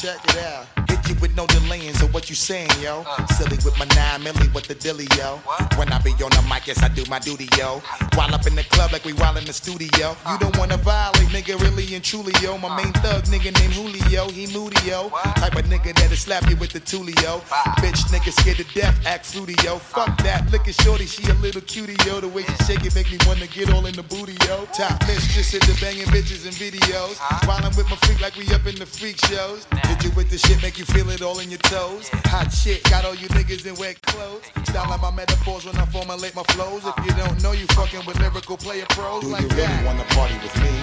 Check 0.02 0.20
it 0.30 0.38
out. 0.38 0.79
Hit 1.10 1.16
you 1.16 1.22
with 1.22 1.36
no 1.36 1.48
delaying, 1.48 1.96
so 1.96 2.06
what 2.08 2.30
you 2.30 2.36
saying, 2.36 2.70
yo? 2.82 3.04
Silly 3.36 3.58
with 3.66 3.76
my 3.80 3.86
nine 3.96 4.22
milli, 4.22 4.54
what 4.54 4.66
the 4.66 4.76
dilly, 4.76 5.08
yo? 5.18 5.38
When 5.76 5.92
I 5.92 5.98
be 6.00 6.12
on 6.12 6.30
the 6.30 6.46
mic, 6.48 6.68
yes, 6.68 6.84
I 6.84 6.88
do 6.88 7.04
my 7.10 7.18
duty, 7.18 7.50
yo. 7.58 7.82
While 8.14 8.36
up 8.36 8.46
in 8.46 8.54
the 8.54 8.62
club 8.64 8.92
like 8.92 9.06
we 9.06 9.14
while 9.14 9.36
in 9.36 9.46
the 9.46 9.54
studio. 9.54 10.16
You 10.30 10.38
don't 10.38 10.56
wanna 10.60 10.78
violate, 10.78 11.30
nigga, 11.30 11.60
really 11.62 11.96
and 11.96 12.04
truly, 12.04 12.34
yo. 12.44 12.60
My 12.60 12.76
main 12.78 12.94
thug, 13.02 13.24
nigga 13.24 13.58
named 13.60 13.74
Julio, 13.74 14.30
he 14.30 14.46
moody, 14.54 14.78
yo. 14.86 15.10
Type 15.42 15.56
of 15.56 15.66
nigga 15.66 15.96
that'll 15.96 16.16
slap 16.16 16.48
you 16.48 16.56
with 16.58 16.74
the 16.74 16.80
tulio. 16.80 17.42
Bitch, 17.82 18.06
nigga 18.14 18.32
scared 18.32 18.58
to 18.58 18.66
death, 18.76 18.96
act 19.08 19.26
fruity, 19.26 19.56
yo. 19.64 19.80
Fuck 19.80 20.16
that, 20.22 20.52
look 20.52 20.68
at 20.68 20.76
shorty, 20.76 21.08
she 21.08 21.28
a 21.32 21.34
little 21.36 21.62
cutie, 21.62 21.98
yo. 22.06 22.20
The 22.20 22.28
way 22.28 22.44
she 22.44 22.56
shake 22.66 22.86
it 22.86 22.94
make 22.94 23.10
me 23.10 23.18
wanna 23.26 23.48
get 23.48 23.74
all 23.74 23.88
in 23.88 23.96
the 23.96 24.04
booty, 24.04 24.38
yo. 24.46 24.68
Top 24.78 25.02
mistress 25.08 25.56
at 25.56 25.62
the 25.62 25.76
banging 25.82 26.06
bitches 26.14 26.46
and 26.46 26.54
videos. 26.54 27.18
While 27.48 27.66
I'm 27.66 27.76
with 27.76 27.90
my 27.90 27.98
freak 28.06 28.22
like 28.22 28.36
we 28.36 28.46
up 28.54 28.68
in 28.68 28.76
the 28.76 28.86
freak 28.86 29.18
shows. 29.26 29.66
Hit 29.88 30.04
you 30.04 30.12
with 30.12 30.30
the 30.30 30.38
shit, 30.38 30.62
make 30.62 30.78
you 30.78 30.86
feel 30.86 30.99
feel 31.00 31.10
it 31.12 31.22
all 31.22 31.40
in 31.40 31.50
your 31.50 31.64
toes. 31.64 32.10
Hot 32.28 32.52
shit, 32.52 32.84
got 32.90 33.06
all 33.06 33.16
you 33.16 33.28
niggas 33.30 33.66
in 33.66 33.76
wet 33.76 34.02
clothes. 34.02 34.44
Style 34.68 34.90
like 34.90 35.02
my 35.02 35.12
metaphors 35.12 35.66
when 35.66 35.76
I 35.78 35.86
formulate 35.86 36.36
my 36.36 36.44
flows. 36.52 36.84
If 36.84 36.96
you 37.06 37.14
don't 37.16 37.42
know, 37.42 37.54
you 37.54 37.66
fucking 37.78 38.04
with 38.06 38.20
lyrical 38.20 38.58
player 38.58 38.86
pros 38.90 39.24
Do 39.24 39.30
like 39.30 39.44
you 39.44 39.50
really 39.56 39.80
wanna 39.86 40.04
party 40.16 40.36
with 40.44 40.56
me? 40.60 40.74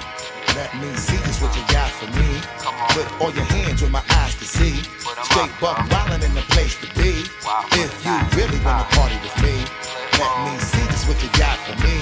Let 0.56 0.72
me 0.80 0.88
see 0.96 1.20
just 1.28 1.42
what 1.42 1.52
you 1.52 1.64
got 1.68 1.90
for 2.00 2.08
me. 2.16 2.28
Put 2.96 3.06
all 3.20 3.32
your 3.32 3.44
hands 3.44 3.82
where 3.82 3.90
my 3.90 4.04
eyes 4.08 4.34
can 4.40 4.48
see. 4.48 4.76
Straight 5.28 5.52
buck 5.60 5.76
wildin' 5.92 6.24
in 6.24 6.34
the 6.34 6.46
place 6.54 6.80
to 6.80 6.88
be. 6.96 7.12
If 7.76 7.92
you 8.00 8.16
really 8.40 8.60
wanna 8.64 8.88
party 8.96 9.18
with 9.20 9.36
me, 9.44 9.56
let 10.16 10.32
me 10.48 10.56
see 10.58 10.84
just 10.88 11.04
what 11.08 11.18
you 11.20 11.28
got 11.36 11.60
for 11.68 11.76
me. 11.84 11.96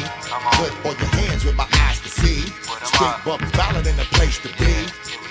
Put 0.61 0.71
all 0.87 0.95
your 0.95 1.13
hands 1.19 1.45
where 1.45 1.55
my 1.55 1.67
eyes 1.83 1.94
Straight 2.25 3.25
buck 3.25 3.41
wildin' 3.41 3.87
in 3.87 3.97
the 3.97 4.07
place 4.13 4.39
to 4.39 4.49
be. 4.59 4.75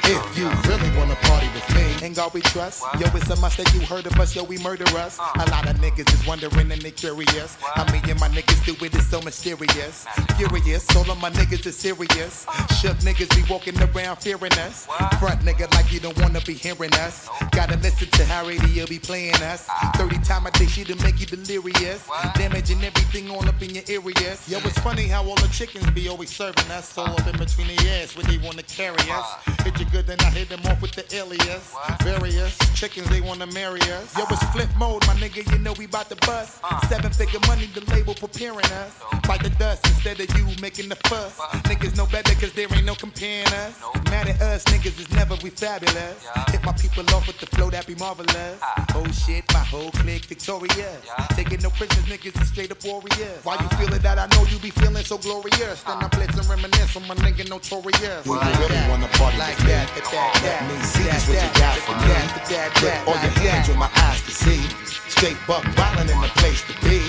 If 0.05 0.37
you 0.37 0.49
really 0.69 0.97
wanna 0.97 1.15
party 1.15 1.47
with 1.53 1.75
me, 1.75 1.83
Ain't 2.05 2.17
God 2.17 2.33
we 2.33 2.41
trust? 2.41 2.83
Yo, 2.99 3.07
it's 3.15 3.29
a 3.29 3.37
must 3.37 3.55
that 3.55 3.73
you 3.73 3.79
heard 3.79 4.05
of 4.05 4.19
us, 4.19 4.35
yo, 4.35 4.43
we 4.43 4.57
murder 4.57 4.83
us. 4.97 5.17
Uh. 5.17 5.31
A 5.35 5.49
lot 5.49 5.69
of 5.69 5.77
niggas 5.77 6.13
is 6.13 6.27
wondering 6.27 6.69
and 6.69 6.81
they 6.81 6.91
curious. 6.91 7.55
How 7.61 7.85
me 7.93 8.01
and 8.11 8.19
my 8.19 8.27
niggas 8.27 8.65
do 8.65 8.75
it 8.85 8.93
is 8.93 9.07
so 9.07 9.21
mysterious. 9.21 10.05
Furious, 10.35 10.93
all 10.97 11.09
of 11.09 11.21
my 11.21 11.29
niggas 11.29 11.65
is 11.65 11.77
serious. 11.77 12.45
Uh. 12.49 12.67
Shook 12.73 12.97
niggas 12.97 13.33
be 13.33 13.49
walking 13.49 13.79
around 13.81 14.17
fearing 14.17 14.51
us. 14.59 14.85
Front 15.21 15.39
nigga 15.47 15.73
like 15.75 15.93
you 15.93 16.01
don't 16.01 16.19
wanna 16.19 16.41
be 16.41 16.53
hearing 16.53 16.93
us. 16.95 17.29
Gotta 17.53 17.77
listen 17.77 18.09
to 18.09 18.25
how 18.25 18.45
radio 18.45 18.85
be 18.85 18.99
playing 18.99 19.35
us. 19.35 19.67
Ah. 19.69 19.93
30 19.95 20.17
time 20.25 20.45
a 20.45 20.51
day 20.51 20.65
she 20.65 20.83
to 20.83 20.95
make 21.01 21.21
you 21.21 21.25
delirious. 21.25 22.05
Damaging 22.35 22.83
everything 22.83 23.29
all 23.31 23.47
up 23.47 23.61
in 23.61 23.69
your 23.75 23.85
areas. 23.87 24.49
Yo, 24.49 24.57
it's 24.65 24.79
funny 24.79 25.07
how 25.07 25.23
all 25.23 25.35
the 25.35 25.47
chickens 25.53 25.89
be 25.91 26.09
always 26.09 26.29
serving 26.29 26.69
us. 26.69 26.82
All 26.95 27.07
up 27.07 27.25
in 27.25 27.37
between 27.39 27.67
the 27.67 27.89
ass 27.97 28.15
when 28.15 28.25
they 28.27 28.37
wanna 28.37 28.61
carry 28.61 28.99
us. 29.09 29.25
Hit 29.63 29.79
you 29.79 29.85
good, 29.85 30.05
then 30.05 30.19
I 30.19 30.29
hit 30.29 30.49
them 30.49 30.59
off 30.67 30.81
with 30.81 30.91
the 30.91 31.03
alias. 31.15 31.73
Various 32.03 32.55
chickens, 32.75 33.09
they 33.09 33.21
wanna 33.21 33.47
marry 33.47 33.81
us. 33.81 34.15
Yo, 34.15 34.25
it's 34.29 34.43
flip 34.51 34.69
mode, 34.77 35.01
my 35.07 35.15
nigga, 35.15 35.49
you 35.51 35.57
know 35.59 35.73
we 35.73 35.87
bout 35.87 36.09
to 36.09 36.15
bust. 36.27 36.59
Seven 36.89 37.11
figure 37.11 37.39
money, 37.47 37.67
the 37.73 37.81
label 37.91 38.13
preparing 38.13 38.65
us. 38.83 38.91
Bite 39.27 39.41
the 39.41 39.49
dust 39.51 39.87
instead 39.87 40.19
of 40.19 40.29
you 40.37 40.45
making 40.61 40.89
the 40.89 40.95
fuss. 41.07 41.39
Niggas 41.69 41.97
know 41.97 42.05
better 42.05 42.35
cause 42.35 42.53
there 42.53 42.67
ain't 42.75 42.85
no 42.85 42.95
comparing 42.95 43.47
us. 43.47 43.73
Mad 44.11 44.27
at 44.27 44.41
us, 44.41 44.63
niggas 44.65 44.99
is 44.99 45.09
never 45.13 45.35
we 45.41 45.49
fabulous. 45.49 46.27
Hit 46.51 46.63
my 46.63 46.73
people 46.73 47.03
off 47.15 47.25
with 47.25 47.39
the 47.39 47.47
flow 47.47 47.69
that 47.71 47.87
be 47.87 47.95
marvelous. 47.95 48.59
Oh 48.93 49.07
shit, 49.25 49.45
my 49.53 49.63
whole 49.63 49.89
clique 49.91 50.25
victorious. 50.25 51.01
Taking 51.31 51.61
no 51.61 51.69
prisoners, 51.71 52.05
niggas 52.05 52.39
is 52.39 52.49
straight 52.49 52.71
up 52.71 52.83
warriors. 52.83 53.39
Why 53.43 53.55
you 53.55 53.69
feeling 53.77 54.01
that? 54.01 54.19
I 54.19 54.27
know 54.35 54.45
you 54.51 54.59
be 54.59 54.69
feeling 54.69 55.03
so 55.03 55.17
glorious. 55.17 55.81
Then 55.83 55.97
I 55.97 56.07
blitz 56.09 56.37
and 56.37 56.72
reminisce 56.73 56.95
on 56.95 57.07
my 57.07 57.15
nigga 57.15 57.49
notorious. 57.49 58.23
Do 58.23 58.33
you 58.33 58.39
really 58.39 58.81
wanna 58.89 59.07
party 59.19 59.37
like 59.37 59.57
with 59.57 59.65
me? 59.65 59.71
that, 59.73 59.87
that, 59.95 60.05
that, 60.09 60.43
Let 60.43 60.69
me 60.69 60.77
see 60.83 61.03
that, 61.03 61.13
just 61.13 61.27
what 61.29 61.37
you 61.41 61.51
got 61.59 61.77
for 61.85 61.95
me. 62.01 62.07
that, 62.07 62.45
that, 62.49 62.69
Put 62.73 62.89
that, 62.89 63.07
all 63.07 63.19
your 63.21 63.33
hands 63.41 63.67
with 63.67 63.77
my 63.77 63.89
eyes 64.05 64.21
can 64.21 64.33
see. 64.33 64.61
Straight 65.09 65.37
buck 65.47 65.63
wildin' 65.77 66.09
in 66.09 66.19
the 66.21 66.31
place 66.41 66.61
to 66.67 66.73
be. 66.83 66.99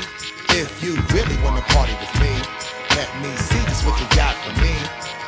If 0.55 0.71
you 0.83 0.95
really 1.11 1.37
wanna 1.43 1.63
party 1.75 1.95
with 1.99 2.15
me, 2.21 2.33
let 2.95 3.11
me 3.23 3.31
see 3.37 3.63
just 3.67 3.85
what 3.87 3.99
you 4.01 4.09
got 4.15 4.35
for 4.45 4.55
me. 4.61 4.75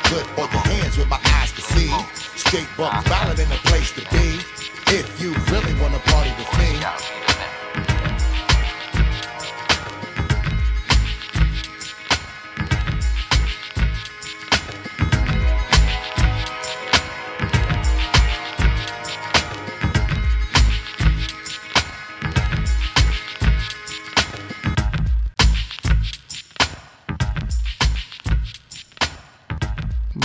Put 0.07 0.23
all 0.39 0.47
your 0.47 0.65
hands 0.71 0.97
where 0.97 1.07
my 1.07 1.19
eyes 1.39 1.51
can 1.51 1.65
see. 1.75 1.91
Straight 2.37 2.69
buck 2.77 2.93
wildin' 3.05 3.43
in 3.43 3.49
the 3.49 3.61
place 3.67 3.91
to 3.97 4.03
be. 4.13 4.39
If 4.87 5.05
you 5.19 5.35
really 5.51 5.73
wanna 5.81 5.99
party 6.11 6.31
with 6.37 6.51
me. 6.56 6.56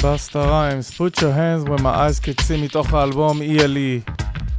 Busta 0.02 0.44
Rhymes, 0.44 0.92
Put 0.92 1.20
Your 1.20 1.30
Hands 1.30 1.62
where 1.62 1.78
My 1.78 1.90
Eyes 1.90 2.18
Could 2.18 2.40
See 2.40 2.56
מתוך 2.56 2.92
האלבום 2.92 3.40
ELE, 3.42 4.02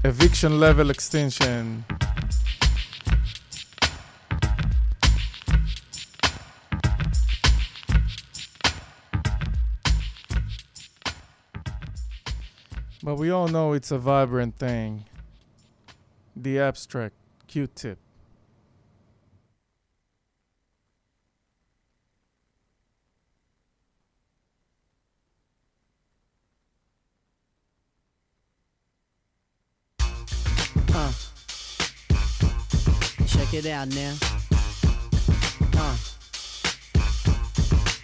Eviction 0.06 0.58
Level 0.58 0.90
Extinction. 0.90 1.84
But 13.04 13.16
we 13.16 13.30
all 13.30 13.50
know 13.50 13.74
it's 13.74 13.92
a 13.92 13.98
vibrant 13.98 14.56
thing. 14.56 15.04
The 16.38 16.62
abstract, 16.62 17.16
Q-tip. 17.48 18.00
Check 33.54 33.66
it 33.66 33.72
out 33.72 33.88
now. 33.90 34.16
Uh. 35.78 35.96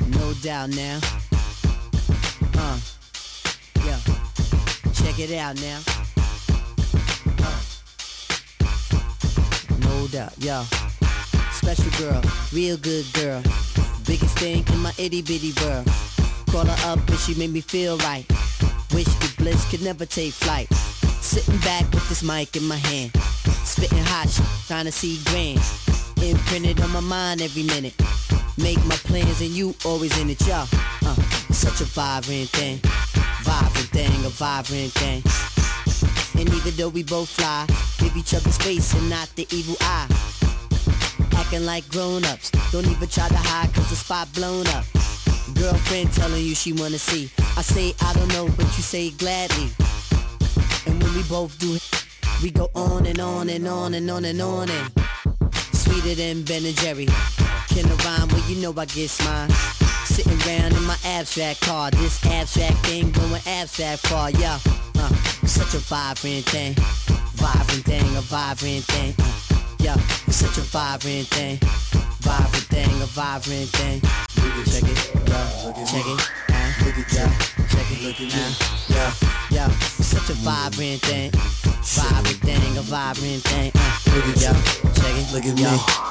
No 0.10 0.32
doubt 0.44 0.70
now. 0.70 1.00
Uh. 2.54 2.78
Yeah. 3.84 3.98
Check 4.94 5.18
it 5.18 5.34
out 5.40 5.60
now. 5.60 5.80
Uh. 7.40 7.60
No 9.80 10.08
doubt, 10.10 10.34
yeah. 10.38 10.64
Special 11.52 11.90
girl, 11.98 12.22
real 12.54 12.78
good 12.78 13.12
girl. 13.14 13.42
Biggest 14.06 14.38
thing 14.38 14.64
in 14.68 14.80
my 14.84 14.94
itty 15.00 15.24
bitty 15.24 15.54
world. 15.64 15.88
Call 16.52 16.66
her 16.66 16.92
up 16.92 17.00
and 17.10 17.18
she 17.18 17.34
made 17.34 17.52
me 17.52 17.62
feel 17.62 17.98
right. 17.98 18.26
Wish 18.94 19.06
the 19.06 19.34
bliss 19.40 19.68
could 19.72 19.82
never 19.82 20.06
take 20.06 20.32
flight. 20.32 20.72
Sitting 21.22 21.58
back 21.62 21.92
with 21.92 22.08
this 22.08 22.22
mic 22.22 22.56
in 22.56 22.66
my 22.66 22.78
hand. 22.78 23.20
Spitting 23.80 24.04
hot 24.04 24.28
shit, 24.28 24.46
trying 24.68 24.84
to 24.84 24.92
see 24.92 25.22
grand. 25.32 25.62
Imprinted 26.22 26.82
on 26.82 26.92
my 26.92 27.00
mind 27.00 27.42
every 27.42 27.64
minute. 27.64 27.96
Make 28.58 28.76
my 28.86 28.96
plans 29.08 29.40
and 29.40 29.52
you 29.52 29.74
always 29.86 30.12
in 30.20 30.30
it, 30.30 30.46
y'all. 30.46 30.68
Uh, 31.06 31.16
such 31.50 31.80
a 31.80 31.86
vibrant 31.86 32.50
thing. 32.50 32.80
Vibrant 33.44 33.88
thing, 33.96 34.12
a 34.26 34.30
vibrant 34.36 34.92
thing. 35.00 35.24
And 36.38 36.54
even 36.54 36.76
though 36.76 36.90
we 36.90 37.04
both 37.04 37.30
fly, 37.30 37.66
give 38.00 38.18
each 38.18 38.34
other 38.34 38.52
space 38.52 38.94
and 38.96 39.10
not 39.10 39.32
the 39.38 39.48
evil 39.50 39.78
eye. 39.80 40.10
Acting 41.38 41.66
like 41.66 41.88
grown-ups, 41.88 42.52
don't 42.74 42.86
even 42.86 43.08
try 43.08 43.30
to 43.30 43.38
hide 43.38 43.74
cause 43.74 43.90
the 43.90 43.96
spot 43.96 44.28
blown 44.34 44.68
up. 44.76 44.84
Girlfriend 45.56 46.12
telling 46.12 46.44
you 46.44 46.54
she 46.54 46.74
wanna 46.74 47.00
see. 47.00 47.32
I 47.56 47.62
say 47.62 47.94
I 48.02 48.12
don't 48.12 48.28
know, 48.34 48.50
but 48.58 48.66
you 48.76 48.84
say 48.84 49.12
gladly. 49.12 49.70
And 50.86 51.02
when 51.02 51.16
we 51.16 51.24
both 51.24 51.58
do 51.60 51.76
it, 51.76 52.09
we 52.42 52.52
go 52.52 52.70
on 52.76 53.06
and 53.06 53.20
on 53.20 53.50
and 53.50 53.68
on 53.68 53.94
and 53.94 54.10
on 54.10 54.24
and 54.26 54.42
on 54.42 54.70
and 54.70 54.92
sweeter 55.74 56.16
than 56.16 56.44
Ben 56.44 56.66
and 56.66 56.76
Jerry. 56.78 57.08
Can 57.68 57.86
I 57.86 57.96
rhyme? 58.06 58.28
Well, 58.30 58.50
you 58.50 58.62
know 58.62 58.74
I 58.78 58.86
get 58.86 59.12
mine. 59.26 59.50
Sitting 60.06 60.40
around 60.48 60.74
in 60.74 60.84
my 60.84 60.98
abstract 61.06 61.62
car, 61.62 61.92
this 61.92 62.26
abstract 62.26 62.78
thing 62.86 63.12
going 63.12 63.42
abstract 63.46 64.08
far, 64.08 64.32
yeah. 64.32 64.60
Uh, 64.98 65.10
such 65.46 65.74
a 65.76 65.80
vibrant 65.80 66.46
thing, 66.46 66.74
vibrant 67.36 67.86
thing, 67.86 68.16
a 68.16 68.22
vibrant 68.22 68.84
thing. 68.86 69.14
Uh, 69.20 69.32
yeah, 69.80 69.96
it's 70.28 70.38
such 70.38 70.58
a 70.58 70.62
vibrant 70.62 71.28
thing, 71.28 71.58
vibrant 72.22 72.66
thing, 72.66 73.02
a 73.02 73.06
vibrant 73.06 73.70
thing. 73.70 74.02
Check 74.66 74.84
it, 74.84 75.12
yeah, 75.28 75.86
check 75.86 76.06
it, 76.06 76.20
uh, 76.50 76.90
yeah, 77.14 77.32
check 77.72 77.92
it, 77.92 78.34
uh, 78.34 78.52
yeah, 78.90 79.14
yeah. 79.52 79.68
It's 79.68 80.08
such 80.08 80.30
a 80.30 80.34
vibrant 80.34 81.02
thing, 81.02 81.32
vibrant 81.84 82.40
thing, 82.42 82.78
a 82.78 82.82
vibrant 82.82 83.44
thing. 83.44 83.72
Uh, 83.76 84.34
yeah, 84.38 84.54
check 84.94 85.16
it, 85.16 85.34
look 85.34 85.46
at 85.46 85.56
me, 85.56 85.64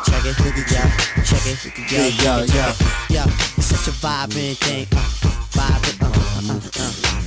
check 0.05 0.25
it, 0.25 0.39
look 0.45 0.57
at 0.57 0.71
yeah, 0.71 0.91
check 1.25 1.47
it, 1.47 1.65
look 1.65 1.79
at 1.79 1.93
yo, 1.93 1.99
yeah, 1.99 2.45
yeah, 2.45 2.45
yeah, 2.55 2.75
yeah. 3.11 3.25
It's 3.57 3.67
such 3.67 3.89
a 3.89 3.97
vibrant 3.99 4.59
thing, 4.59 4.87
uh, 4.93 5.09
vibrant, 5.51 6.03
uh, 6.03 6.07
uh, 6.07 6.55
uh, 6.55 6.71
uh. 6.81 7.19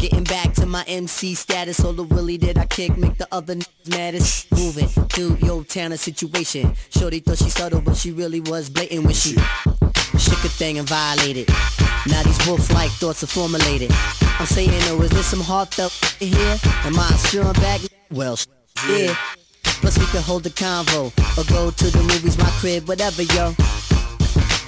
Getting 0.00 0.24
back 0.24 0.54
to 0.54 0.64
my 0.64 0.82
MC 0.86 1.34
status, 1.34 1.84
all 1.84 1.92
the 1.92 2.04
willy 2.04 2.38
that 2.38 2.56
I 2.56 2.64
kick 2.64 2.96
make 2.96 3.18
the 3.18 3.28
other 3.30 3.54
niggas 3.54 3.90
maddest. 3.90 4.50
Moving 4.52 4.88
through 4.88 5.36
your 5.46 5.62
town 5.64 5.92
and 5.92 6.00
situation. 6.00 6.74
Shorty 6.88 7.20
thought 7.20 7.36
she 7.36 7.50
subtle, 7.50 7.82
but 7.82 7.96
she 7.96 8.10
really 8.10 8.40
was 8.40 8.70
blatant 8.70 9.04
when 9.04 9.12
she 9.12 9.36
shook 10.20 10.44
a 10.44 10.48
thing 10.48 10.78
and 10.78 10.88
violated. 10.88 11.48
Now 12.06 12.22
these 12.22 12.46
wolf-like 12.46 12.90
thoughts 12.92 13.22
are 13.22 13.26
formulated. 13.26 13.90
I'm 14.38 14.46
saying, 14.46 14.70
oh, 14.88 15.00
is 15.02 15.10
there 15.10 15.22
some 15.22 15.40
heartfelt 15.40 15.92
here? 16.18 16.56
Am 16.84 16.98
I 16.98 17.10
strung 17.16 17.52
back? 17.54 17.80
Well, 18.10 18.38
yeah. 18.88 19.14
Plus 19.64 19.98
we 19.98 20.04
could 20.06 20.22
hold 20.22 20.46
a 20.46 20.50
convo 20.50 21.12
or 21.38 21.44
go 21.50 21.70
to 21.70 21.90
the 21.90 22.02
movies, 22.02 22.36
my 22.38 22.50
crib, 22.60 22.86
whatever, 22.88 23.22
yo. 23.22 23.54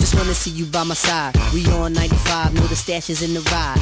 Just 0.01 0.15
wanna 0.15 0.35
see 0.35 0.51
you 0.51 0.65
by 0.67 0.85
my 0.85 0.95
side. 0.95 1.37
We 1.53 1.67
on 1.67 1.93
95, 1.93 2.55
know 2.55 2.67
the 2.67 2.77
stash 2.77 3.11
is 3.11 3.23
in 3.23 3.35
the 3.35 3.41
ride. 3.53 3.81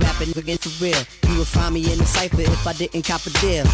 Rap 0.00 0.18
rapping 0.20 0.36
again 0.38 0.58
for 0.58 0.72
real. 0.82 1.02
You 1.28 1.38
would 1.38 1.48
find 1.48 1.74
me 1.74 1.90
in 1.92 1.98
the 1.98 2.06
cipher 2.06 2.40
if 2.40 2.66
I 2.66 2.72
didn't 2.72 3.04
cop 3.04 3.26
a 3.26 3.30
deal. 3.40 3.64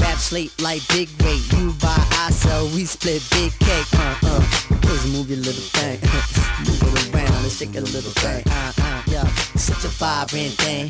Rap 0.00 0.18
slate 0.18 0.52
like 0.62 0.86
big 0.88 1.08
rate. 1.22 1.44
You 1.52 1.72
buy, 1.80 1.96
I 2.22 2.30
sell, 2.30 2.66
we 2.74 2.84
split 2.84 3.22
big 3.30 3.52
cake. 3.58 3.86
Uh 3.94 4.14
uh. 4.22 4.40
Just 4.82 5.08
move 5.12 5.28
your 5.28 5.38
little 5.38 5.68
thing. 5.76 5.98
move 6.66 6.94
it 6.94 7.14
around 7.14 7.42
and 7.42 7.52
shake 7.52 7.76
a 7.76 7.80
little 7.80 8.14
thing. 8.22 8.42
Uh 8.46 8.72
uh. 8.78 9.02
Yeah. 9.06 9.26
Such 9.56 9.84
a 9.84 9.88
vibrant 9.88 10.54
thing. 10.62 10.88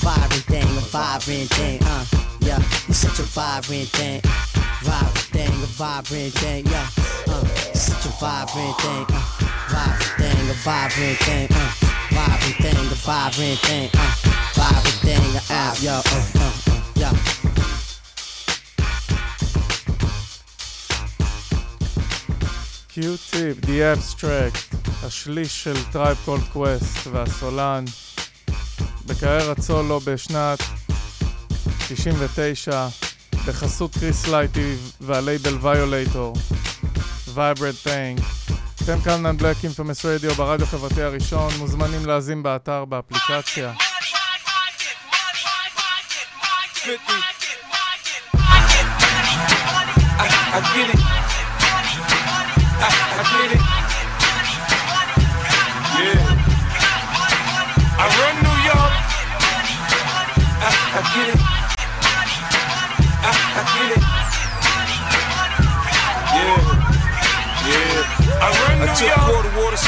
Vibrant 0.00 0.44
thing, 0.44 0.64
a 0.64 0.80
vibrant 0.80 1.50
thing. 1.50 1.80
Uh. 1.82 2.04
Yeah. 2.40 2.58
You 2.88 2.94
such 2.94 3.18
a 3.18 3.22
vibrant 3.22 3.88
thing. 3.88 4.20
Vibrant 4.82 5.28
thing, 5.34 5.52
a 5.52 5.68
vibrant 5.76 6.32
thing. 6.34 6.66
Yeah. 6.66 6.88
Uh. 7.28 7.44
Such 7.74 8.06
a 8.06 8.12
vibrant 8.20 8.76
thing. 8.80 9.06
Uh. 9.08 9.24
Vibrant 9.68 10.14
thing, 10.18 10.50
a 10.50 10.54
vibrant 10.64 11.18
thing. 11.18 11.48
Uh. 11.50 11.72
Vibrant 12.10 12.56
thing, 12.62 12.86
a 12.86 12.96
vibrant 13.04 13.58
thing. 13.60 13.90
Uh. 13.94 14.14
Vibrant 14.54 14.98
thing, 15.04 15.36
uh. 15.36 15.54
Out, 15.54 15.82
yo. 15.82 15.92
Uh, 15.92 16.26
uh, 16.40 16.72
uh. 16.72 16.77
קיוטיפ, 23.00 23.64
The 23.64 23.96
Abstract, 23.96 24.76
השליש 25.06 25.64
של 25.64 25.84
טרייב 25.92 26.16
קולד 26.24 26.42
קווסט 26.52 27.06
והסולן 27.12 27.84
בקריירת 29.06 29.60
סולו 29.60 30.00
בשנת 30.00 30.58
99 31.88 32.86
בחסות 33.46 33.94
קריס 33.94 34.28
לייטי 34.28 34.74
והלייבל 35.00 35.58
ויולייטור 35.60 36.36
וייברד 37.34 37.74
פיינג 37.74 38.20
אתם 38.84 39.00
כאן 39.00 39.26
על 39.26 39.36
בלק 39.36 39.56
אינפמס 39.64 40.04
רדיו 40.04 40.34
ברדיו 40.34 40.66
חברתי 40.66 41.02
הראשון 41.02 41.52
מוזמנים 41.58 42.06
להאזין 42.06 42.42
באתר 42.42 42.84
באפליקציה 42.84 43.72
50. 46.84 46.94
I, 50.20 50.26
I 50.54 50.60
get 50.74 50.94
it. 50.94 51.17
Get 61.14 61.34
it. 61.34 61.47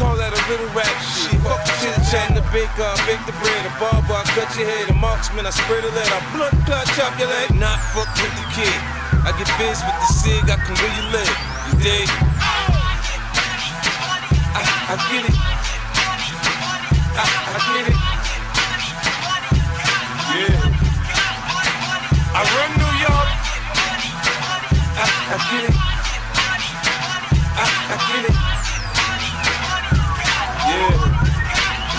Call 0.00 0.16
that 0.16 0.32
a 0.32 0.40
little 0.48 0.72
rap 0.72 0.88
shit. 1.04 1.36
Fuck 1.44 1.60
the 1.60 1.76
chit 1.84 1.92
chat, 2.08 2.32
the 2.32 2.40
baker, 2.48 2.88
I 2.88 2.96
bake 3.04 3.20
the 3.28 3.36
bread, 3.36 3.68
a 3.68 3.72
barber, 3.76 4.16
I 4.16 4.24
cut 4.32 4.48
your 4.56 4.64
head, 4.64 4.88
a 4.88 4.96
marksman, 4.96 5.44
I 5.44 5.52
spread 5.52 5.84
the 5.84 5.92
lead, 5.92 6.08
I 6.08 6.24
blunt 6.32 6.56
clot, 6.64 6.88
chop 6.96 7.12
your 7.20 7.28
leg. 7.28 7.52
Not 7.52 7.76
fuck 7.92 8.08
with 8.16 8.32
the 8.32 8.48
kid. 8.56 8.80
I 9.28 9.36
get 9.36 9.44
biz 9.60 9.84
with 9.84 10.00
the 10.00 10.08
cig, 10.08 10.48
I 10.48 10.56
can 10.56 10.72
you 10.72 11.04
live. 11.12 11.36
You 11.68 11.84
dig? 11.84 12.08
I, 14.56 14.64
I 14.88 14.96
get 15.12 15.28
it. 15.28 15.36
I, 17.20 17.24
I 17.28 17.60
get 17.68 17.92
it. 17.92 18.00
Yeah. 20.32 20.64
I 22.32 22.48
run 22.56 22.72
New 22.80 22.94
York. 23.04 23.28
I, 24.96 25.04
I 25.28 25.36
get 25.44 25.68
it. 25.68 25.76
I, 27.52 27.68
I 27.68 28.00
get 28.08 28.24
it. 28.32 28.49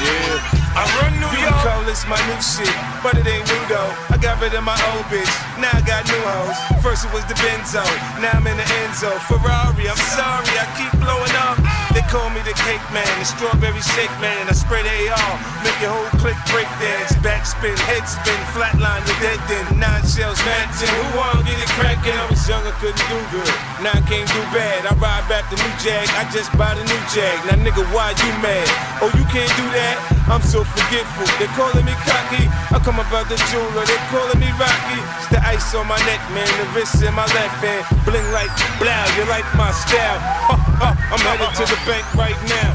Yeah. 0.01 0.61
I 0.73 0.87
run 1.03 1.13
New 1.19 1.27
York. 1.35 1.61
call 1.67 1.83
this 1.83 2.07
my 2.07 2.17
new 2.31 2.39
shit, 2.39 2.71
but 3.03 3.17
it 3.19 3.27
ain't 3.27 3.43
new 3.43 3.63
though. 3.67 3.91
I 4.09 4.17
got 4.17 4.39
rid 4.39 4.53
of 4.55 4.63
my 4.63 4.79
old 4.95 5.05
bitch, 5.11 5.27
now 5.59 5.69
I 5.73 5.81
got 5.83 6.07
new 6.07 6.23
hoes. 6.23 6.81
First 6.81 7.05
it 7.05 7.11
was 7.13 7.25
the 7.25 7.35
Benzo, 7.43 7.83
now 8.23 8.31
I'm 8.39 8.47
in 8.47 8.55
the 8.55 8.63
Enzo. 8.87 9.11
Ferrari, 9.27 9.89
I'm 9.89 9.99
sorry, 10.15 10.55
I 10.55 10.65
keep 10.79 10.93
blowing 10.99 11.35
up. 11.35 11.80
Call 12.11 12.27
me 12.35 12.43
the 12.43 12.51
cake 12.67 12.83
man, 12.91 13.07
the 13.19 13.23
strawberry 13.23 13.79
shake 13.95 14.11
man. 14.19 14.43
I 14.43 14.51
spread 14.51 14.83
the 14.83 14.91
AR, 15.15 15.33
make 15.63 15.79
your 15.79 15.95
whole 15.95 16.11
click 16.19 16.35
break 16.51 16.67
dance. 16.83 17.15
Backspin, 17.23 17.71
head 17.87 18.03
spin, 18.03 18.35
flatline, 18.51 18.99
your 19.07 19.15
dead 19.23 19.39
then. 19.47 19.79
Nine 19.79 20.03
shells, 20.03 20.35
ten. 20.43 20.67
Who 20.91 21.07
wanna 21.15 21.47
get 21.47 21.55
it 21.55 21.71
crackin'? 21.79 22.11
I 22.11 22.27
was 22.27 22.43
young, 22.43 22.67
I 22.67 22.75
couldn't 22.83 22.99
do 23.07 23.15
good. 23.31 23.47
Now 23.79 23.95
I 23.95 24.03
can't 24.03 24.27
do 24.27 24.43
bad. 24.51 24.83
I 24.83 24.93
ride 24.99 25.23
back 25.31 25.47
the 25.47 25.55
new 25.55 25.73
Jag, 25.79 26.03
I 26.19 26.27
just 26.35 26.51
bought 26.59 26.75
a 26.75 26.83
new 26.83 27.01
Jag. 27.15 27.47
Now 27.47 27.55
nigga, 27.63 27.79
why 27.95 28.11
you 28.11 28.31
mad? 28.43 28.67
Oh, 28.99 29.07
you 29.15 29.23
can't 29.31 29.47
do 29.55 29.63
that? 29.71 29.95
I'm 30.27 30.43
so 30.43 30.67
forgetful. 30.67 31.27
They 31.39 31.47
calling 31.55 31.87
me 31.87 31.95
cocky. 32.03 32.43
I 32.75 32.79
come 32.83 32.99
about 32.99 33.31
the 33.31 33.39
jeweler. 33.51 33.87
They 33.87 33.99
calling 34.11 34.39
me 34.39 34.51
Rocky. 34.59 34.99
It's 35.19 35.31
the 35.31 35.39
ice 35.47 35.75
on 35.75 35.87
my 35.87 35.99
neck, 36.03 36.19
man. 36.35 36.47
The 36.59 36.67
wrist 36.75 36.99
in 37.03 37.15
my 37.15 37.27
left 37.35 37.59
hand. 37.63 37.83
Bling 38.03 38.23
like 38.35 38.51
blow. 38.79 38.99
You 39.15 39.23
like 39.31 39.47
my 39.55 39.71
style? 39.71 40.19
I'm 41.11 41.19
headed 41.19 41.51
to 41.55 41.63
the 41.67 41.79
bank 41.83 42.00
right 42.15 42.39
now. 42.47 42.71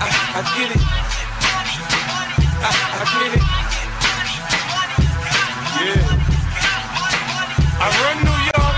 I, 0.00 0.08
I 0.38 0.40
get 0.56 0.70
it. 0.74 0.82
I, 2.64 2.70
I 3.00 3.04
get 3.14 3.32
it. 3.38 3.44
Yeah. 5.80 6.00
I 7.80 7.86
run 8.02 8.16
New 8.24 8.38
York. 8.50 8.76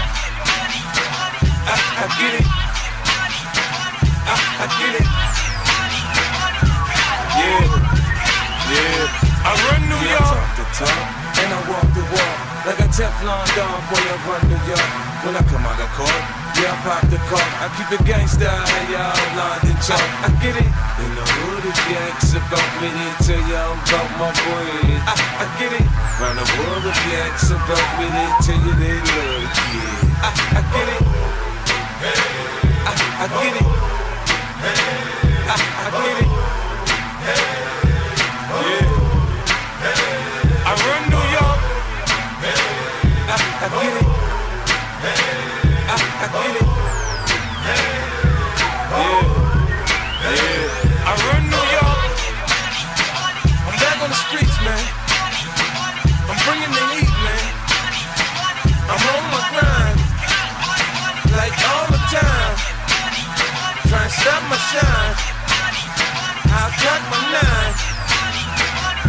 I, 1.66 1.74
I 2.02 2.06
get 2.18 2.34
it. 2.40 2.46
I, 4.26 4.34
I 4.62 4.66
get 4.80 4.94
it. 5.00 5.06
Yeah, 7.36 7.62
yeah. 8.72 9.46
I 9.46 9.52
run 9.66 9.82
New 9.88 10.00
Yeah, 10.02 10.10
I 10.10 10.18
York. 10.18 10.26
talk 10.26 10.48
the 10.56 10.64
talk 10.74 11.02
and 11.38 11.50
I 11.52 11.58
walk 11.70 11.86
the 11.94 12.02
walk 12.02 12.15
like 12.66 12.82
a 12.82 12.88
Teflon 12.90 13.46
Don. 13.54 13.78
Boy, 13.88 14.02
I 14.02 14.16
run 14.26 14.42
New 14.50 14.62
York. 14.66 14.90
When 15.22 15.34
I 15.38 15.42
come 15.46 15.62
out 15.62 15.78
of 15.78 15.90
court, 15.94 16.22
yeah, 16.58 16.74
I 16.74 16.76
pop 16.82 17.02
the 17.06 17.18
car. 17.30 17.46
I 17.62 17.66
keep 17.78 17.90
it 17.94 18.02
gangsta, 18.06 18.46
hey, 18.46 18.94
y'all, 18.94 19.14
London 19.38 19.78
chalk. 19.82 20.02
I 20.26 20.28
get 20.42 20.54
it. 20.58 20.66
In 20.66 21.10
the 21.14 21.24
hood, 21.24 21.64
if 21.66 21.78
you 21.86 21.96
ask 22.10 22.34
about 22.34 22.70
me, 22.82 22.90
they 22.90 23.10
tell 23.22 23.42
you 23.46 23.54
I'm 23.54 23.78
about 23.86 24.10
my 24.18 24.30
bread. 24.34 24.98
I, 25.06 25.14
I 25.14 25.46
get 25.58 25.72
it. 25.78 25.86
Round 26.18 26.36
the 26.38 26.46
world, 26.58 26.84
if 26.90 26.98
you 27.06 27.14
ask 27.22 27.50
about 27.54 27.88
me, 27.98 28.06
they 28.10 28.28
tell 28.42 28.58
you 28.58 28.74
they 28.82 28.98
love 28.98 29.42
the 29.42 29.50
kid. 29.54 30.06
I, 30.22 30.30
I 30.58 30.62
get 30.74 30.88
it. 30.90 31.02
I, 32.86 32.92
I 33.22 33.26
get 33.30 33.54
it. 33.56 33.66
I, 35.46 35.54
I 35.54 35.90
get 36.02 36.16
it. 36.18 36.30
Yeah. 37.26 37.65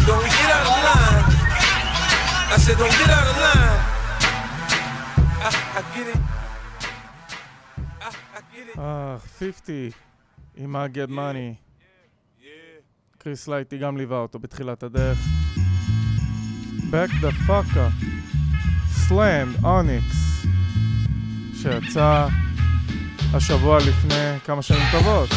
said, 0.00 0.08
don't 0.08 0.28
get 0.30 0.50
out 0.50 0.66
of 0.66 0.82
line. 0.82 1.32
I, 2.50 2.56
said 2.58 2.78
don't 2.78 2.90
get 2.90 3.10
out 3.10 3.26
of 3.26 3.36
line. 3.36 3.80
I 5.76 5.94
get 5.94 6.16
it. 6.16 6.27
I, 8.78 8.80
I. 8.80 8.82
אה, 8.82 9.16
50 9.38 9.90
עם 10.56 10.76
Get 10.76 11.10
Money. 11.10 11.68
קריס 13.18 13.48
לייטי 13.48 13.78
גם 13.78 13.96
ליווה 13.96 14.18
אותו 14.18 14.38
בתחילת 14.38 14.82
הדרך. 14.82 15.18
Back 16.90 17.10
the 17.22 17.48
fuck 17.48 17.76
up. 17.76 18.04
Slammed, 19.08 19.64
אוניקס, 19.64 20.46
שיצא 21.62 22.28
השבוע 23.34 23.78
לפני 23.78 24.38
כמה 24.44 24.62
שנים 24.62 24.82
טובות. 24.92 25.28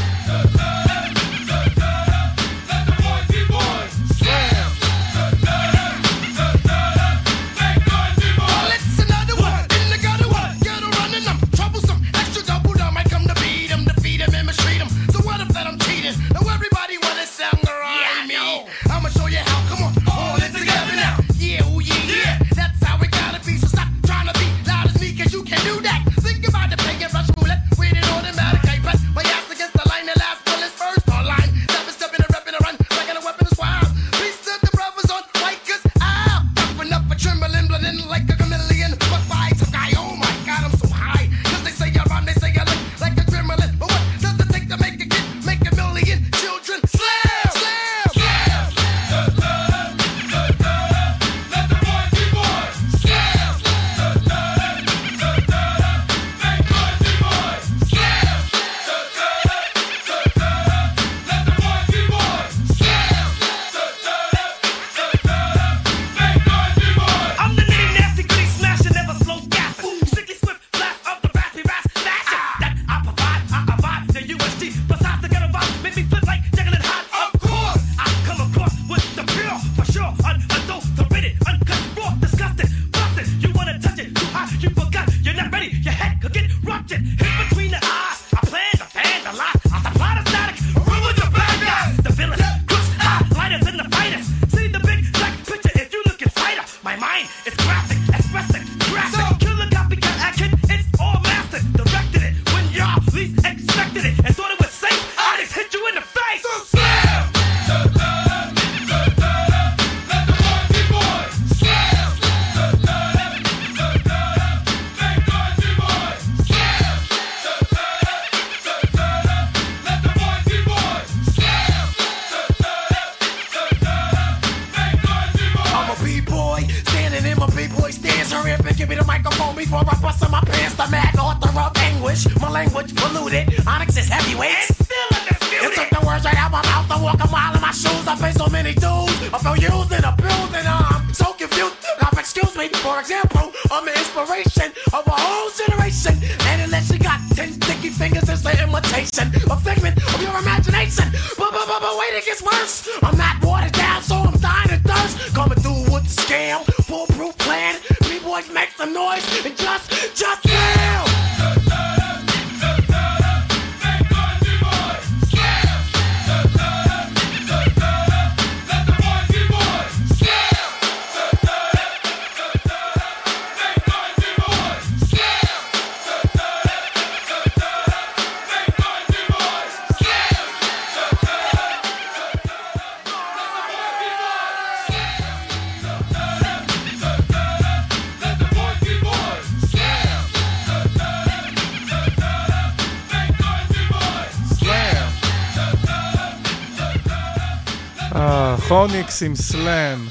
כרוניקס 198.68 199.24
עם 199.24 199.36
סלאם. 199.36 200.08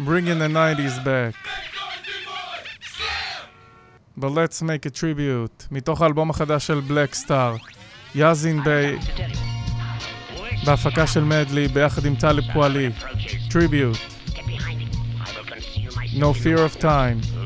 Bringing 0.00 0.38
the 0.38 0.48
90's 0.48 0.98
back. 1.04 1.34
But 4.18 4.30
let's 4.30 4.62
make 4.62 4.86
a 4.86 4.90
tribute. 4.90 5.66
מתוך 5.70 6.02
האלבום 6.02 6.30
החדש 6.30 6.66
של 6.66 6.80
בלק 6.80 7.14
סטאר. 7.14 7.56
יאזין 8.14 8.64
ביי. 8.64 8.98
בהפקה 10.64 11.06
של 11.06 11.24
מדלי 11.24 11.68
ביחד 11.68 12.04
עם 12.04 12.14
טלב 12.16 12.52
קואלי. 12.52 12.90
טריביוט. 13.50 13.98
No 16.16 16.32
fear 16.32 16.58
of 16.58 16.82
time. 16.82 17.39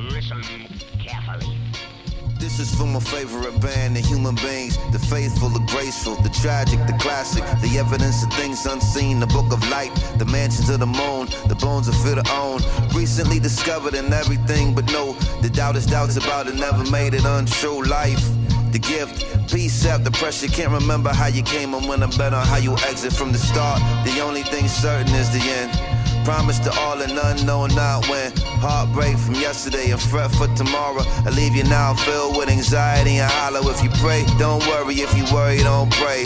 Is 2.55 2.73
for 2.73 2.87
my 2.87 3.01
favorite 3.01 3.61
band, 3.61 3.97
the 3.97 4.01
human 4.01 4.37
beings, 4.37 4.79
the 4.93 4.99
faithful, 4.99 5.49
the 5.49 5.59
graceful, 5.73 6.15
the 6.15 6.29
tragic, 6.29 6.79
the 6.87 6.97
classic, 7.01 7.43
the 7.61 7.79
evidence 7.79 8.23
of 8.23 8.33
things 8.35 8.65
unseen, 8.65 9.19
the 9.19 9.27
book 9.27 9.53
of 9.53 9.61
light, 9.71 9.93
the 10.19 10.25
mansions 10.27 10.71
of 10.71 10.79
the 10.79 10.87
moon, 10.87 11.27
the 11.49 11.57
bones 11.57 11.89
of 11.89 11.97
to 11.97 12.23
own. 12.31 12.61
Recently 12.95 13.41
discovered 13.41 13.95
in 13.95 14.13
everything, 14.13 14.73
but 14.73 14.85
no, 14.93 15.15
the 15.43 15.51
doubt 15.51 15.75
is 15.75 15.85
doubts 15.85 16.17
about 16.17 16.47
it, 16.47 16.55
never 16.55 16.89
made 16.93 17.13
it 17.13 17.25
untrue. 17.25 17.83
Life, 17.83 18.25
the 18.71 18.79
gift, 18.79 19.51
peace 19.51 19.85
out 19.87 20.05
the 20.05 20.13
pressure. 20.13 20.47
Can't 20.47 20.71
remember 20.71 21.11
how 21.11 21.27
you 21.27 21.43
came 21.43 21.75
and 21.75 21.89
when 21.89 22.05
I 22.05 22.07
bet 22.17 22.33
on 22.33 22.47
how 22.47 22.59
you 22.59 22.75
exit 22.87 23.13
from 23.13 23.33
the 23.33 23.39
start. 23.39 23.81
The 24.05 24.21
only 24.21 24.45
thing 24.45 24.69
certain 24.69 25.13
is 25.15 25.29
the 25.33 25.41
end. 25.41 25.94
Promise 26.25 26.59
to 26.61 26.73
all 26.81 27.01
and 27.03 27.15
none, 27.15 27.45
know 27.45 27.67
not 27.67 28.09
when. 28.09 28.33
Heartbreak 28.65 29.19
from 29.19 29.35
yesterday 29.35 29.91
and 29.91 30.01
fret 30.01 30.31
for 30.33 30.49
tomorrow. 30.57 31.03
I 31.27 31.31
leave 31.31 31.55
you 31.55 31.65
now 31.65 31.93
filled 31.93 32.39
with 32.39 32.49
anxiety 32.49 33.19
and 33.19 33.31
hollow. 33.31 33.69
If 33.69 33.83
you 33.85 33.91
pray, 34.01 34.25
don't 34.39 34.65
worry. 34.67 34.95
If 35.05 35.13
you 35.17 35.25
worry, 35.35 35.59
don't 35.59 35.93
pray. 35.93 36.25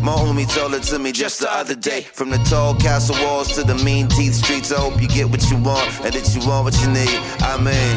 My 0.00 0.14
homie 0.14 0.46
told 0.46 0.74
it 0.74 0.84
to 0.94 0.98
me 1.00 1.10
just 1.10 1.40
the 1.40 1.50
other 1.52 1.74
day. 1.74 2.02
From 2.02 2.30
the 2.30 2.38
tall 2.48 2.74
castle 2.76 3.16
walls 3.26 3.52
to 3.56 3.64
the 3.64 3.74
mean 3.74 4.06
teeth 4.08 4.34
streets, 4.34 4.70
I 4.70 4.78
hope 4.78 5.02
you 5.02 5.08
get 5.08 5.28
what 5.28 5.42
you 5.50 5.58
want 5.58 5.88
and 6.06 6.14
that 6.14 6.30
you 6.34 6.46
want 6.46 6.64
what 6.64 6.76
you 6.80 6.88
need. 6.88 7.18
I 7.42 7.58
mean, 7.58 7.94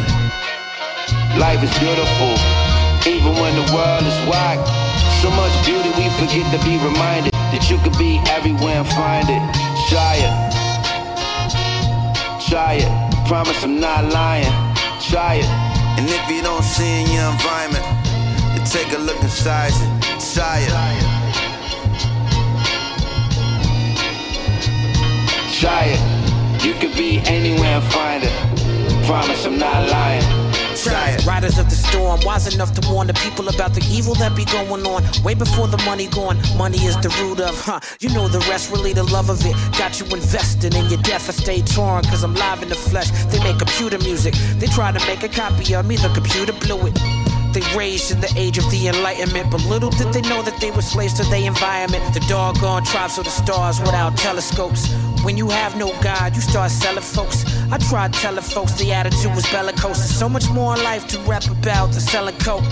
life 1.38 1.62
is 1.62 1.74
beautiful, 1.78 2.34
even 3.06 3.38
when 3.38 3.54
the 3.54 3.68
world 3.74 4.04
is 4.04 4.20
whack. 4.26 4.58
So 5.22 5.30
much 5.30 5.54
beauty, 5.66 5.90
we 6.02 6.10
forget 6.18 6.50
to 6.50 6.60
be 6.66 6.82
reminded 6.82 7.32
that 7.54 7.70
you 7.70 7.78
could 7.86 7.98
be 7.98 8.18
everywhere 8.28 8.82
and 8.82 8.90
find 8.90 9.30
it. 9.30 9.64
It. 9.96 10.53
Try 12.54 12.74
it. 12.86 13.26
Promise 13.26 13.64
I'm 13.64 13.80
not 13.80 14.14
lying. 14.14 14.54
Try 15.02 15.42
it. 15.42 15.50
And 15.98 16.08
if 16.08 16.30
you 16.30 16.44
don't 16.44 16.62
see 16.62 17.02
in 17.02 17.10
your 17.10 17.32
environment, 17.32 17.84
then 18.54 18.64
take 18.64 18.94
a 18.94 19.00
look 19.00 19.20
inside 19.24 19.74
you. 19.74 19.88
Try 20.36 20.60
it. 20.60 20.70
Try 25.60 25.84
it. 25.96 26.64
You 26.64 26.76
could 26.76 26.96
be 26.96 27.22
anywhere 27.26 27.80
and 27.80 27.84
find 27.92 28.24
it. 28.24 29.08
Promise 29.08 29.48
I'm 29.48 29.58
not 29.58 29.90
lying. 29.90 30.43
Riders 30.86 31.58
of 31.58 31.70
the 31.70 31.76
storm, 31.76 32.20
wise 32.26 32.54
enough 32.54 32.74
to 32.74 32.90
warn 32.90 33.08
the 33.08 33.14
people 33.14 33.48
about 33.48 33.74
the 33.74 33.82
evil 33.90 34.16
that 34.16 34.36
be 34.36 34.44
going 34.46 34.86
on. 34.86 35.04
Way 35.24 35.34
before 35.34 35.68
the 35.68 35.78
money 35.86 36.08
gone, 36.08 36.38
money 36.58 36.78
is 36.80 36.98
the 36.98 37.10
root 37.22 37.40
of, 37.40 37.58
huh? 37.62 37.80
You 38.00 38.10
know 38.10 38.28
the 38.28 38.40
rest, 38.52 38.72
really 38.72 38.92
the 38.92 39.04
love 39.04 39.30
of 39.30 39.40
it. 39.46 39.56
Got 39.78 40.00
you 40.00 40.06
invested 40.08 40.76
in 40.76 40.90
your 40.90 41.02
death, 41.02 41.30
I 41.30 41.34
stay 41.34 41.62
torn, 41.62 42.04
cause 42.06 42.24
I'm 42.24 42.36
live 42.36 42.62
in 42.62 42.70
the 42.70 42.76
flesh. 42.76 43.10
They 43.32 43.40
make 43.44 43.60
computer 43.60 43.98
music, 44.00 44.34
they 44.60 44.68
try 44.68 44.92
to 44.92 45.00
make 45.08 45.24
a 45.24 45.30
copy 45.30 45.74
of 45.74 45.86
me, 45.86 45.96
the 45.96 46.10
computer 46.10 46.54
blew 46.54 46.88
it. 46.88 47.23
They 47.54 47.62
raised 47.78 48.12
in 48.12 48.20
the 48.20 48.34
age 48.36 48.58
of 48.58 48.70
the 48.72 48.88
Enlightenment, 48.88 49.52
but 49.52 49.64
little 49.66 49.92
did 49.92 50.12
they 50.12 50.22
know 50.22 50.42
that 50.42 50.60
they 50.60 50.72
were 50.72 50.82
slaves 50.82 51.14
to 51.14 51.24
their 51.26 51.46
environment. 51.46 52.14
The 52.14 52.22
doggone 52.22 52.84
tribes 52.84 53.20
of 53.20 53.26
the 53.26 53.30
stars 53.30 53.80
without 53.80 54.18
telescopes. 54.18 54.92
When 55.24 55.38
you 55.38 55.50
have 55.50 55.78
no 55.78 55.94
God, 56.02 56.36
you 56.36 56.42
start 56.42 56.72
selling 56.72 57.04
folks. 57.04 57.46
I 57.72 57.78
tried 57.78 58.14
telling 58.14 58.44
folks 58.44 58.74
the 58.74 58.92
attitude 58.92 59.36
was 59.36 59.46
bellicose. 59.52 60.00
There's 60.00 60.18
so 60.18 60.28
much 60.28 60.50
more 60.50 60.76
in 60.76 60.84
life 60.84 61.08
to 61.10 61.20
rap 61.22 61.46
about 61.46 61.92
than 61.92 62.02
selling 62.02 62.38
coke. 62.40 62.66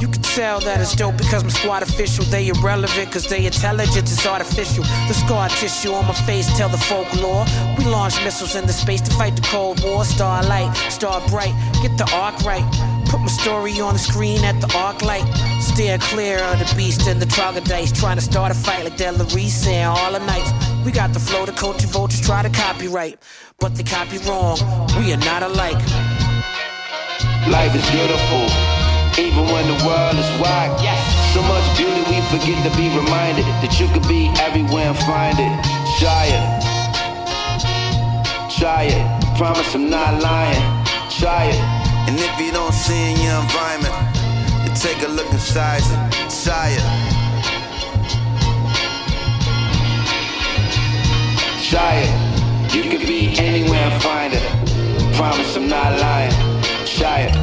You 0.00 0.06
can 0.06 0.22
tell 0.22 0.60
that 0.60 0.80
it's 0.80 0.94
dope 0.94 1.16
because 1.16 1.42
I'm 1.42 1.50
squad 1.50 1.82
official. 1.82 2.24
They 2.26 2.46
irrelevant 2.48 3.10
cause 3.10 3.26
they 3.26 3.44
intelligence 3.44 4.12
is 4.12 4.24
artificial. 4.24 4.84
The 5.08 5.14
scar 5.14 5.48
tissue 5.48 5.92
on 5.92 6.06
my 6.06 6.14
face 6.14 6.46
tell 6.56 6.68
the 6.68 6.78
folklore. 6.78 7.44
We 7.76 7.84
launch 7.84 8.22
missiles 8.22 8.54
into 8.54 8.72
space 8.72 9.00
to 9.00 9.10
fight 9.14 9.34
the 9.34 9.42
Cold 9.42 9.82
War. 9.82 10.04
Starlight, 10.04 10.76
star 10.92 11.20
bright, 11.28 11.54
get 11.82 11.98
the 11.98 12.08
arc 12.14 12.38
right. 12.44 12.64
Put 13.08 13.20
my 13.20 13.26
story 13.26 13.80
on 13.80 13.94
the 13.94 13.98
screen 13.98 14.44
at 14.44 14.60
the 14.60 14.70
arc 14.76 15.02
light. 15.02 15.24
Steer 15.60 15.98
clear 15.98 16.38
of 16.44 16.58
the 16.58 16.74
beast 16.76 17.08
and 17.08 17.20
the 17.20 17.26
troglodytes. 17.26 17.92
Trying 17.92 18.16
to 18.16 18.22
start 18.22 18.52
a 18.52 18.54
fight 18.54 18.84
like 18.84 18.96
Delarice 18.98 19.56
saying 19.64 19.84
all 19.86 20.12
the 20.12 20.18
nights. 20.20 20.52
We 20.84 20.92
got 20.92 21.12
the 21.14 21.20
flow, 21.20 21.46
the 21.46 21.52
culture 21.52 21.86
vultures 21.86 22.20
try 22.20 22.42
to 22.42 22.50
copyright. 22.50 23.18
But 23.58 23.74
they 23.76 23.82
copy 23.82 24.18
wrong. 24.28 24.58
We 24.98 25.12
are 25.12 25.24
not 25.24 25.42
alike. 25.42 25.80
Life 27.48 27.74
is 27.74 27.88
beautiful, 27.90 28.44
even 29.16 29.44
when 29.48 29.66
the 29.72 29.78
world 29.88 30.16
is 30.20 30.28
whack. 30.40 30.70
Yes. 30.82 31.00
So 31.32 31.40
much 31.42 31.64
beauty 31.78 32.04
we 32.12 32.20
forget 32.28 32.60
to 32.60 32.70
be 32.76 32.88
reminded 32.92 33.46
that 33.64 33.80
you 33.80 33.88
could 33.88 34.06
be 34.06 34.28
everywhere 34.36 34.92
and 34.92 34.98
find 35.08 35.38
it. 35.40 35.52
Try 35.98 36.28
it. 36.28 36.44
Try 38.58 38.82
it. 38.92 39.04
Promise 39.38 39.74
I'm 39.74 39.88
not 39.88 40.20
lying. 40.20 40.62
Try 41.08 41.46
it. 41.56 41.77
And 42.08 42.18
if 42.18 42.40
you 42.40 42.50
don't 42.52 42.72
see 42.72 43.12
in 43.12 43.20
your 43.20 43.38
environment, 43.42 43.92
then 44.64 44.74
take 44.74 45.02
a 45.02 45.08
look 45.08 45.30
inside 45.30 45.82
you. 45.82 45.98
Try 46.42 46.68
it. 46.72 46.84
Try 51.68 51.94
it. 52.06 52.74
You 52.74 52.84
could 52.90 53.06
be 53.06 53.38
anywhere 53.38 53.90
and 53.92 54.02
find 54.02 54.32
it. 54.32 54.42
Promise 55.16 55.54
I'm 55.54 55.68
not 55.68 56.00
lying. 56.00 56.32
Try 56.86 57.28
it. 57.28 57.34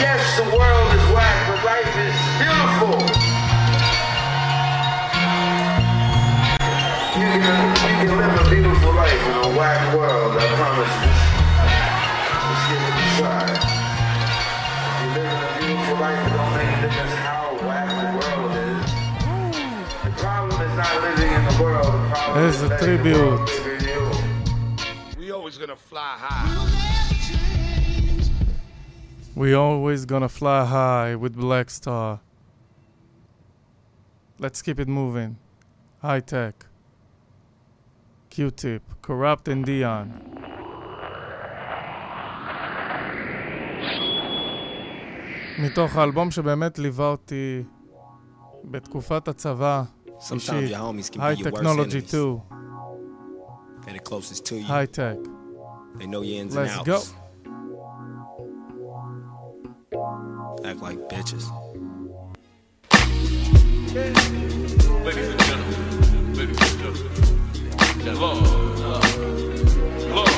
yes, 0.00 0.38
the 0.38 0.44
world 0.56 0.94
is 0.96 1.04
whack, 1.12 1.38
but 1.48 1.62
life 1.72 1.94
is 2.08 2.16
beautiful. 2.40 2.96
You 7.20 7.28
can, 7.36 7.58
you 7.84 7.94
can 8.00 8.16
live 8.16 8.46
a 8.46 8.48
beautiful 8.48 8.94
life 8.94 9.22
in 9.28 9.52
a 9.52 9.58
whack 9.58 9.94
world, 9.94 10.38
I 10.38 10.46
promise 10.56 11.01
איזה 22.46 22.68
טריביוט. 22.78 23.40
We 29.36 29.54
always 29.54 30.04
gonna 30.12 30.28
fly 30.40 30.60
high 30.64 31.14
with 31.22 31.34
Black 31.46 31.68
Star. 31.70 32.08
Let's 34.44 34.60
keep 34.66 34.78
it 34.84 34.88
moving. 34.88 35.30
High 36.08 36.24
tech. 36.34 36.54
Q-tip. 38.30 38.82
Corrupt 39.06 39.48
and 39.48 39.64
Dion. 39.66 40.08
מתוך 45.58 45.96
האלבום 45.96 46.30
שבאמת 46.30 46.78
ליווה 46.78 47.06
אותי 47.06 47.62
בתקופת 48.64 49.28
הצבא 49.28 49.82
Sometimes 50.22 50.70
your 50.70 50.78
homies 50.78 51.10
can 51.10 51.20
high 51.20 51.34
be 51.34 51.40
your 51.42 51.50
technology 51.50 51.98
worst 52.00 52.14
enemies. 52.14 52.40
too. 52.40 52.42
They're 53.84 53.94
the 53.94 54.00
closest 54.00 54.44
to 54.46 54.56
you. 54.56 54.62
Hi-Tek. 54.64 55.18
They 55.96 56.06
know 56.06 56.22
your 56.22 56.40
ins 56.40 56.54
Let's 56.54 56.76
and 56.78 56.88
outs. 56.88 57.12
go. 59.92 60.58
Act 60.64 60.80
like 60.80 60.98
bitches. 61.08 61.50
Ladies 63.92 65.28
and 65.28 65.40
gentlemen, 65.40 66.34
ladies 66.34 66.58
and 66.60 66.80
gentlemen, 66.80 68.20
love, 68.20 68.78
love, 70.08 70.34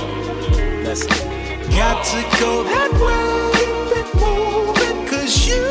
Let's 0.85 1.03
go. 1.07 1.15
Got 1.77 2.05
to 2.07 2.21
go 2.41 2.65
that 2.65 2.91
way, 3.05 3.51
keep 3.59 3.99
it 3.99 4.09
moving, 4.17 5.07
cause 5.09 5.47
you 5.47 5.63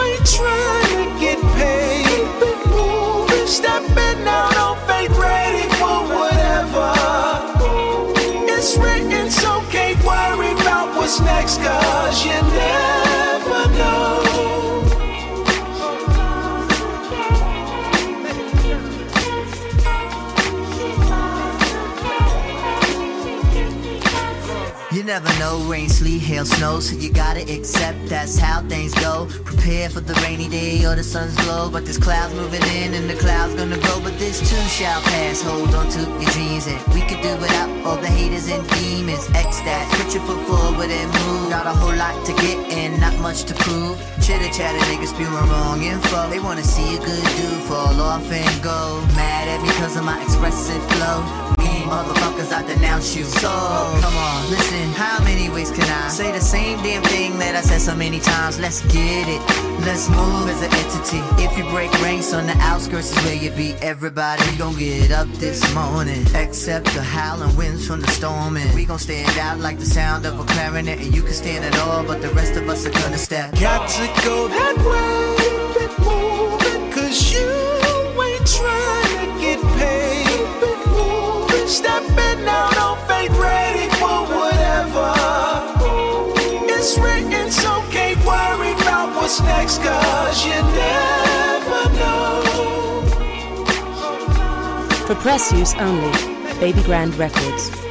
ain't 0.00 0.26
trying 0.26 1.14
to 1.14 1.20
get 1.20 1.38
paid. 1.56 1.87
Stepping 3.48 4.28
out 4.28 4.56
on 4.58 4.76
faith, 4.86 5.10
ready 5.16 5.66
for 5.80 6.04
whatever. 6.14 6.92
It's 8.46 8.76
written, 8.76 9.30
so 9.30 9.62
can't 9.70 9.98
worry 10.04 10.52
about 10.52 10.94
what's 10.96 11.18
next, 11.20 11.56
cause 11.62 12.26
you 12.26 12.32
never 12.32 13.07
never 25.20 25.38
know, 25.38 25.58
rain, 25.70 25.88
sleet, 25.88 26.20
hail, 26.20 26.44
snow, 26.44 26.78
so 26.78 26.96
you 26.96 27.10
gotta 27.10 27.42
accept 27.52 27.98
that's 28.06 28.38
how 28.38 28.62
things 28.68 28.94
go. 28.94 29.26
Prepare 29.44 29.88
for 29.90 30.00
the 30.00 30.14
rainy 30.22 30.48
day 30.48 30.84
or 30.84 30.94
the 30.94 31.02
sun's 31.02 31.34
glow, 31.42 31.68
but 31.70 31.84
there's 31.84 31.98
clouds 31.98 32.34
moving 32.34 32.62
in 32.78 32.94
and 32.94 33.10
the 33.10 33.14
clouds 33.14 33.54
gonna 33.54 33.78
go, 33.78 34.00
but 34.00 34.16
this 34.18 34.38
too 34.38 34.68
shall 34.68 35.00
pass. 35.02 35.42
Hold 35.42 35.74
on 35.74 35.88
to 35.90 36.00
your 36.00 36.30
dreams 36.30 36.66
and 36.68 36.78
we 36.94 37.00
could 37.00 37.20
do 37.20 37.34
without 37.38 37.68
all 37.84 37.96
the 37.96 38.06
haters 38.06 38.48
and 38.48 38.62
demons. 38.70 39.26
X 39.34 39.60
that, 39.62 39.84
put 39.98 40.14
your 40.14 40.22
foot 40.22 40.40
forward 40.46 40.90
and 40.90 41.10
move. 41.10 41.50
Not 41.50 41.66
a 41.66 41.72
whole 41.72 41.96
lot 41.96 42.14
to 42.26 42.32
get 42.34 42.58
and 42.70 43.00
not 43.00 43.18
much 43.18 43.42
to 43.44 43.54
prove. 43.54 43.98
Chitter 44.22 44.52
chatter 44.52 44.78
niggas 44.86 45.14
spewing 45.14 45.32
wrong 45.50 45.82
info. 45.82 46.28
They 46.30 46.38
wanna 46.38 46.62
see 46.62 46.94
a 46.94 46.98
good 46.98 47.26
dude 47.36 47.62
fall 47.66 48.00
off 48.00 48.30
and 48.30 48.62
go. 48.62 49.02
Mad 49.16 49.48
at 49.48 49.62
me 49.62 49.70
cause 49.80 49.96
of 49.96 50.04
my 50.04 50.22
expressive 50.22 50.82
flow. 50.92 51.58
Motherfuckers, 51.88 52.52
I 52.52 52.62
denounce 52.66 53.16
you. 53.16 53.24
So, 53.24 53.48
come 53.48 54.14
on, 54.14 54.50
listen, 54.50 54.90
how 54.92 55.24
many 55.24 55.48
ways 55.48 55.70
can 55.70 55.88
I 55.88 56.08
say 56.08 56.30
the 56.32 56.40
same 56.40 56.76
damn 56.82 57.02
thing 57.04 57.38
that 57.38 57.56
I 57.56 57.62
said 57.62 57.80
so 57.80 57.96
many 57.96 58.20
times? 58.20 58.60
Let's 58.60 58.82
get 58.92 59.26
it, 59.26 59.40
let's 59.86 60.10
move 60.10 60.48
as 60.50 60.60
an 60.60 60.70
entity. 60.74 61.22
If 61.42 61.56
you 61.56 61.64
break 61.70 61.90
ranks 62.02 62.34
on 62.34 62.46
the 62.46 62.56
outskirts, 62.58 63.16
is 63.16 63.24
where 63.24 63.34
you 63.34 63.50
be. 63.52 63.72
Everybody 63.80 64.44
gon' 64.58 64.76
get 64.76 65.10
up 65.12 65.28
this 65.40 65.62
morning, 65.74 66.26
except 66.34 66.92
the 66.92 67.02
howling 67.02 67.56
winds 67.56 67.86
from 67.86 68.02
the 68.02 68.08
storm. 68.08 68.58
And 68.58 68.74
we 68.74 68.84
gon' 68.84 68.98
stand 68.98 69.38
out 69.38 69.58
like 69.58 69.78
the 69.78 69.86
sound 69.86 70.26
of 70.26 70.38
a 70.38 70.44
clarinet, 70.44 70.98
and 70.98 71.14
you 71.14 71.22
can 71.22 71.32
stand 71.32 71.64
it 71.64 71.74
all, 71.80 72.04
but 72.04 72.20
the 72.20 72.28
rest 72.30 72.56
of 72.56 72.68
us 72.68 72.84
are 72.84 72.92
gonna 72.92 73.16
step. 73.16 73.58
Got 73.58 73.88
to 73.88 74.06
go 74.26 74.46
that 74.48 74.76
way, 74.84 75.78
keep 75.78 75.98
moving, 76.04 76.92
cause 76.92 77.32
you 77.32 77.48
ain't 78.22 78.46
trying 78.46 79.36
to 79.36 79.40
get 79.40 79.60
paid. 79.78 79.97
For 95.08 95.14
press 95.14 95.50
use 95.52 95.74
only. 95.76 96.12
Baby 96.60 96.82
Grand 96.82 97.14
Records. 97.14 97.87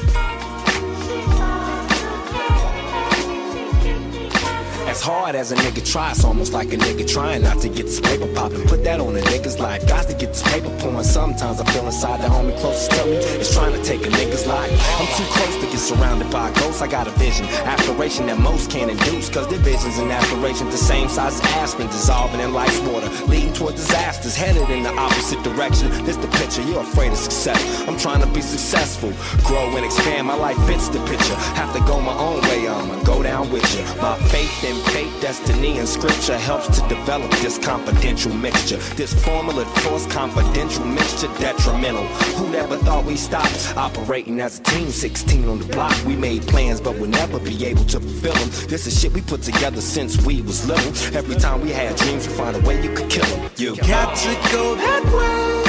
As 4.97 5.03
hard 5.03 5.35
as 5.35 5.51
a 5.51 5.55
nigga 5.55 5.85
try, 5.85 6.09
it's 6.09 6.23
almost 6.23 6.53
like 6.53 6.73
a 6.73 6.75
nigga 6.75 7.07
trying 7.07 7.43
not 7.43 7.61
to 7.61 7.69
get 7.69 7.85
this 7.85 7.99
paper 7.99 8.25
poppin'. 8.33 8.63
Put 8.63 8.83
that 8.85 8.99
on 8.99 9.15
a 9.15 9.21
nigga's 9.29 9.59
life. 9.59 9.87
Got 9.87 10.07
to 10.07 10.15
get 10.15 10.33
this 10.33 10.41
paper 10.41 10.75
pouring. 10.79 11.03
Sometimes 11.03 11.61
I 11.61 11.65
feel 11.71 11.85
inside 11.85 12.19
the 12.19 12.27
homie 12.27 12.57
closest 12.57 12.89
to 12.97 13.05
me 13.05 13.17
is 13.37 13.53
trying 13.53 13.73
to 13.73 13.83
take 13.83 14.01
a 14.07 14.09
nigga's 14.09 14.47
life. 14.47 14.71
I'm 14.99 15.05
too 15.13 15.29
close 15.37 15.55
to 15.61 15.67
get 15.69 15.77
surrounded 15.77 16.31
by 16.31 16.51
ghosts. 16.53 16.81
I 16.81 16.87
got 16.87 17.05
a 17.05 17.11
vision, 17.11 17.45
aspiration 17.45 18.25
that 18.25 18.39
most 18.39 18.71
can't 18.71 18.89
induce. 18.89 19.29
Cause 19.29 19.47
their 19.49 19.59
visions 19.59 19.99
and 19.99 20.11
aspirations 20.11 20.71
the 20.71 20.81
same 20.81 21.09
size 21.09 21.39
as 21.43 21.75
dissolving 21.75 22.39
in 22.39 22.51
life's 22.53 22.79
water, 22.79 23.07
leading 23.27 23.53
toward 23.53 23.75
disasters, 23.75 24.35
headed 24.35 24.67
in 24.71 24.81
the 24.81 24.93
opposite 24.97 25.43
direction. 25.43 25.91
This 26.05 26.17
the 26.17 26.27
picture, 26.41 26.63
you're 26.63 26.81
afraid 26.81 27.11
of 27.11 27.19
success. 27.19 27.61
I'm 27.87 27.99
trying 27.99 28.21
to 28.21 28.27
be 28.33 28.41
successful, 28.41 29.13
grow 29.45 29.69
and 29.75 29.85
expand. 29.85 30.25
My 30.25 30.33
life 30.33 30.57
fits 30.65 30.89
the 30.89 30.99
picture. 31.05 31.35
Have 31.53 31.71
to 31.75 31.81
go 31.81 32.01
my 32.01 32.17
own 32.17 32.41
way, 32.49 32.67
I'ma 32.67 33.03
go 33.03 33.21
down 33.21 33.51
with 33.51 33.67
you. 33.77 33.85
My 34.01 34.17
faith 34.33 34.63
in 34.63 34.86
fate, 34.91 35.11
destiny, 35.21 35.77
and 35.79 35.88
scripture 35.88 36.38
helps 36.38 36.67
to 36.79 36.88
develop 36.88 37.31
this 37.41 37.57
confidential 37.57 38.33
mixture. 38.33 38.77
This 38.95 39.13
formula 39.25 39.65
force 39.81 40.05
confidential 40.07 40.85
mixture 40.85 41.27
detrimental. 41.39 42.05
Who 42.38 42.49
never 42.49 42.77
thought 42.77 43.05
we 43.05 43.15
stop 43.15 43.47
operating 43.77 44.39
as 44.39 44.59
a 44.59 44.63
team? 44.63 44.89
16 44.89 45.47
on 45.47 45.59
the 45.59 45.65
block, 45.65 45.95
we 46.05 46.15
made 46.15 46.41
plans, 46.47 46.81
but 46.81 46.97
we'll 46.97 47.09
never 47.09 47.39
be 47.39 47.65
able 47.65 47.85
to 47.85 47.99
fulfill 47.99 48.33
them. 48.33 48.49
This 48.67 48.88
is 48.88 48.99
shit 48.99 49.13
we 49.13 49.21
put 49.21 49.41
together 49.41 49.81
since 49.81 50.21
we 50.25 50.41
was 50.41 50.67
little. 50.67 50.89
Every 51.15 51.35
time 51.35 51.61
we 51.61 51.71
had 51.71 51.95
dreams, 51.97 52.27
we 52.27 52.33
find 52.33 52.55
a 52.55 52.59
way 52.61 52.81
you 52.83 52.93
could 52.93 53.09
kill 53.09 53.25
them. 53.25 53.49
You 53.57 53.75
Got 53.75 54.15
to 54.17 54.51
go 54.51 54.75
that 54.75 55.03
way, 55.05 55.66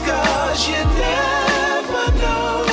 cause 0.00 0.68
you 0.68 0.74
never 0.74 2.12
know. 2.20 2.66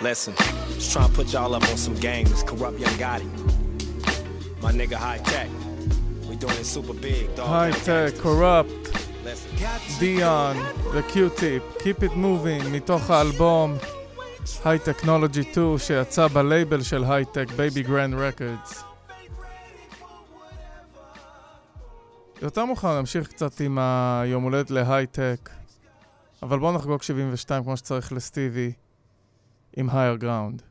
Listen, 0.00 0.34
just 0.74 0.92
trying 0.92 1.08
to 1.08 1.14
put 1.14 1.32
y'all 1.32 1.54
up 1.54 1.62
on 1.68 1.76
some 1.76 1.94
games. 1.94 2.42
Kurupt 2.44 2.78
young 2.78 2.98
Gotti. 2.98 3.28
My 4.62 4.72
nigga 4.72 4.94
Hi-Tek. 4.94 5.48
We 6.28 6.36
doing 6.36 6.56
it 6.56 6.64
super 6.64 6.94
big, 6.94 7.34
dog. 7.34 7.48
High 7.48 7.70
tech, 7.70 8.14
Kurupt. 8.14 8.74
Dion, 9.98 10.56
the 10.92 11.02
Q-tip, 11.02 11.62
Keep 11.82 12.02
It 12.02 12.12
Moving, 12.16 12.62
מתוך 12.70 13.10
האלבום 13.10 13.78
High 14.56 14.88
Technology 14.88 15.52
2 15.52 15.78
שיצא 15.78 16.28
בלייבל 16.28 16.82
של 16.82 17.04
הייטק, 17.04 17.46
Baby 17.48 17.86
Grand 17.86 18.14
Records. 18.14 18.84
יותר 22.42 22.64
מאוחר 22.64 23.00
נמשיך 23.00 23.28
קצת 23.28 23.60
עם 23.60 23.78
היום 23.78 24.42
הולדת 24.42 24.70
להייטק, 24.70 25.50
אבל 26.42 26.58
בואו 26.58 26.72
נחגוג 26.72 27.02
72 27.02 27.64
כמו 27.64 27.76
שצריך 27.76 28.12
לסטיבי 28.12 28.72
עם 29.76 29.90
Higher 29.90 30.22
Ground. 30.22 30.62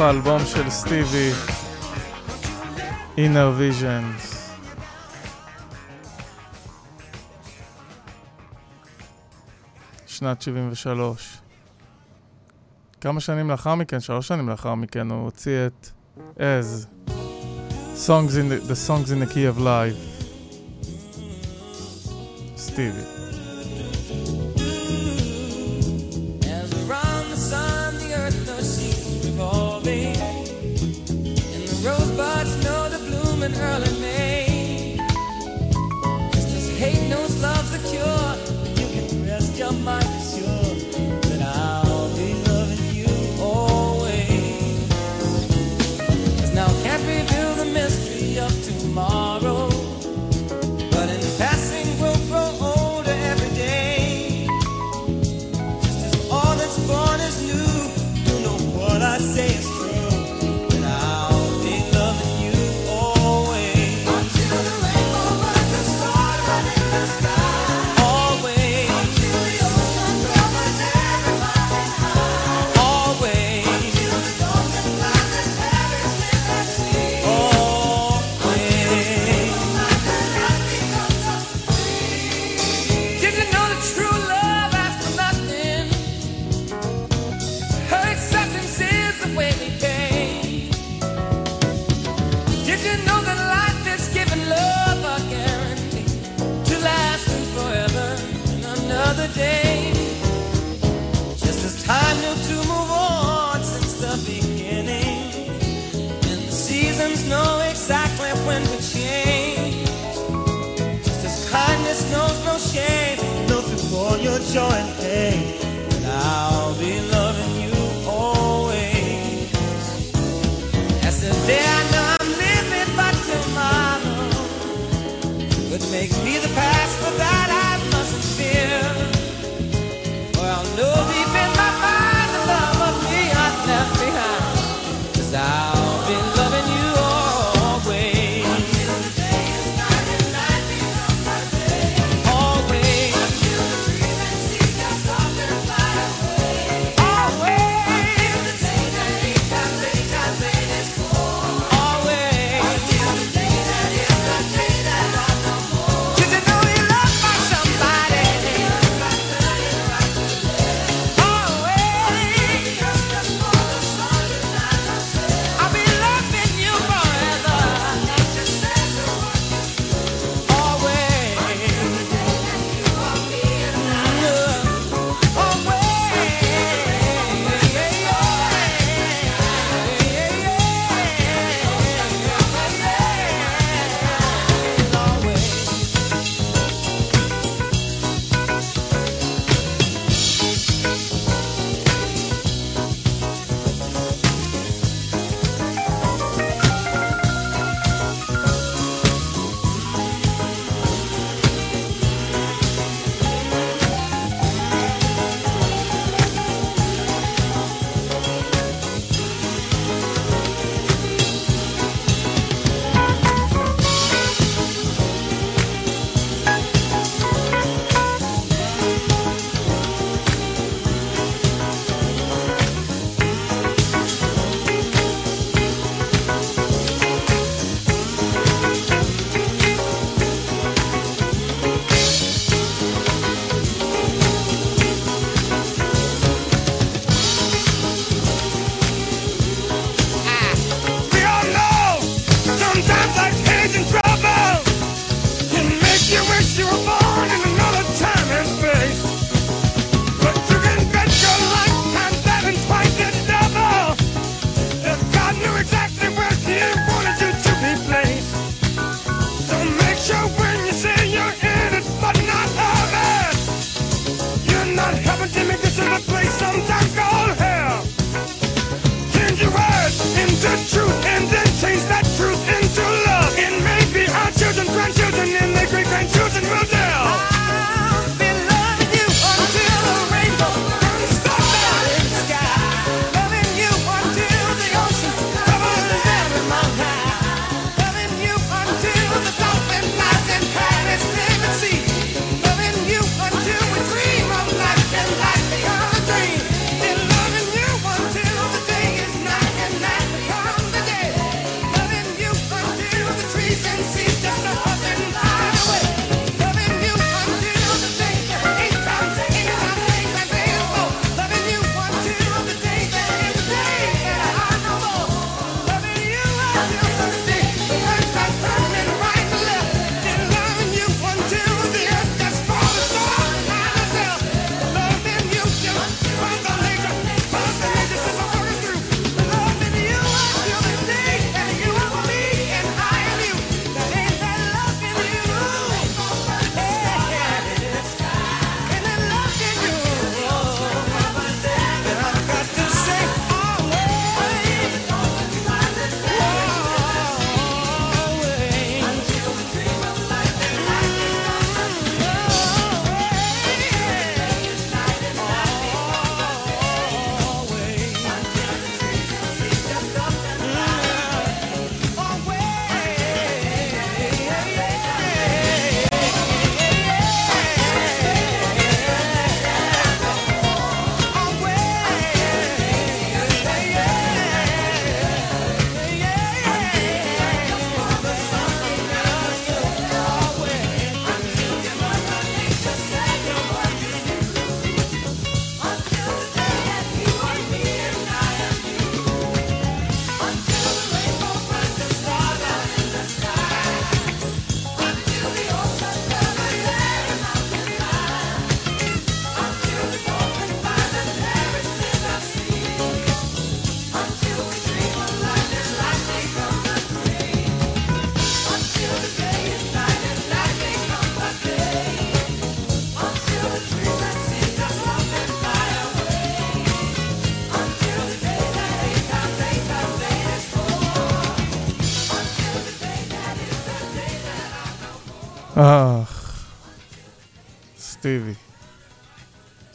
מתוך 0.00 0.08
האלבום 0.08 0.46
של 0.46 0.70
סטיבי, 0.70 1.30
Inner 3.16 3.60
Visions. 3.60 4.50
שנת 10.06 10.42
73. 10.42 11.38
כמה 13.00 13.20
שנים 13.20 13.50
לאחר 13.50 13.74
מכן, 13.74 14.00
שלוש 14.00 14.28
שנים 14.28 14.48
לאחר 14.48 14.74
מכן, 14.74 15.10
הוא 15.10 15.24
הוציא 15.24 15.66
את 15.66 15.90
As, 16.36 16.86
songs 18.06 18.30
in 18.30 18.48
the, 18.48 18.68
the 18.68 18.88
Songs 18.88 19.10
in 19.10 19.20
the 19.20 19.34
Key 19.34 19.56
of 19.56 19.60
Life, 19.60 20.24
סטיבי. 22.56 23.19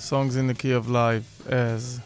Songs 0.05 0.37
in 0.37 0.47
the 0.47 0.55
key 0.55 0.73
of 0.73 0.89
life 0.89 1.47
as 1.49 2.01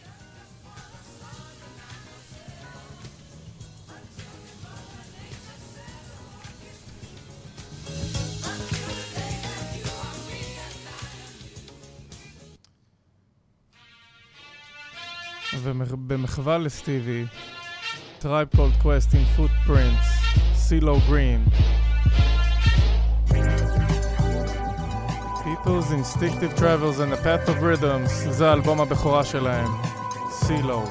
ובמחווה 15.63 16.59
לסטיבי, 16.59 17.27
Tribe 18.21 18.57
Called 18.57 18.83
Quest 18.83 19.15
in 19.15 19.25
Footprints, 19.37 20.07
CeeLo 20.67 20.97
Instinctive 25.70 26.56
Travels 26.56 26.98
and 27.00 27.12
the 27.12 27.18
Paths 27.18 27.48
of 27.48 27.62
Rhythm, 27.62 28.08
זה 28.32 28.50
האלבום 28.50 28.82
הבכורה 28.82 29.26
שלהם, 29.26 29.68
סילו. 30.32 30.84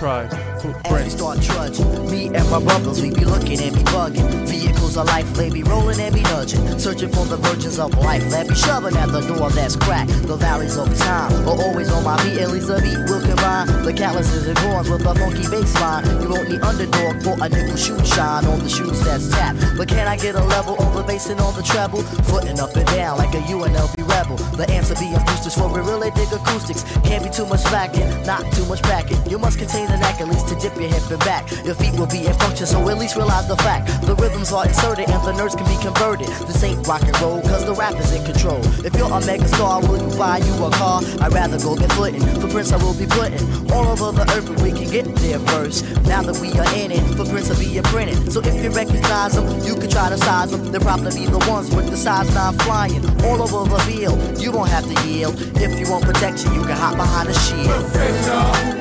Tribe, 0.00 0.30
footprints. 0.62 1.14
Start 1.14 1.42
trudging. 1.42 1.90
Me 2.10 2.26
and 2.38 2.48
my 2.54 2.60
brothers, 2.66 3.02
we 3.02 3.10
be 3.10 3.24
looking 3.24 3.58
and 3.66 3.74
be 3.74 3.82
bugging. 3.94 4.28
Vehicles 4.46 4.96
of 4.96 5.06
life, 5.14 5.28
they 5.34 5.50
be 5.50 5.64
rolling 5.64 5.98
and 5.98 6.14
be 6.14 6.22
nudging. 6.22 6.62
Searching 6.78 7.10
for 7.16 7.24
the 7.32 7.38
virgins 7.48 7.80
of 7.84 7.90
life, 8.08 8.22
let 8.30 8.46
be 8.46 8.54
shoving 8.54 8.96
at 9.02 9.10
the 9.16 9.22
door 9.30 9.50
that's 9.50 9.74
cracked. 9.84 10.10
The 10.30 10.36
valleys 10.36 10.76
of 10.82 10.88
time 10.98 11.32
are 11.48 11.58
always 11.66 11.90
on 11.96 12.04
my 12.04 12.16
feet, 12.22 12.38
at 12.44 12.50
least 12.54 12.68
the 12.68 12.78
beat 12.84 13.00
will 13.10 13.22
combine. 13.28 13.66
The 13.88 13.92
calluses 13.92 14.46
and 14.46 14.58
horns 14.64 14.88
with 14.88 15.04
a 15.12 15.14
funky 15.20 15.46
bass 15.52 15.74
line. 15.82 16.04
You 16.22 16.28
won't 16.32 16.48
need 16.50 16.62
under 16.70 16.86
for 17.22 17.36
a 17.44 17.48
nickel 17.48 17.76
shoe 17.76 18.04
shine 18.04 18.44
on 18.46 18.58
the 18.60 18.68
shoes 18.68 19.00
that's 19.04 19.28
tapped. 19.30 19.60
But 19.76 19.88
can 19.88 20.06
I 20.08 20.16
get 20.16 20.34
a 20.34 20.42
level 20.44 20.74
on 20.82 20.94
the 20.94 21.02
bass 21.02 21.28
and 21.28 21.40
on 21.40 21.54
the 21.54 21.62
treble? 21.62 22.02
Footing 22.30 22.58
up 22.60 22.74
and 22.76 22.86
down 22.86 23.18
like 23.18 23.34
a 23.34 23.40
UNLV 23.40 23.97
rebel. 24.18 24.36
The 24.58 24.66
answer 24.70 24.94
be 24.94 25.08
being 25.08 25.24
boosters 25.26 25.54
for 25.54 25.68
we 25.70 25.80
really 25.80 26.10
dig 26.12 26.32
acoustics. 26.32 26.82
Can't 27.06 27.22
be 27.22 27.30
too 27.30 27.46
much 27.46 27.60
slacking, 27.60 28.08
not 28.26 28.42
too 28.52 28.66
much 28.66 28.82
packing. 28.82 29.18
You 29.30 29.38
must 29.38 29.58
contain 29.58 29.86
the 29.86 29.96
neck 29.96 30.20
at 30.20 30.28
least 30.28 30.48
to 30.48 30.54
dip 30.56 30.74
your 30.76 30.90
hip 30.90 31.06
and 31.10 31.20
back. 31.20 31.46
Your 31.64 31.74
feet 31.74 31.94
will 31.98 32.10
be 32.10 32.26
in 32.26 32.34
function, 32.34 32.66
so 32.66 32.76
at 32.88 32.98
least 32.98 33.16
realize 33.16 33.46
the 33.46 33.56
fact. 33.56 33.86
The 34.06 34.14
rhythms 34.16 34.52
are 34.52 34.66
inserted 34.66 35.08
and 35.08 35.22
the 35.24 35.32
nerves 35.32 35.54
can 35.54 35.66
be 35.66 35.78
converted. 35.82 36.28
This 36.48 36.62
ain't 36.64 36.86
rock 36.86 37.02
and 37.02 37.14
roll, 37.20 37.40
cause 37.42 37.64
the 37.64 37.74
rap 37.74 37.94
is 37.94 38.12
in 38.12 38.24
control. 38.24 38.60
If 38.84 38.94
you're 38.96 39.12
a 39.12 39.20
mega 39.24 39.48
star, 39.48 39.80
will 39.80 40.00
you 40.02 40.10
buy 40.18 40.38
you 40.38 40.54
a 40.64 40.70
car? 40.70 41.02
I'd 41.20 41.32
rather 41.32 41.58
go 41.58 41.76
get 41.76 41.92
footing. 41.92 42.22
Footprints 42.40 42.72
I 42.72 42.78
will 42.82 42.98
be 42.98 43.06
putting 43.06 43.42
all 43.70 43.86
over 43.86 44.12
the 44.12 44.26
earth, 44.34 44.46
but 44.48 44.60
we 44.62 44.72
can 44.72 44.90
get 44.90 45.06
there 45.22 45.38
first. 45.54 45.84
Now 46.10 46.22
that 46.22 46.36
we 46.42 46.50
are 46.58 46.70
in 46.74 46.90
it, 46.90 47.02
footprints 47.16 47.48
will 47.50 47.58
be 47.58 47.76
imprinted. 47.76 48.32
So 48.32 48.40
if 48.40 48.54
you 48.62 48.70
recognize 48.70 49.34
them, 49.36 49.46
you 49.62 49.74
can 49.76 49.88
try 49.88 50.08
to 50.08 50.18
size 50.18 50.50
them. 50.50 50.64
They'll 50.72 50.80
probably 50.80 51.14
be 51.14 51.26
the 51.26 51.42
ones 51.50 51.74
with 51.74 51.88
the 51.90 51.96
size 51.96 52.32
not 52.34 52.54
flying 52.62 53.04
all 53.24 53.40
over 53.42 53.70
the 53.70 53.80
field. 53.86 54.07
You 54.40 54.52
don't 54.52 54.68
have 54.68 54.84
to 54.84 55.06
yield. 55.06 55.34
If 55.56 55.78
you 55.78 55.90
want 55.90 56.04
protection, 56.04 56.54
you 56.54 56.62
can 56.62 56.76
hop 56.76 56.96
behind 56.96 57.28
a 57.28 57.34
shield. 57.34 57.66
Footprints, 57.66 58.28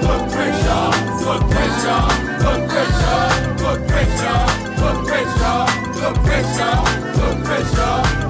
footprints, 0.06 0.28
Put 0.28 0.30
pressure, 0.32 1.08
put 1.24 1.42
pressure, 1.50 2.08
put 2.40 2.60
pressure, 2.70 3.28
put 3.60 3.80
pressure, 3.88 4.46
put 4.80 4.98
pressure, 5.08 5.66
put 6.00 6.16
pressure, 6.24 6.78
put 7.18 7.44
pressure, 7.44 8.27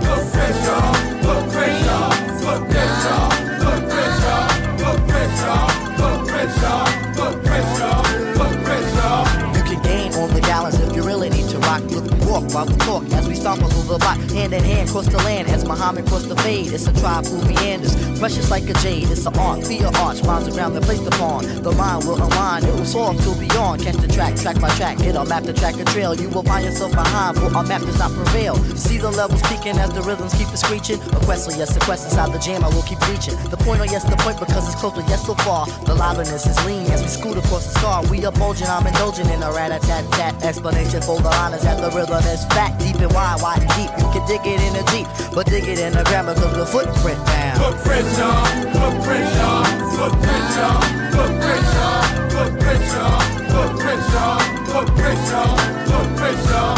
while 12.54 12.66
we 12.66 12.76
talk 12.78 13.04
as 13.14 13.28
we 13.28 13.36
stomp 13.36 13.60
through 13.60 13.84
the 13.84 13.98
block, 13.98 14.18
hand 14.32 14.54
in 14.54 14.64
hand, 14.64 14.90
cross 14.90 15.08
the 15.08 15.18
land 15.18 15.48
as 15.50 15.66
Muhammad 15.66 16.06
crossed 16.08 16.30
the 16.30 16.36
fade. 16.38 16.72
It's 16.74 16.88
a 16.88 16.94
tribe 16.94 17.26
who 17.26 17.42
meanders 17.48 17.96
Precious 18.20 18.50
like 18.50 18.68
a 18.68 18.74
jade, 18.82 19.10
it's 19.12 19.28
an 19.28 19.38
art, 19.38 19.68
be 19.70 19.78
a 19.78 19.90
arch, 20.02 20.24
miles 20.24 20.48
around 20.50 20.74
the 20.74 20.82
placed 20.82 21.06
upon. 21.06 21.46
The 21.62 21.72
mind 21.74 22.06
will 22.06 22.18
unwind, 22.18 22.66
it 22.66 22.74
will 22.74 22.86
soar 22.86 23.14
to 23.14 23.36
beyond. 23.38 23.84
Catch 23.84 23.98
the 23.98 24.08
track, 24.08 24.36
track 24.36 24.60
by 24.60 24.70
track, 24.70 24.98
hit 24.98 25.16
a 25.16 25.24
map 25.24 25.44
to 25.44 25.54
track 25.54 25.76
a 25.76 25.86
trail. 25.86 26.16
You 26.16 26.28
will 26.30 26.42
find 26.42 26.66
yourself 26.66 26.94
behind, 26.94 27.38
for 27.38 27.54
our 27.56 27.64
map 27.64 27.82
does 27.82 28.00
not 28.00 28.12
prevail. 28.12 28.56
See 28.76 28.98
the 28.98 29.12
levels 29.12 29.42
peaking 29.44 29.78
as 29.78 29.94
the 29.94 30.02
rhythms 30.02 30.34
keep 30.34 30.48
it 30.48 30.58
screeching. 30.58 31.00
A 31.14 31.20
quest, 31.26 31.48
yes, 31.58 31.78
a 31.78 31.80
quest 31.82 32.06
inside 32.06 32.34
the 32.34 32.40
jam, 32.40 32.64
I 32.64 32.70
will 32.70 32.82
keep 32.82 33.00
reaching. 33.08 33.38
The 33.52 33.58
point, 33.58 33.82
or 33.82 33.86
yes, 33.86 34.04
the 34.04 34.18
point, 34.18 34.40
because 34.40 34.66
it's 34.66 34.80
closer, 34.82 35.02
yes, 35.08 35.24
so 35.24 35.36
far. 35.46 35.68
The 35.86 35.94
liveliness 35.94 36.48
is 36.48 36.58
lean 36.66 36.90
as 36.90 37.04
we 37.04 37.10
scoot 37.10 37.38
across 37.38 37.72
the 37.72 37.80
scar. 37.80 38.04
We 38.08 38.26
are 38.26 38.32
bulging, 38.32 38.68
I'm 38.68 38.88
indulging 38.88 39.30
in 39.30 39.44
a 39.44 39.52
rat 39.54 39.72
a 39.72 39.80
tat 39.86 40.10
tat 40.14 40.44
explanation 40.44 41.04
for 41.04 41.22
the 41.22 41.30
liners 41.30 41.66
at 41.66 41.78
the 41.78 41.92
rhythm 41.94 42.18
is 42.38 42.46
fat, 42.54 42.78
deep 42.80 42.96
and 43.02 43.12
wide, 43.14 43.42
wide 43.42 43.62
and 43.62 43.74
deep. 43.74 43.90
You 43.98 44.08
can 44.14 44.24
dig 44.28 44.46
it 44.46 44.62
in 44.62 44.74
a 44.78 44.84
jeep, 44.92 45.08
but 45.34 45.48
dig 45.48 45.68
it 45.68 45.80
in 45.80 45.98
a 45.98 46.04
grammar, 46.04 46.36
cause 46.36 46.54
the 46.54 46.66
footprint 46.66 47.20
down. 47.26 47.58
Footprint 47.58 48.08
down 48.18 48.58
put 48.78 48.94
pressure, 49.06 49.58
put 49.98 50.14
pressure, 50.22 50.78
put 51.18 51.32
pressure, 51.42 51.98
put 52.34 52.52
pressure, 52.62 53.14
put 53.54 53.72
pressure, 53.82 54.38
put 54.70 54.88
pressure, 54.98 55.50
put 55.90 56.08
pressure, 56.18 56.77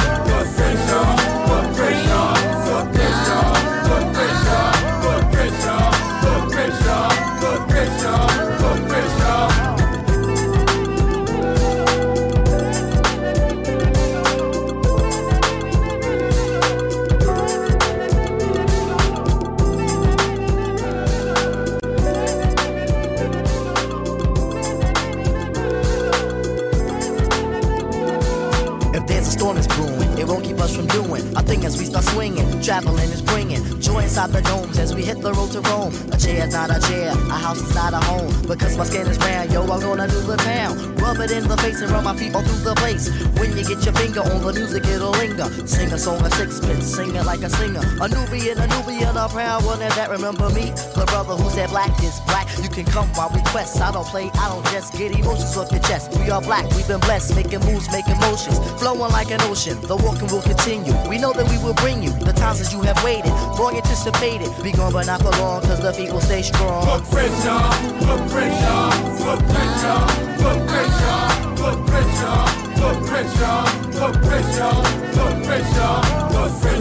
swinging. 32.20 32.62
Traveling 32.62 33.10
is 33.12 33.22
bringing 33.22 33.79
joy 33.90 34.04
inside 34.04 34.32
the 34.32 34.42
domes 34.42 34.78
as 34.78 34.94
we 34.94 35.04
hit 35.04 35.20
the 35.22 35.34
road 35.34 35.52
to 35.52 35.62
Rome. 35.62 35.94
A 36.14 36.18
chair's 36.18 36.54
not 36.54 36.70
a 36.70 36.80
chair, 36.88 37.10
a 37.10 37.38
house 37.46 37.62
is 37.62 37.74
not 37.74 37.94
a 37.94 38.02
home. 38.10 38.30
Because 38.48 38.78
my 38.78 38.84
skin 38.84 39.08
is 39.08 39.18
brown, 39.18 39.50
yo, 39.52 39.62
I'm 39.64 39.82
gonna 39.82 40.08
do 40.08 40.22
the 40.22 40.38
town. 40.38 40.96
Rub 40.98 41.18
it 41.18 41.32
in 41.32 41.48
the 41.48 41.58
face 41.58 41.82
and 41.82 41.92
rub 41.92 42.04
my 42.04 42.16
feet 42.16 42.36
all 42.36 42.44
through 42.44 42.64
the 42.70 42.76
place. 42.76 43.10
When 43.40 43.58
you 43.58 43.64
get 43.66 43.84
your 43.86 43.96
finger 43.96 44.22
on 44.22 44.42
the 44.46 44.54
music, 44.54 44.86
it'll 44.86 45.12
linger. 45.12 45.50
Sing 45.66 45.92
a 45.92 45.98
song 45.98 46.22
of 46.22 46.34
sixpence, 46.34 46.86
sing 46.86 47.16
it 47.16 47.26
like 47.26 47.42
a 47.42 47.50
singer. 47.50 47.82
A 48.02 48.08
Nubian, 48.08 48.58
a 48.60 48.68
Nubian, 48.68 49.18
a 49.18 49.28
proud 49.28 49.66
one, 49.66 49.82
and 49.82 49.94
that 49.94 50.10
remember 50.10 50.50
me. 50.50 50.70
The 50.94 51.06
brother 51.08 51.36
who 51.36 51.50
said 51.50 51.70
black 51.70 51.92
is 52.04 52.20
black. 52.28 52.48
You 52.62 52.70
can 52.70 52.86
come 52.86 53.10
while 53.18 53.32
we 53.34 53.42
quest. 53.50 53.82
I 53.82 53.92
don't 53.92 54.06
play, 54.06 54.30
I 54.36 54.50
don't 54.50 54.66
just 54.68 54.94
get 54.94 55.18
emotions 55.18 55.58
off 55.58 55.72
your 55.72 55.82
chest. 55.82 56.14
We 56.20 56.30
are 56.30 56.42
black, 56.42 56.70
we've 56.76 56.88
been 56.88 57.02
blessed, 57.02 57.36
making 57.36 57.62
moves, 57.66 57.90
making 57.92 58.20
motions. 58.20 58.60
Flowing 58.80 59.12
like 59.18 59.32
an 59.32 59.42
ocean, 59.50 59.82
the 59.82 59.96
walking 59.96 60.30
will 60.30 60.44
continue. 60.44 60.94
We 61.10 61.18
know 61.18 61.34
that 61.34 61.48
we 61.50 61.58
will 61.64 61.78
bring 61.82 62.04
you 62.04 62.12
the 62.30 62.34
times 62.34 62.60
that 62.62 62.70
you 62.76 62.82
have 62.84 63.02
waited, 63.04 63.34
long 63.58 63.79
anticipated. 63.80 64.52
Be 64.64 64.72
gone, 64.72 64.92
but 64.92 65.08
not 65.08 65.22
for 65.22 65.32
long, 65.40 65.62
cause 65.62 65.80
the 65.80 65.94
feet 65.94 66.12
will 66.12 66.22
stay 66.22 66.42
strong. 66.42 66.86
Put 66.86 67.04
pressure, 67.10 67.64
put 68.04 68.22
pressure, 68.32 68.84
put 69.24 69.40
pressure, 69.52 70.02
put 70.44 70.60
pressure, 70.68 71.24
put 71.56 71.78
pressure, 71.88 72.42
put 72.76 72.98
pressure, 73.08 73.60
put 73.96 74.16
pressure, 74.28 74.76
put 75.16 75.36
pressure, 75.48 75.96
put 76.36 76.54
pressure, 76.54 76.76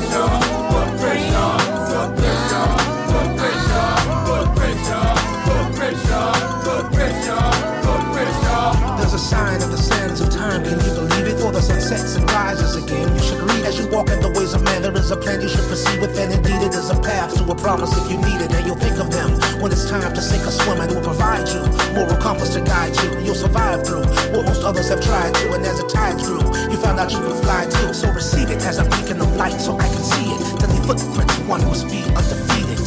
put 0.68 0.90
pressure, 0.98 1.48
put 1.48 1.70
pressure, 1.70 2.70
put 3.10 3.30
pressure, 3.38 3.90
put 4.18 4.48
pressure, 4.58 5.06
put 5.46 5.66
pressure, 5.78 6.28
put 6.66 6.84
pressure, 6.92 7.44
put 7.86 8.02
pressure. 8.12 8.64
There's 8.98 9.14
a 9.14 9.18
sign 9.18 9.62
of 9.62 9.70
the 9.70 9.78
sands 9.78 10.20
of 10.20 10.30
time, 10.30 10.64
can 10.64 10.78
you 10.80 10.94
believe 10.94 11.26
it? 11.26 11.38
For 11.38 11.52
the 11.52 11.62
sun 11.62 11.80
sets 11.80 12.16
and 12.16 12.28
rises 12.30 12.74
again. 12.76 13.14
You 13.14 13.22
should 13.22 13.40
read 13.40 13.64
as 13.64 13.78
you 13.78 13.86
walk 13.88 14.10
in 14.10 14.20
the 14.20 14.28
ways 14.30 14.52
of 14.54 14.62
man. 14.62 14.67
There 14.67 14.67
is 15.08 15.12
a 15.12 15.16
plan 15.16 15.40
you 15.40 15.48
should 15.48 15.64
proceed 15.64 16.00
with, 16.02 16.18
and 16.18 16.32
indeed 16.34 16.60
it 16.60 16.74
is 16.74 16.90
a 16.90 17.00
path 17.00 17.34
to 17.34 17.42
a 17.50 17.54
promise 17.54 17.96
if 17.96 18.10
you 18.10 18.18
need 18.18 18.42
it. 18.42 18.52
And 18.52 18.66
you'll 18.66 18.76
think 18.76 18.98
of 18.98 19.10
them 19.10 19.30
when 19.62 19.72
it's 19.72 19.88
time 19.88 20.12
to 20.12 20.20
sink 20.20 20.46
or 20.46 20.50
swim, 20.50 20.80
and 20.80 20.92
will 20.92 21.00
provide 21.02 21.48
you 21.48 21.64
moral 21.94 22.16
compass 22.20 22.52
to 22.54 22.60
guide 22.60 22.94
you. 23.00 23.18
You'll 23.24 23.34
survive 23.34 23.86
through 23.86 24.04
what 24.36 24.44
most 24.44 24.62
others 24.64 24.90
have 24.90 25.00
tried 25.00 25.32
to, 25.34 25.54
and 25.54 25.64
as 25.64 25.80
it 25.80 25.88
tides 25.88 26.22
through, 26.26 26.44
you 26.68 26.76
found 26.76 27.00
out 27.00 27.10
you 27.10 27.20
can 27.20 27.40
fly 27.40 27.64
too. 27.64 27.94
So 27.94 28.12
receive 28.12 28.50
it 28.50 28.60
as 28.68 28.78
a 28.78 28.84
beacon 28.84 29.20
of 29.22 29.34
light, 29.36 29.58
so 29.58 29.78
I 29.78 29.88
can 29.88 30.04
see 30.12 30.28
it. 30.28 30.40
To 30.60 30.66
leave 30.66 30.84
footprints, 30.84 31.38
one 31.48 31.64
must 31.64 31.88
be 31.88 32.04
undefeated. 32.12 32.80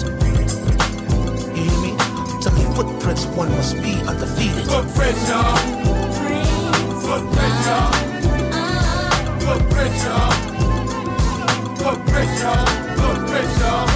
You 1.58 1.64
hear 1.66 1.80
me? 1.82 1.92
To 2.44 2.50
leave 2.54 2.72
footprints, 2.76 3.26
one 3.34 3.50
must 3.58 3.82
be 3.82 3.94
undefeated. 4.06 4.66
Footprints, 4.70 5.28
y'all. 5.28 5.58
Footprints, 7.02 7.66
y'all. 7.66 7.94
Footprints, 9.42 10.06
y'all. 10.06 10.51
Patricia, 11.82 12.66
Patricia. 12.96 13.91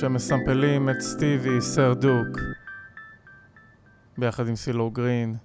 שמסמפלים 0.00 0.90
את 0.90 1.00
סטיבי 1.00 1.60
סר 1.60 1.94
דוק 1.94 2.38
ביחד 4.18 4.48
עם 4.48 4.56
סילו 4.56 4.90
גרין. 4.90 5.36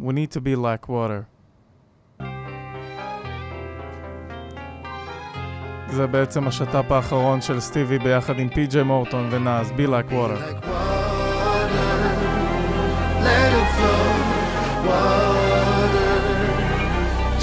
We 0.00 0.04
need 0.04 0.34
to 0.34 0.40
be 0.40 0.56
like 0.56 0.90
water. 0.90 1.22
זה 5.90 6.06
בעצם 6.06 6.48
השת"פ 6.48 6.92
האחרון 6.92 7.40
של 7.40 7.60
סטיבי 7.60 7.98
ביחד 7.98 8.38
עם 8.38 8.48
פי.ג'יי 8.48 8.82
מורטון 8.82 9.28
ונאז, 9.30 9.70
Be 9.70 9.88
Like 9.88 10.12
Water. 10.12 10.66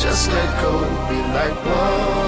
Just 0.04 0.26
let 0.36 0.52
go, 0.62 0.74
be 1.10 1.20
like 1.36 1.58
water. 1.66 2.23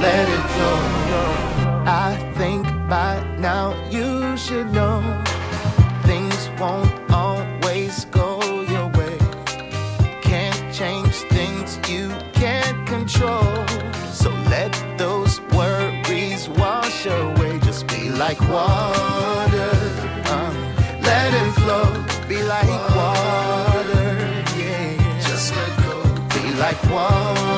Let 0.00 0.28
it 0.28 0.44
flow. 0.54 0.80
I 1.86 2.16
think 2.36 2.66
by 2.88 3.22
now 3.38 3.74
you 3.90 4.36
should 4.36 4.70
know 4.72 5.02
things 6.04 6.50
won't 6.60 6.92
always 7.10 8.04
go 8.06 8.40
your 8.74 8.88
way. 8.98 9.18
Can't 10.22 10.62
change 10.74 11.14
things 11.36 11.78
you 11.88 12.08
can't 12.32 12.86
control. 12.86 13.66
So 14.12 14.30
let 14.54 14.72
those 14.96 15.40
worries 15.52 16.48
wash 16.48 17.06
away. 17.06 17.58
Just 17.60 17.86
be 17.88 18.10
like 18.10 18.40
water. 18.40 19.72
uh, 20.34 20.52
let 21.02 21.30
it 21.42 21.52
flow. 21.60 21.86
Be 22.28 22.42
like 22.42 22.68
water. 22.94 24.10
Yeah. 24.56 25.20
Just 25.28 25.54
let 25.56 25.72
go. 25.86 25.96
Be 26.34 26.54
like 26.54 26.80
water. 26.90 27.57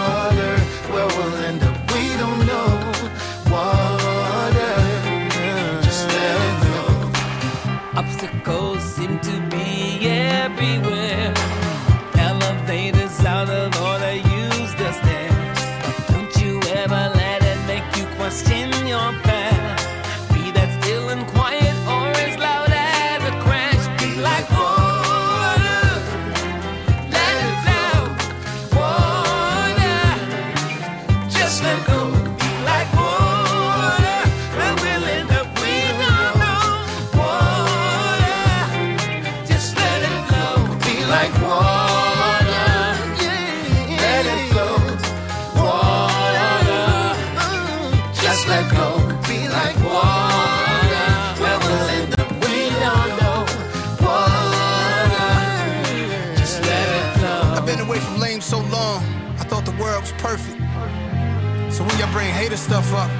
Stuff 62.83 63.05
up, 63.05 63.11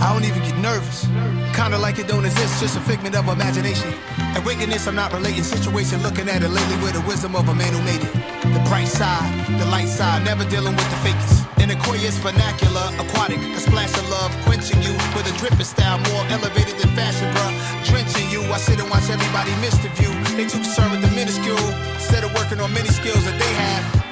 I 0.00 0.12
don't 0.12 0.24
even 0.24 0.42
get 0.42 0.58
nervous. 0.58 1.06
Kinda 1.54 1.78
like 1.78 1.98
it 1.98 2.08
don't 2.08 2.24
exist, 2.24 2.60
just 2.60 2.76
a 2.76 2.80
figment 2.80 3.14
of 3.14 3.28
imagination. 3.28 3.92
And 4.34 4.44
wickedness, 4.44 4.86
I'm 4.86 4.94
not 4.94 5.12
relating 5.12 5.44
situation, 5.44 6.02
looking 6.02 6.28
at 6.28 6.42
it 6.42 6.50
lately 6.50 6.76
with 6.82 6.94
the 6.94 7.04
wisdom 7.06 7.36
of 7.36 7.48
a 7.48 7.54
man 7.54 7.72
who 7.72 7.82
made 7.82 8.02
it. 8.02 8.12
The 8.42 8.62
bright 8.68 8.88
side, 8.88 9.30
the 9.60 9.66
light 9.66 9.88
side, 9.88 10.24
never 10.24 10.44
dealing 10.44 10.74
with 10.74 10.88
the 10.90 10.98
fakest. 11.04 11.46
In 11.62 11.70
Aquarius 11.70 12.18
vernacular, 12.18 12.86
aquatic, 12.98 13.38
a 13.38 13.60
splash 13.60 13.94
of 13.96 14.08
love, 14.10 14.32
quenching 14.44 14.82
you 14.82 14.92
with 15.14 15.26
a 15.32 15.34
dripping 15.38 15.70
style, 15.74 15.98
more 16.10 16.24
elevated 16.36 16.76
than 16.78 16.90
fashion, 16.98 17.28
bruh. 17.34 17.52
Drenching 17.86 18.28
you, 18.30 18.42
I 18.52 18.58
sit 18.58 18.80
and 18.80 18.90
watch 18.90 19.08
everybody 19.08 19.52
miss 19.62 19.76
the 19.78 19.88
view. 19.98 20.12
They 20.36 20.46
too 20.46 20.58
concerned 20.58 20.92
with 20.92 21.02
the 21.02 21.12
minuscule, 21.14 21.68
instead 21.94 22.24
of 22.24 22.34
working 22.34 22.60
on 22.60 22.72
many 22.72 22.88
skills 22.88 23.24
that 23.24 23.38
they 23.38 23.52
have 23.64 24.05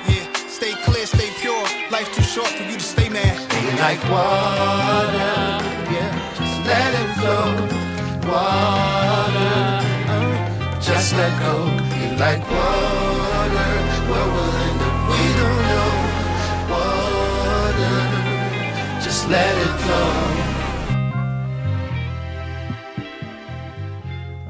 Yeah, 1.03 1.03
stay 1.03 1.03
clear, 1.03 1.05
stay 1.05 1.29
pure. 1.41 1.65
Life's 1.91 2.15
too 2.15 2.23
short 2.23 2.47
for 2.47 2.63
you 2.63 2.77
to 2.77 2.83
stay 2.83 3.09
mad. 3.09 3.37
Be 3.49 3.61
like 3.81 4.01
water. 4.11 5.35
Yeah, 5.91 6.11
just 6.37 6.57
let 6.65 6.91
it 7.01 7.09
flow. 7.19 7.47
Water. 8.29 9.55
uh, 10.07 10.79
just 10.79 11.15
let 11.15 11.33
go. 11.39 11.53
Be 11.91 12.03
like 12.17 12.43
water. 12.51 13.71
Where 14.09 14.27
we'll 14.33 14.55
end 14.67 14.81
up, 14.87 14.95
we 15.09 15.21
don't 15.39 15.61
know. 15.71 15.91
Water. 16.71 17.99
Just 19.03 19.23
let 19.29 19.55
it 19.65 19.73
flow. 19.83 20.13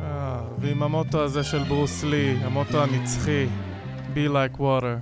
אה, 0.04 0.40
ועם 0.60 0.84
המוטו 0.84 1.22
הזה 1.22 1.44
של 1.44 1.64
ברוס 1.64 2.04
לי, 2.04 2.38
המוטו 2.44 2.84
הנצחי, 2.84 3.48
Be 4.16 4.28
like 4.28 4.58
water, 4.60 4.98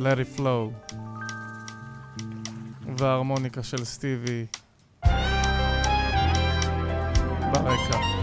Let 0.00 0.18
it 0.18 0.38
flow, 0.38 0.94
וההרמוניקה 2.98 3.62
של 3.62 3.84
סטיבי 3.84 4.46
ברקע. 7.52 8.19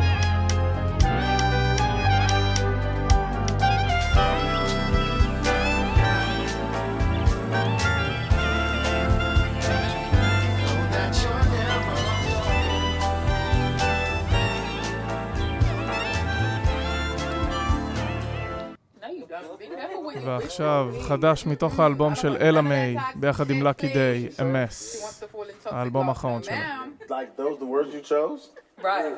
ועכשיו, 20.48 20.94
חדש 21.02 21.46
מתוך 21.46 21.80
האלבום 21.80 22.16
של 22.16 22.38
אלה 22.42 22.62
מיי, 22.62 22.96
ביחד 23.16 23.50
עם 23.50 23.64
לקי 23.64 23.88
דיי, 23.88 24.30
אמס. 24.42 25.24
האלבום 25.66 26.10
האחרון 26.10 26.44
שלו. 26.44 26.56
Like 27.08 27.40
those 27.40 27.60
the 27.60 27.66
words 27.66 27.94
you 27.94 28.10
chose? 28.10 28.50
Right. 28.82 29.18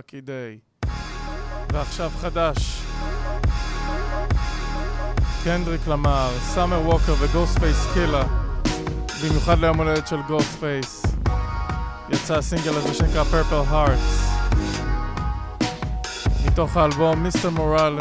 Lucky 0.00 0.20
Day. 0.26 0.88
ועכשיו 1.72 2.10
חדש. 2.20 2.82
קנדריק 5.44 5.80
למר, 5.86 6.30
סאמר 6.40 6.80
ווקר 6.80 7.14
וגוסט 7.18 7.58
פייס 7.58 7.86
קילה. 7.94 8.24
במיוחד 9.22 9.58
ליום 9.58 9.76
הולדת 9.76 10.06
של 10.06 10.22
גוסט 10.28 10.58
פייס. 10.60 11.02
יצא 12.08 12.36
הסינגל 12.36 12.76
הזה 12.76 12.94
שנקרא 12.94 13.24
פרפל 13.24 13.62
הארטס. 13.68 14.30
מתוך 16.46 16.76
האלבום 16.76 17.22
מיסטר 17.22 17.50
מורל 17.50 17.98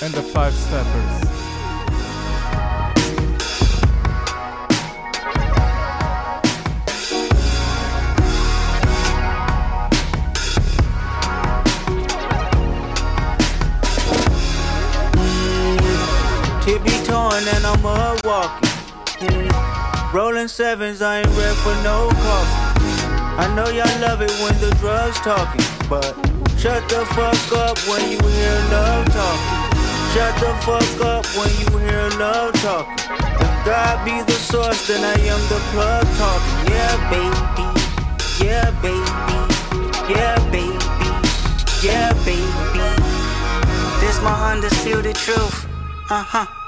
and 0.00 0.14
the 0.14 0.34
Five 0.34 0.54
Steppers. 0.68 1.29
And 17.32 17.64
I'm 17.64 17.80
mud 17.80 18.20
walking. 18.24 18.68
Mm. 19.22 20.12
Rolling 20.12 20.48
sevens, 20.48 21.00
I 21.00 21.20
ain't 21.20 21.28
ready 21.28 21.54
for 21.62 21.74
no 21.82 22.10
coffee. 22.10 22.82
I 23.38 23.46
know 23.54 23.70
y'all 23.70 24.00
love 24.00 24.20
it 24.20 24.32
when 24.42 24.52
the 24.58 24.74
drugs 24.80 25.16
talking, 25.20 25.64
but 25.88 26.12
shut 26.58 26.82
the 26.88 27.06
fuck 27.14 27.52
up 27.54 27.78
when 27.86 28.02
you 28.10 28.18
hear 28.18 28.58
love 28.74 29.06
talking. 29.14 29.56
Shut 30.12 30.34
the 30.42 30.52
fuck 30.66 31.00
up 31.06 31.24
when 31.38 31.48
you 31.62 31.78
hear 31.78 32.10
love 32.18 32.52
talking. 32.60 32.98
If 32.98 33.64
God 33.64 34.04
be 34.04 34.20
the 34.26 34.38
source, 34.38 34.88
then 34.88 35.04
I 35.04 35.14
am 35.30 35.40
the 35.48 35.60
plug 35.70 36.04
talking. 36.18 36.74
Yeah, 36.74 36.98
baby. 37.14 37.62
Yeah, 38.44 38.70
baby. 38.82 39.30
Yeah, 40.12 40.36
baby. 40.50 40.76
Yeah, 41.80 42.12
baby. 42.26 42.50
This 44.00 44.20
my 44.20 44.52
undisputed 44.52 45.14
truth. 45.14 45.66
Uh 46.10 46.24
huh. 46.26 46.59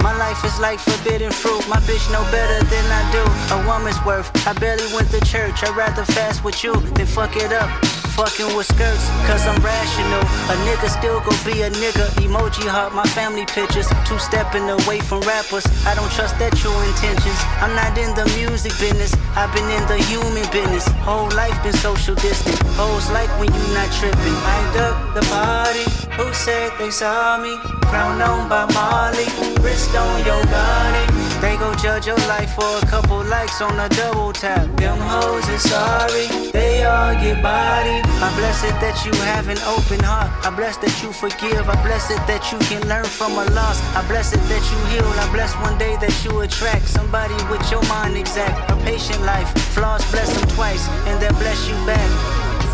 My 0.00 0.16
life 0.16 0.44
is 0.44 0.58
like 0.58 0.78
forbidden 0.78 1.30
fruit. 1.30 1.66
My 1.68 1.80
bitch 1.80 2.10
know 2.12 2.22
better 2.30 2.64
than 2.66 2.84
I 2.90 3.02
do. 3.12 3.54
A 3.54 3.66
woman's 3.66 4.02
worth. 4.04 4.30
I 4.46 4.52
barely 4.54 4.86
went 4.94 5.10
to 5.10 5.20
church. 5.20 5.62
I'd 5.62 5.76
rather 5.76 6.04
fast 6.04 6.44
with 6.44 6.62
you 6.64 6.74
than 6.96 7.06
fuck 7.06 7.36
it 7.36 7.52
up. 7.52 7.97
Fucking 8.18 8.56
with 8.56 8.66
skirts, 8.66 9.06
cause 9.30 9.46
I'm 9.46 9.54
rational. 9.62 10.18
A 10.50 10.54
nigga 10.66 10.90
still 10.90 11.20
gon' 11.20 11.38
be 11.46 11.62
a 11.62 11.70
nigga. 11.70 12.10
Emoji 12.18 12.66
heart, 12.66 12.92
my 12.92 13.06
family 13.14 13.46
pictures. 13.46 13.86
Two 14.10 14.18
stepping 14.18 14.68
away 14.68 14.98
from 14.98 15.22
rappers. 15.22 15.62
I 15.86 15.94
don't 15.94 16.10
trust 16.10 16.36
their 16.36 16.50
true 16.50 16.74
intentions. 16.82 17.38
I'm 17.62 17.70
not 17.78 17.94
in 17.94 18.10
the 18.18 18.26
music 18.34 18.74
business. 18.82 19.14
I've 19.38 19.54
been 19.54 19.70
in 19.70 19.86
the 19.86 20.02
human 20.10 20.42
business. 20.50 20.82
Whole 21.06 21.30
life 21.38 21.54
been 21.62 21.78
social 21.78 22.16
distant. 22.16 22.58
Hoes 22.74 23.08
like 23.14 23.30
when 23.38 23.54
you 23.54 23.64
not 23.70 23.86
tripping. 23.94 24.38
I 24.42 24.58
duck 24.74 25.14
the 25.14 25.22
party. 25.30 25.86
Who 26.18 26.26
said 26.34 26.74
they 26.76 26.90
saw 26.90 27.38
me? 27.38 27.54
Crown 27.86 28.20
on 28.20 28.48
by 28.48 28.66
Molly. 28.74 29.30
Wrist 29.62 29.94
on 29.94 30.26
your 30.26 30.42
Gotti. 30.50 31.06
They 31.40 31.56
gon' 31.56 31.78
judge 31.78 32.08
your 32.08 32.18
life 32.26 32.50
for 32.58 32.82
a 32.82 32.86
couple 32.90 33.22
likes 33.22 33.62
on 33.62 33.78
a 33.78 33.88
double 33.90 34.32
tap. 34.32 34.66
Them 34.76 34.98
hoes 34.98 35.48
is 35.48 35.62
sorry. 35.62 36.26
They 36.50 36.82
all 36.82 37.14
get 37.14 37.40
bodied. 37.40 38.07
I'm 38.18 38.34
it 38.38 38.74
that 38.82 38.98
you 39.06 39.14
have 39.30 39.46
an 39.48 39.58
open 39.70 40.02
heart. 40.02 40.30
I 40.42 40.50
bless 40.50 40.76
that 40.78 40.90
you 41.02 41.12
forgive. 41.12 41.68
I 41.70 41.76
bless 41.86 42.10
it 42.10 42.18
that 42.26 42.42
you 42.50 42.58
can 42.66 42.82
learn 42.88 43.06
from 43.06 43.38
a 43.38 43.46
loss. 43.54 43.78
I 43.94 44.02
bless 44.08 44.32
it 44.34 44.42
that 44.50 44.64
you 44.66 44.78
heal. 44.90 45.06
I 45.22 45.30
bless 45.30 45.54
one 45.62 45.78
day 45.78 45.94
that 46.02 46.14
you 46.24 46.40
attract 46.40 46.88
somebody 46.88 47.38
with 47.46 47.62
your 47.70 47.82
mind 47.86 48.16
exact. 48.16 48.70
A 48.70 48.76
patient 48.82 49.22
life. 49.22 49.46
Flaws 49.74 50.02
bless 50.10 50.34
them 50.34 50.48
twice, 50.58 50.88
and 51.06 51.22
they 51.22 51.30
bless 51.38 51.68
you 51.68 51.76
back. 51.86 52.10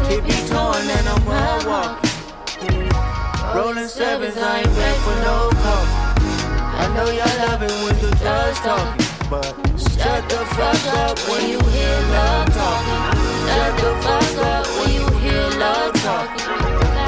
Keep 0.09 0.25
me 0.25 0.39
torn 0.49 0.85
and 0.85 1.07
I'm 1.09 1.25
well 1.25 1.61
walking. 1.69 2.89
Rolling 3.53 3.89
sevens, 3.89 4.37
I 4.37 4.65
ain't 4.65 4.73
ready 4.77 4.99
for 5.05 5.17
no 5.25 5.53
coffee. 5.61 6.05
I 6.81 6.85
know 6.97 7.09
y'all 7.13 7.37
love 7.47 7.63
it 7.63 7.75
when 7.85 7.97
the 8.01 8.11
drugs 8.17 8.61
talking, 8.61 9.07
but 9.29 9.53
shut 9.77 10.25
the 10.29 10.41
fuck 10.57 10.83
up 11.05 11.19
when 11.29 11.49
you 11.49 11.61
hear 11.73 11.97
love 12.17 12.49
talking. 12.53 13.03
Shut 13.49 13.73
the 13.77 13.91
fuck 14.03 14.37
up 14.45 14.65
you 14.79 14.84
love 15.59 15.93
talking. 16.03 16.47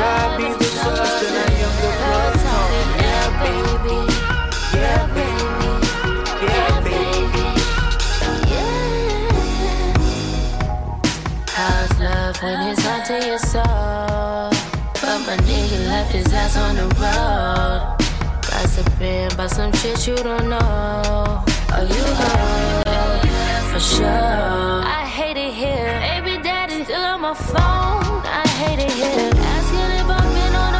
God 0.00 0.28
be 0.38 0.44
the 0.58 0.64
source, 0.64 1.20
then 1.22 1.34
I 1.36 1.48
am 1.64 1.72
the 1.82 1.90
blood 2.00 2.34
talking. 2.46 2.88
Yeah, 3.02 3.26
baby. 3.42 3.98
Yeah, 4.76 5.02
baby. 5.16 5.70
Yeah, 6.46 6.74
baby. 6.88 7.46
How's 11.48 11.92
love 11.98 12.36
when 12.42 12.58
it's 12.70 12.82
hot 12.82 13.02
to 13.06 13.16
your 13.26 13.38
soul? 13.38 14.50
But 15.00 15.18
my 15.26 15.36
nigga 15.48 15.78
left 15.88 16.12
his 16.12 16.32
ass 16.32 16.56
on 16.56 16.76
the 16.76 16.86
road. 17.00 17.80
Gossiping 18.42 19.32
about 19.32 19.50
some 19.50 19.72
shit 19.72 20.06
you 20.06 20.16
don't 20.16 20.48
know. 20.48 21.44
Are 21.72 21.84
you 21.84 22.04
heard? 22.20 23.28
For 23.72 23.80
sure. 23.80 24.06
I 24.06 25.04
hate 25.06 25.36
it 25.36 25.52
here. 25.52 26.00
Baby 26.00 26.42
daddy 26.42 26.84
still 26.84 27.02
on 27.02 27.20
my 27.20 27.34
phone 27.34 28.05
hate 28.56 28.80
it 28.80 28.92
here. 28.92 29.30
Asking 29.54 29.90
if 30.00 30.08
i 30.08 30.18
on 30.64 30.74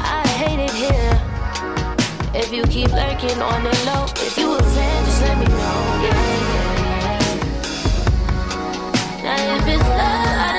I 0.00 0.26
hate 0.40 0.60
it 0.68 0.74
here. 0.84 1.16
If 2.34 2.48
you 2.52 2.62
keep 2.64 2.90
lurking 2.92 3.42
on 3.42 3.62
the 3.64 3.74
low, 3.86 4.04
if 4.26 4.38
you 4.38 4.54
a 4.54 4.62
fan, 4.62 5.04
just 5.04 5.20
let 5.22 5.38
me 5.38 5.46
know. 5.46 5.78
Yeah, 6.06 6.24
yeah, 6.54 6.84
yeah. 6.84 7.36
Now 9.22 9.56
if 9.56 9.66
it's 9.74 9.88
love, 10.00 10.57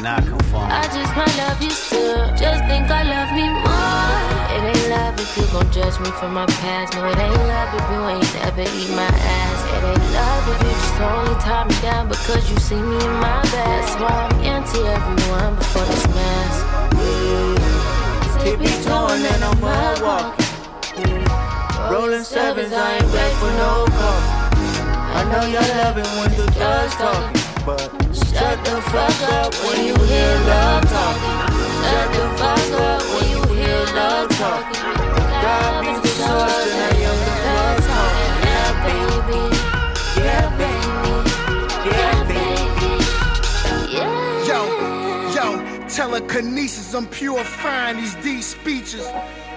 cannot 0.00 0.24
conform. 0.24 0.64
I 0.72 0.88
just 0.96 1.12
might 1.12 1.36
love 1.36 1.60
you 1.60 1.68
still. 1.68 2.24
Just 2.32 2.64
think 2.64 2.88
I 2.88 3.04
love 3.04 3.30
me 3.36 3.44
more. 3.52 4.40
It 4.56 4.62
ain't 4.72 4.88
love 4.88 5.20
if 5.20 5.28
you 5.36 5.44
gon' 5.52 5.68
judge 5.70 6.00
me 6.00 6.08
for 6.16 6.28
my 6.28 6.46
past. 6.64 6.96
No, 6.96 7.04
it 7.04 7.20
ain't 7.20 7.36
love 7.36 7.68
if 7.76 7.84
you 7.92 8.00
ain't 8.08 8.32
never 8.40 8.64
eat 8.80 8.90
my 8.96 9.12
ass. 9.12 9.60
It 9.76 9.82
ain't 9.92 10.06
love 10.16 10.44
if 10.52 10.58
you 10.64 10.72
just 10.72 11.00
only 11.04 11.36
tie 11.44 11.68
me 11.68 11.76
down 11.84 12.08
because 12.08 12.48
you 12.48 12.56
see 12.64 12.80
me 12.80 12.96
in 12.96 13.14
my 13.20 13.44
best. 13.52 13.92
That's 13.92 13.94
why 14.00 14.12
I'm 14.24 14.40
empty 14.40 14.80
everyone 14.80 15.52
before 15.60 15.84
this 15.84 16.06
mess. 16.16 16.54
Keep 18.40 18.58
me 18.64 18.72
torn 18.80 19.20
and 19.20 19.44
I'm 19.44 19.60
mud 19.60 20.00
walking. 20.00 21.28
Rolling 21.92 22.24
sevens, 22.24 22.72
I 22.72 22.96
ain't 22.96 23.12
ready 23.12 23.34
for 23.36 23.52
no 23.60 23.84
coffee. 24.00 24.40
I 25.12 25.20
know 25.28 25.44
y'all 25.52 25.68
love 25.76 25.98
it 26.00 26.08
when 26.16 26.30
the 26.40 26.46
drugs 26.56 26.94
talking, 26.96 27.36
but 27.66 28.00
shut 28.40 28.58
the 28.64 28.80
fuck 28.92 29.18
up 29.38 29.52
when 29.64 29.78
you 29.86 29.96
hear 30.10 30.32
love 30.48 30.84
talking. 30.96 31.36
Shut 31.88 32.08
the 32.16 32.26
fuck 32.40 32.70
up 32.88 33.02
when 33.12 33.26
you 33.34 33.42
hear 33.54 33.80
love 33.98 34.28
talking. 34.40 34.82
God 35.44 35.72
be 35.82 35.92
the 36.00 36.12
source, 36.20 36.64
then 36.68 36.80
I 36.88 36.94
am 37.10 37.18
the 37.26 37.34
blood 37.44 37.78
talking. 37.90 38.32
Yeah, 38.48 38.70
baby. 38.88 39.42
Yeah, 40.24 40.46
baby. 40.62 41.14
Yeah, 41.90 42.18
baby. 42.32 42.92
Yeah. 43.96 44.48
Yo, 44.50 44.60
yo, 45.36 45.46
telekinesis, 45.88 46.94
I'm 46.94 47.06
purifying 47.08 47.96
these 47.98 48.14
deep 48.16 48.42
speeches. 48.42 49.06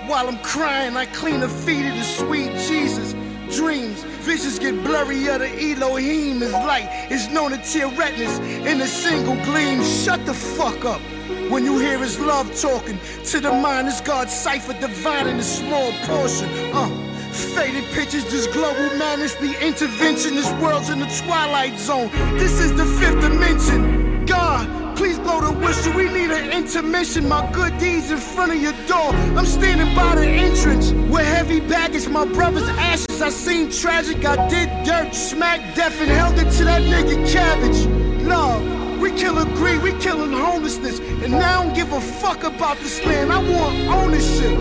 While 0.08 0.28
I'm 0.28 0.40
crying, 0.40 0.98
I 0.98 1.06
clean 1.06 1.40
the 1.40 1.48
feet 1.48 1.86
of 1.90 1.96
the 1.96 2.04
sweet 2.04 2.52
Jesus. 2.68 3.16
Dreams, 3.52 4.02
visions 4.22 4.60
get 4.60 4.84
blurry, 4.84 5.28
of 5.28 5.40
the 5.40 5.72
Elohim 5.72 6.42
is 6.42 6.52
light. 6.52 6.88
It's 7.10 7.30
known 7.30 7.52
to 7.52 7.58
tear 7.58 7.88
retinas 7.88 8.40
in 8.40 8.82
a 8.82 8.88
single 8.88 9.36
gleam. 9.46 9.84
Shut 9.84 10.26
the 10.26 10.34
fuck 10.34 10.86
up. 10.86 11.02
When 11.50 11.66
you 11.66 11.78
hear 11.78 12.00
his 12.00 12.20
love 12.20 12.60
talking 12.60 13.00
to 13.26 13.40
the 13.40 13.52
mind, 13.52 13.88
is 13.88 14.02
God's 14.02 14.34
cipher 14.34 14.74
divine 14.80 15.28
in 15.28 15.38
a 15.38 15.44
small 15.44 15.92
portion. 16.04 16.50
Uh, 16.74 16.90
faded 17.32 17.84
pictures, 17.94 18.24
this 18.32 18.48
global 18.48 18.98
madness, 18.98 19.36
the 19.36 19.54
intervention. 19.66 20.36
This 20.36 20.52
world's 20.62 20.90
in 20.90 21.00
the 21.00 21.24
twilight 21.24 21.78
zone. 21.78 22.10
This 22.38 22.60
is 22.60 22.74
the 22.74 22.86
fifth 22.86 23.22
dimension. 23.22 24.26
God, 24.26 24.68
please 24.96 25.20
blow 25.20 25.42
the 25.42 25.52
whistle. 25.52 25.94
We 25.94 26.06
need 26.10 26.32
an 26.32 26.52
intermission. 26.52 27.28
My 27.28 27.50
good 27.52 27.78
deeds 27.78 28.12
in 28.12 28.18
front 28.18 28.52
of 28.54 28.62
your 28.62 28.74
door. 28.88 29.12
I'm 29.38 29.46
standing 29.46 29.94
by 29.96 30.16
the 30.16 30.26
entrance 30.26 30.92
with 30.92 31.26
heavy 31.26 31.60
baggage. 31.60 32.08
My 32.08 32.26
brother's 32.26 32.68
ashes. 32.78 33.22
I 33.22 33.30
seen 33.30 33.72
tragic. 33.72 34.26
I 34.26 34.48
did 34.48 34.70
dirt, 34.86 35.14
smacked 35.14 35.76
deaf, 35.76 36.00
and 36.02 36.10
held 36.10 36.38
it 36.40 36.52
to 36.58 36.64
that 36.66 36.82
nigga 36.82 37.32
cabbage. 37.32 37.86
Love. 38.24 38.74
We 39.00 39.12
killing 39.12 39.54
greed, 39.56 39.82
we 39.82 39.92
killing 40.00 40.32
homelessness, 40.32 41.00
and 41.00 41.34
now 41.34 41.60
I 41.60 41.64
don't 41.66 41.76
give 41.76 41.92
a 41.92 42.00
fuck 42.00 42.46
about 42.46 42.78
this 42.78 43.06
land. 43.06 43.34
I 43.34 43.38
want 43.38 43.76
ownership. 43.90 44.58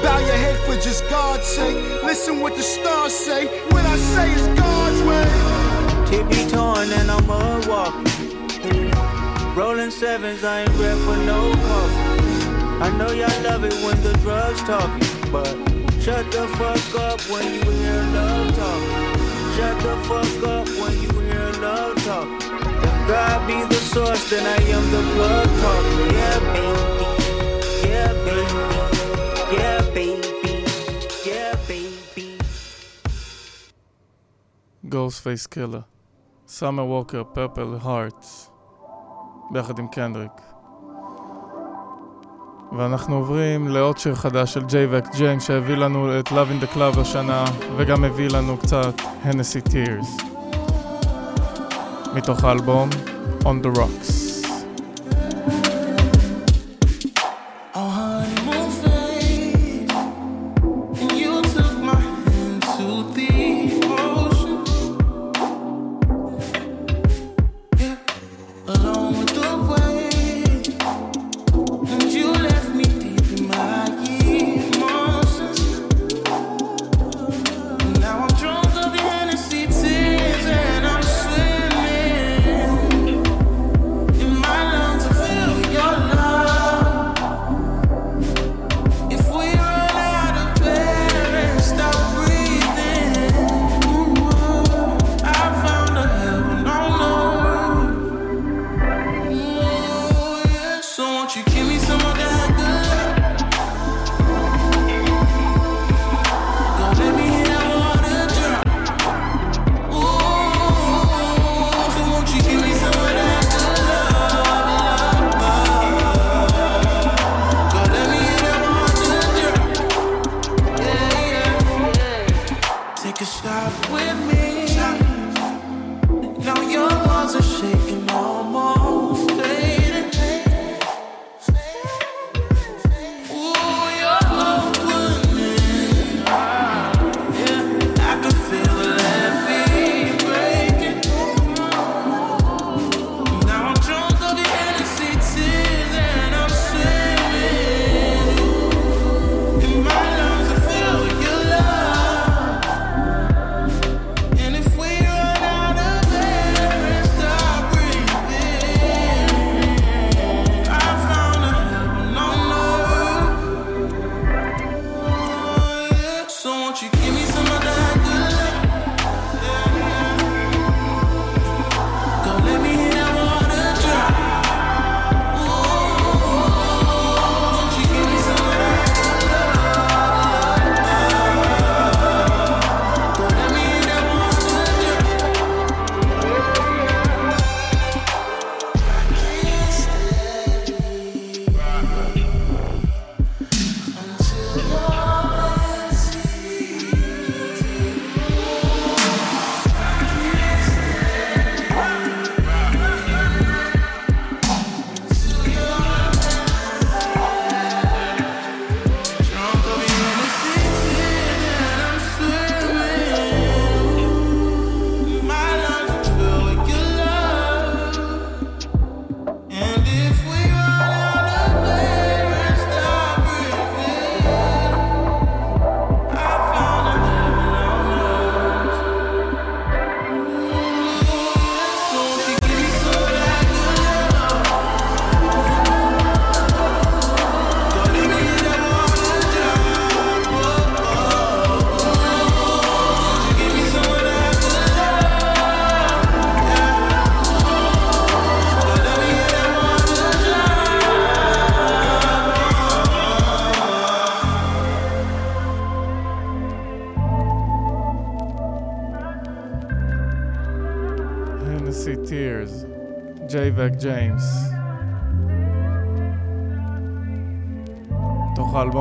Bow 0.00 0.18
your 0.20 0.36
head 0.36 0.56
for 0.58 0.76
just 0.76 1.02
God's 1.10 1.44
sake. 1.44 1.74
Listen 2.04 2.38
what 2.38 2.54
the 2.54 2.62
stars 2.62 3.12
say. 3.12 3.46
What 3.72 3.84
I 3.84 3.96
say 3.96 4.32
is 4.32 4.46
God's 4.56 5.02
way. 5.02 5.58
Me 6.28 6.48
torn 6.48 6.90
and 6.92 7.10
I'm 7.10 7.26
mud 7.26 7.66
walking. 7.66 8.17
Rolling 9.58 9.90
sevens, 9.90 10.44
I 10.44 10.60
ain't 10.60 10.78
ready 10.78 11.00
for 11.00 11.16
no 11.26 11.52
coffee. 11.52 12.46
I 12.80 12.96
know 12.96 13.10
y'all 13.10 13.42
love 13.42 13.64
it 13.64 13.74
when 13.84 14.00
the 14.04 14.12
drugs 14.22 14.62
talking, 14.62 15.32
but 15.32 15.48
shut 16.00 16.30
the 16.30 16.46
fuck 16.56 16.94
up 16.94 17.20
when 17.22 17.44
you 17.54 17.68
hear 17.68 18.02
love 18.14 18.54
talking. 18.54 19.16
Shut 19.56 19.76
the 19.82 19.96
fuck 20.06 20.42
up 20.46 20.68
when 20.78 20.94
you 21.02 21.10
hear 21.26 21.50
love 21.60 21.96
talking. 22.04 22.36
If 22.86 23.08
God 23.08 23.48
be 23.48 23.64
the 23.74 23.80
source, 23.92 24.30
then 24.30 24.46
I 24.46 24.62
am 24.76 24.84
the 24.92 25.02
talking. 25.64 26.14
Yeah, 26.14 26.38
baby. 29.92 30.62
Yeah, 31.26 31.54
baby. 31.74 32.38
Ghostface 34.86 35.48
Killah. 35.48 35.84
Summer 36.46 36.84
Walker, 36.84 37.24
Purple 37.24 37.80
Hearts. 37.80 38.50
ביחד 39.50 39.78
עם 39.78 39.88
קנדריק. 39.88 40.30
ואנחנו 42.72 43.16
עוברים 43.16 43.68
לעוד 43.68 43.98
שיר 43.98 44.14
חדש 44.14 44.54
של 44.54 44.64
ג'יי 44.64 44.86
וק 44.90 45.16
ג'יימס 45.16 45.46
שהביא 45.46 45.74
לנו 45.74 46.20
את 46.20 46.28
Love 46.28 46.30
in 46.30 46.64
the 46.64 46.74
Club 46.74 47.00
השנה 47.00 47.44
וגם 47.76 48.04
הביא 48.04 48.28
לנו 48.28 48.56
קצת 48.56 48.94
הנסי 49.22 49.60
טירס 49.60 50.16
מתוך 52.14 52.44
האלבום 52.44 52.88
On 53.44 53.64
the 53.64 53.78
Rocks 53.78 54.27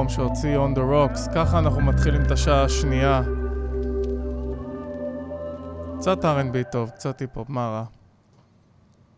האלבום 0.07 0.09
שהוציא 0.09 0.57
On 0.57 0.77
The 0.77 0.79
Rocks. 0.79 1.33
ככה 1.35 1.59
אנחנו 1.59 1.81
מתחילים 1.81 2.21
את 2.21 2.31
השעה 2.31 2.63
השנייה. 2.63 3.21
קצת 5.97 6.25
R&B 6.25 6.71
טוב, 6.71 6.89
קצת 6.89 7.19
היפ-הופ, 7.19 7.49
מה 7.49 7.69
רע? 7.69 7.83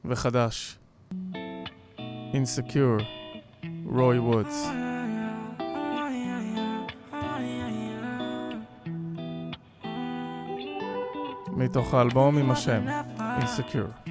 וחדש. 0.05 0.79
Insecure, 2.33 3.03
רוי 3.85 4.19
וודס. 4.19 4.69
מתוך 11.47 11.93
האלבום 11.93 12.37
עם 12.37 12.51
השם, 12.51 12.85
Insecure. 13.17 14.08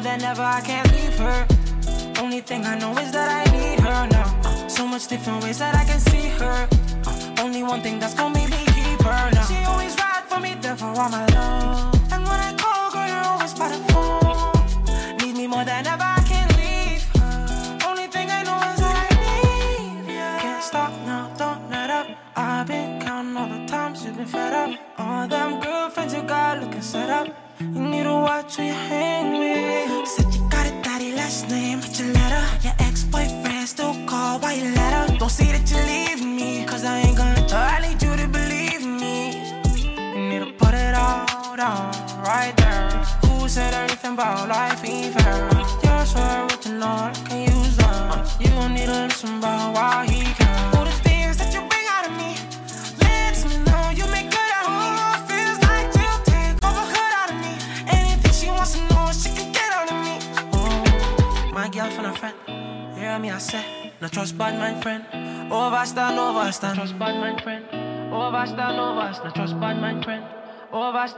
More 0.00 0.12
than 0.12 0.22
ever, 0.24 0.42
I 0.42 0.60
can't 0.62 0.90
leave 0.92 1.18
her. 1.18 1.46
Only 2.18 2.40
thing 2.40 2.64
I 2.64 2.78
know 2.78 2.92
is 2.98 3.12
that 3.12 3.28
I 3.40 3.50
need 3.52 3.80
her 3.80 4.06
now. 4.06 4.68
So 4.68 4.86
much 4.86 5.08
different 5.08 5.42
ways 5.42 5.58
that 5.58 5.74
I 5.74 5.84
can 5.84 6.00
see 6.00 6.28
her. 6.40 6.68
Only 7.38 7.62
one 7.62 7.82
thing 7.82 7.98
that's 7.98 8.14
gonna 8.14 8.34
make 8.34 8.50
me 8.50 8.64
keep 8.66 9.00
her 9.02 9.30
now. 9.32 9.44
She 9.44 9.56
always 9.64 9.94
ride 9.98 10.24
for 10.26 10.40
me, 10.40 10.54
there 10.60 10.76
for 10.76 10.86
all 10.86 11.10
my 11.10 11.26
love. 11.26 11.99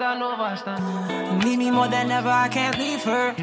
Overstand, 0.02 0.22
overstand. 0.22 1.44
You 1.44 1.50
need 1.50 1.58
me 1.58 1.70
more 1.70 1.86
than 1.86 2.10
ever, 2.10 2.28
I 2.28 2.48
can't 2.48 2.76
leave 2.76 3.04
her. 3.04 3.34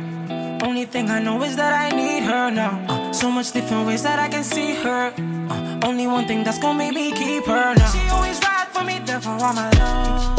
Only 0.61 0.83
thing 0.83 1.09
I 1.09 1.19
know 1.21 1.41
is 1.43 1.55
that 1.55 1.73
I 1.73 1.95
need 1.95 2.23
her 2.23 2.51
now. 2.51 2.85
Uh, 2.89 3.13
so 3.13 3.31
much 3.31 3.53
different 3.53 3.87
ways 3.87 4.03
that 4.03 4.19
I 4.19 4.27
can 4.27 4.43
see 4.43 4.73
her. 4.75 5.13
Uh, 5.17 5.87
only 5.87 6.05
one 6.05 6.27
thing 6.27 6.43
that's 6.43 6.59
gonna 6.59 6.77
make 6.77 6.93
me 6.93 7.13
keep 7.13 7.45
her 7.45 7.75
now. 7.75 7.91
She 7.91 8.09
always 8.09 8.39
ride 8.43 8.67
for 8.73 8.83
me, 8.83 8.99
there 9.05 9.21
for 9.21 9.29
all 9.29 9.53
my 9.53 9.69
love. 9.71 10.38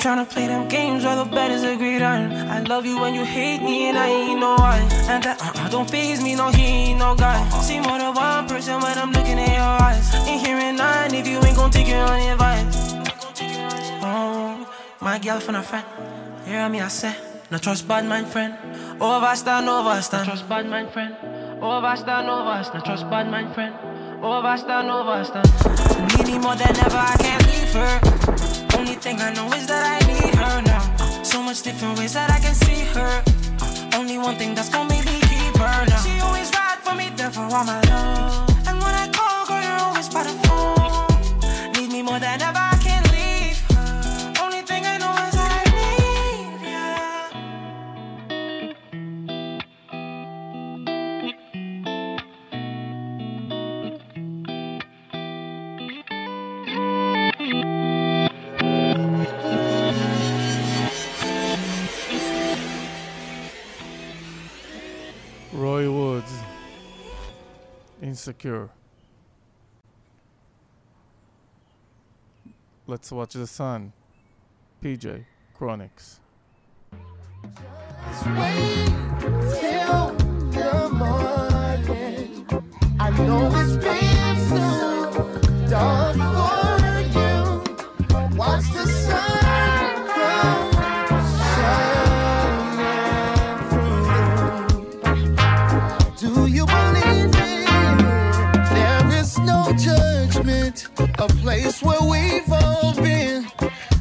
Tryna 0.00 0.28
play 0.28 0.46
them 0.46 0.66
games 0.66 1.04
where 1.04 1.14
the 1.14 1.26
bet 1.26 1.50
is 1.50 1.62
agreed 1.62 2.00
on. 2.00 2.32
I 2.32 2.60
love 2.60 2.86
you 2.86 2.98
when 2.98 3.14
you 3.14 3.22
hate 3.22 3.62
me 3.62 3.88
and 3.90 3.98
I 3.98 4.08
ain't 4.08 4.40
know 4.40 4.54
why. 4.56 4.78
And 5.08 5.22
that 5.22 5.38
uh, 5.42 5.68
don't 5.68 5.88
phase 5.88 6.22
me, 6.22 6.34
no, 6.34 6.48
he 6.50 6.62
ain't 6.62 6.98
no 6.98 7.14
guy. 7.14 7.36
See 7.60 7.80
more 7.80 7.98
than 7.98 8.14
one 8.14 8.48
person 8.48 8.80
when 8.80 8.96
I'm 8.96 9.12
looking 9.12 9.38
in 9.38 9.52
your 9.52 9.76
eyes. 9.84 10.14
Ain't 10.26 10.46
hearing 10.46 10.76
none 10.76 11.14
if 11.14 11.26
you 11.26 11.36
ain't 11.44 11.56
gon' 11.56 11.70
take 11.70 11.86
your 11.86 12.00
own 12.00 12.20
advice. 12.32 12.94
Oh, 14.02 14.66
my 15.02 15.18
girlfriend 15.18 15.58
a 15.58 15.62
friend. 15.62 15.84
Hear 16.46 16.68
me, 16.70 16.80
I 16.80 16.88
say. 16.88 17.14
No 17.50 17.58
trust 17.58 17.86
bad 17.86 18.06
man 18.06 18.24
friend. 18.24 18.54
Overstand, 19.00 19.68
overstand. 19.68 20.26
No 20.26 20.32
trust 20.32 20.48
bad 20.48 20.66
man 20.66 20.90
friend. 20.90 21.14
Overstand, 21.60 22.28
overstand. 22.28 22.74
No 22.74 22.80
trust 22.80 23.10
bad 23.10 23.30
man 23.30 23.52
friend. 23.52 23.74
Overstand, 24.22 24.88
overstand. 24.88 26.16
Need 26.16 26.26
me 26.26 26.38
more 26.38 26.56
than 26.56 26.74
ever, 26.78 26.96
I 26.96 27.16
can't 27.18 27.46
leave 27.46 27.74
her. 27.74 28.29
Thing 29.00 29.18
I 29.22 29.32
know 29.32 29.50
is 29.54 29.66
that 29.66 29.82
I 29.82 30.06
need 30.06 30.34
her 30.34 30.60
now. 30.60 31.22
So 31.22 31.42
much 31.42 31.62
different 31.62 31.98
ways 31.98 32.12
that 32.12 32.30
I 32.30 32.38
can 32.38 32.54
see 32.54 32.84
her. 32.92 33.22
Only 33.98 34.18
one 34.18 34.36
thing 34.36 34.54
that's 34.54 34.68
gonna 34.68 34.90
make 34.90 35.06
me 35.06 35.18
keep 35.20 35.56
her 35.56 35.86
now. 35.86 36.02
She 36.04 36.20
always 36.20 36.50
ride 36.52 36.80
for 36.84 36.94
me, 36.94 37.08
there 37.16 37.30
for 37.30 37.40
all 37.40 37.64
my 37.64 37.80
love. 37.88 38.46
And 38.68 38.76
when 38.78 38.94
I 38.94 39.08
call, 39.08 39.46
girl, 39.46 39.62
you're 39.62 39.80
always 39.88 40.08
by 40.10 40.24
the 40.24 40.36
phone. 40.44 41.72
Need 41.72 41.90
me 41.90 42.02
more 42.02 42.18
than 42.18 42.42
ever, 42.42 42.59
Insecure. 68.20 68.68
Let's 72.86 73.10
watch 73.10 73.32
the 73.32 73.46
sun. 73.46 73.94
PJ, 74.84 75.24
Chronixx. 75.58 76.18
I 82.98 83.10
know 83.16 83.50
it's 83.54 83.76
been 83.82 84.36
so 84.50 85.70
dark 85.70 86.39
place 101.60 101.82
where 101.82 102.00
we've 102.02 102.50
all 102.52 102.94
been. 102.94 103.46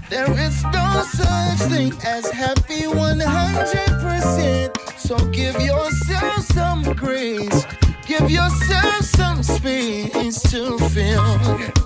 There 0.10 0.32
is 0.40 0.64
no 0.64 1.04
such 1.12 1.60
thing 1.70 1.94
as 2.06 2.30
happy 2.32 2.84
100%. 2.84 4.78
So 4.98 5.18
give 5.30 5.60
yourself 5.62 6.46
some 6.54 6.84
grace. 6.96 7.66
Give 8.08 8.32
yourself 8.32 9.04
some 9.04 9.44
space 9.44 10.42
to 10.52 10.78
feel. 10.90 11.79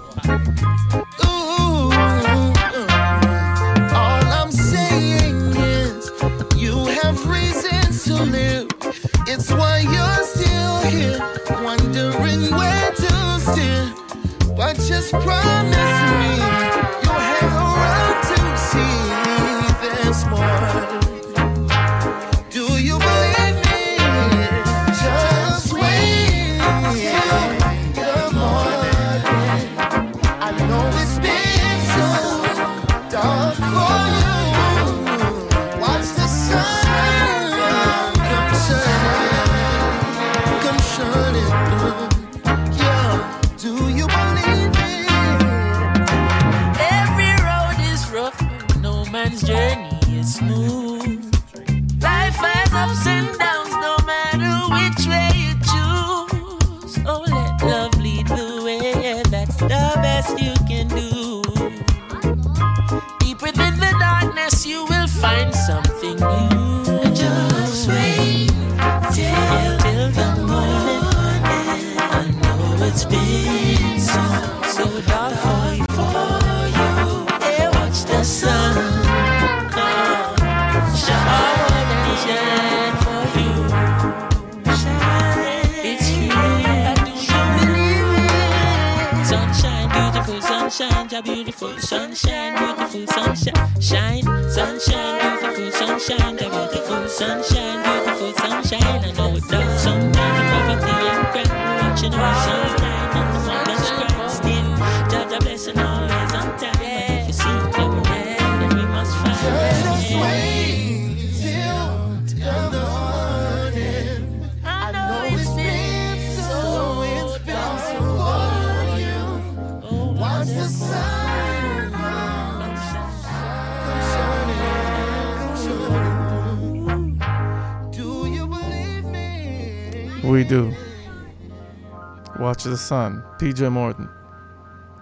the 132.73 132.77
Sun, 132.77 133.11
PJ 133.39 133.59
Morton, 133.69 134.07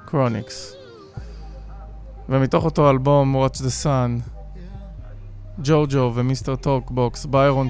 Chronixx. 0.10 0.76
ומתוך 2.30 2.66
אותו 2.66 2.90
אלבום, 2.90 3.46
Watch 3.46 3.58
the 3.58 3.84
Sun, 3.84 4.30
ג'ורג'ו 5.64 6.12
ומיסטר 6.16 6.56
טוקבוקס, 6.56 7.26
ביירון 7.26 7.70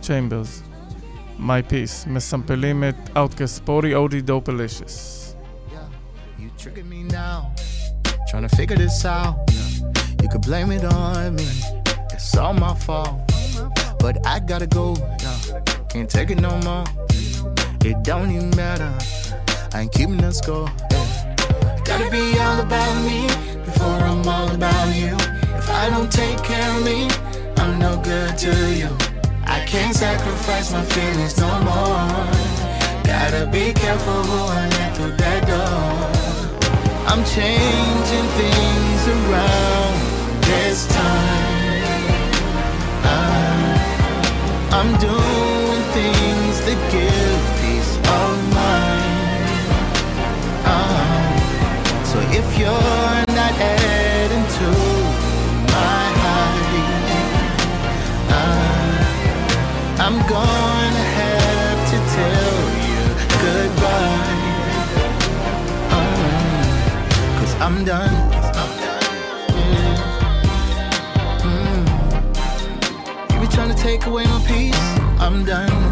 צ'יימברס, 0.00 0.62
מי 1.38 1.62
פיס, 1.68 2.06
מסמפלים 2.06 2.84
את 2.84 3.10
אאוטקאסט 3.16 3.56
ספורטי 3.56 3.94
אודי 3.94 4.20
דופלישס. 4.20 5.16
Tricking 6.58 6.90
me 6.90 7.02
now, 7.04 7.38
trying 8.28 8.46
to 8.48 8.54
figure 8.58 8.76
this 8.76 9.04
out. 9.06 9.34
You 10.22 10.28
could 10.32 10.44
blame 10.50 10.70
it 10.76 10.84
on 10.84 11.36
me, 11.38 11.48
it's 12.14 12.36
all 12.36 12.54
my 12.66 12.74
fault. 12.86 13.14
But 14.04 14.14
I 14.26 14.40
gotta 14.50 14.68
go, 14.78 14.86
can't 15.92 16.10
take 16.16 16.28
it 16.34 16.40
no 16.48 16.52
more. 16.68 16.84
It 17.82 18.02
don't 18.02 18.30
even 18.30 18.50
matter, 18.56 18.92
I 19.72 19.82
ain't 19.82 19.92
keeping 19.92 20.18
the 20.18 20.32
score. 20.32 20.68
yeah. 20.90 21.36
Gotta 21.84 22.10
be 22.10 22.38
all 22.38 22.60
about 22.60 22.96
me 23.04 23.26
before 23.64 23.98
I'm 24.10 24.26
all 24.28 24.50
about 24.50 24.94
you. 24.94 25.14
If 25.56 25.70
I 25.70 25.88
don't 25.88 26.12
take 26.12 26.42
care 26.42 26.76
of 26.76 26.84
me, 26.84 27.08
I'm 27.56 27.78
no 27.78 27.96
good 28.02 28.36
to 28.38 28.52
you. 28.74 28.90
I 29.46 29.64
can't 29.64 29.96
sacrifice 29.96 30.70
my 30.72 30.84
feelings 30.84 31.38
no 31.38 31.48
more. 31.62 32.26
Gotta 33.02 33.48
be 33.50 33.72
careful 33.72 34.22
who 34.28 34.38
I 34.60 34.68
let 34.76 34.96
through 34.96 35.16
that 35.16 35.46
door. 35.48 36.10
I'm 37.10 37.24
changing 37.24 38.28
things 38.40 39.02
around 39.16 39.94
this 40.48 40.86
time. 40.86 41.84
I- 43.04 43.80
I'm 44.78 44.90
doing 44.98 45.49
if 52.32 52.58
you're 52.58 53.24
not 53.38 53.54
adding 53.58 54.46
to 54.58 54.68
my 55.74 56.04
height, 56.24 57.10
uh, 58.30 60.04
I'm 60.04 60.16
gonna 60.28 61.04
have 61.20 61.80
to 61.92 61.98
tell 62.16 62.58
you 62.88 63.02
goodbye. 63.44 64.38
Uh, 65.90 67.38
Cause 67.38 67.54
I'm 67.60 67.84
done. 67.84 68.16
Mm. 71.42 71.84
You 73.32 73.40
be 73.40 73.46
trying 73.54 73.70
to 73.74 73.76
take 73.82 74.06
away 74.06 74.24
my 74.24 74.40
peace. 74.46 74.86
I'm 75.18 75.44
done. 75.44 75.89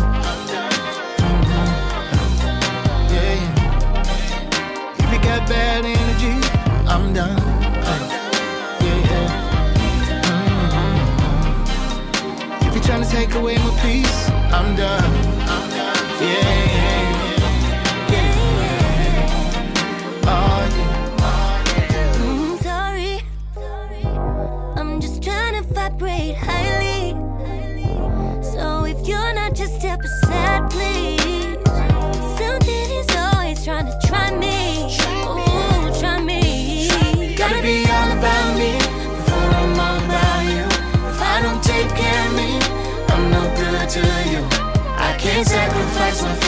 Take 13.10 13.34
away 13.34 13.56
my 13.56 13.70
peace, 13.82 14.28
I'm 14.52 14.76
done. 14.76 15.02
Yeah, 16.20 16.20
yeah, 16.20 16.64
yeah. 16.64 16.67
Can't 45.38 45.46
sacrifice 45.46 46.22
my 46.24 46.47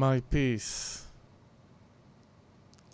My 0.00 0.20
Peace. 0.30 1.04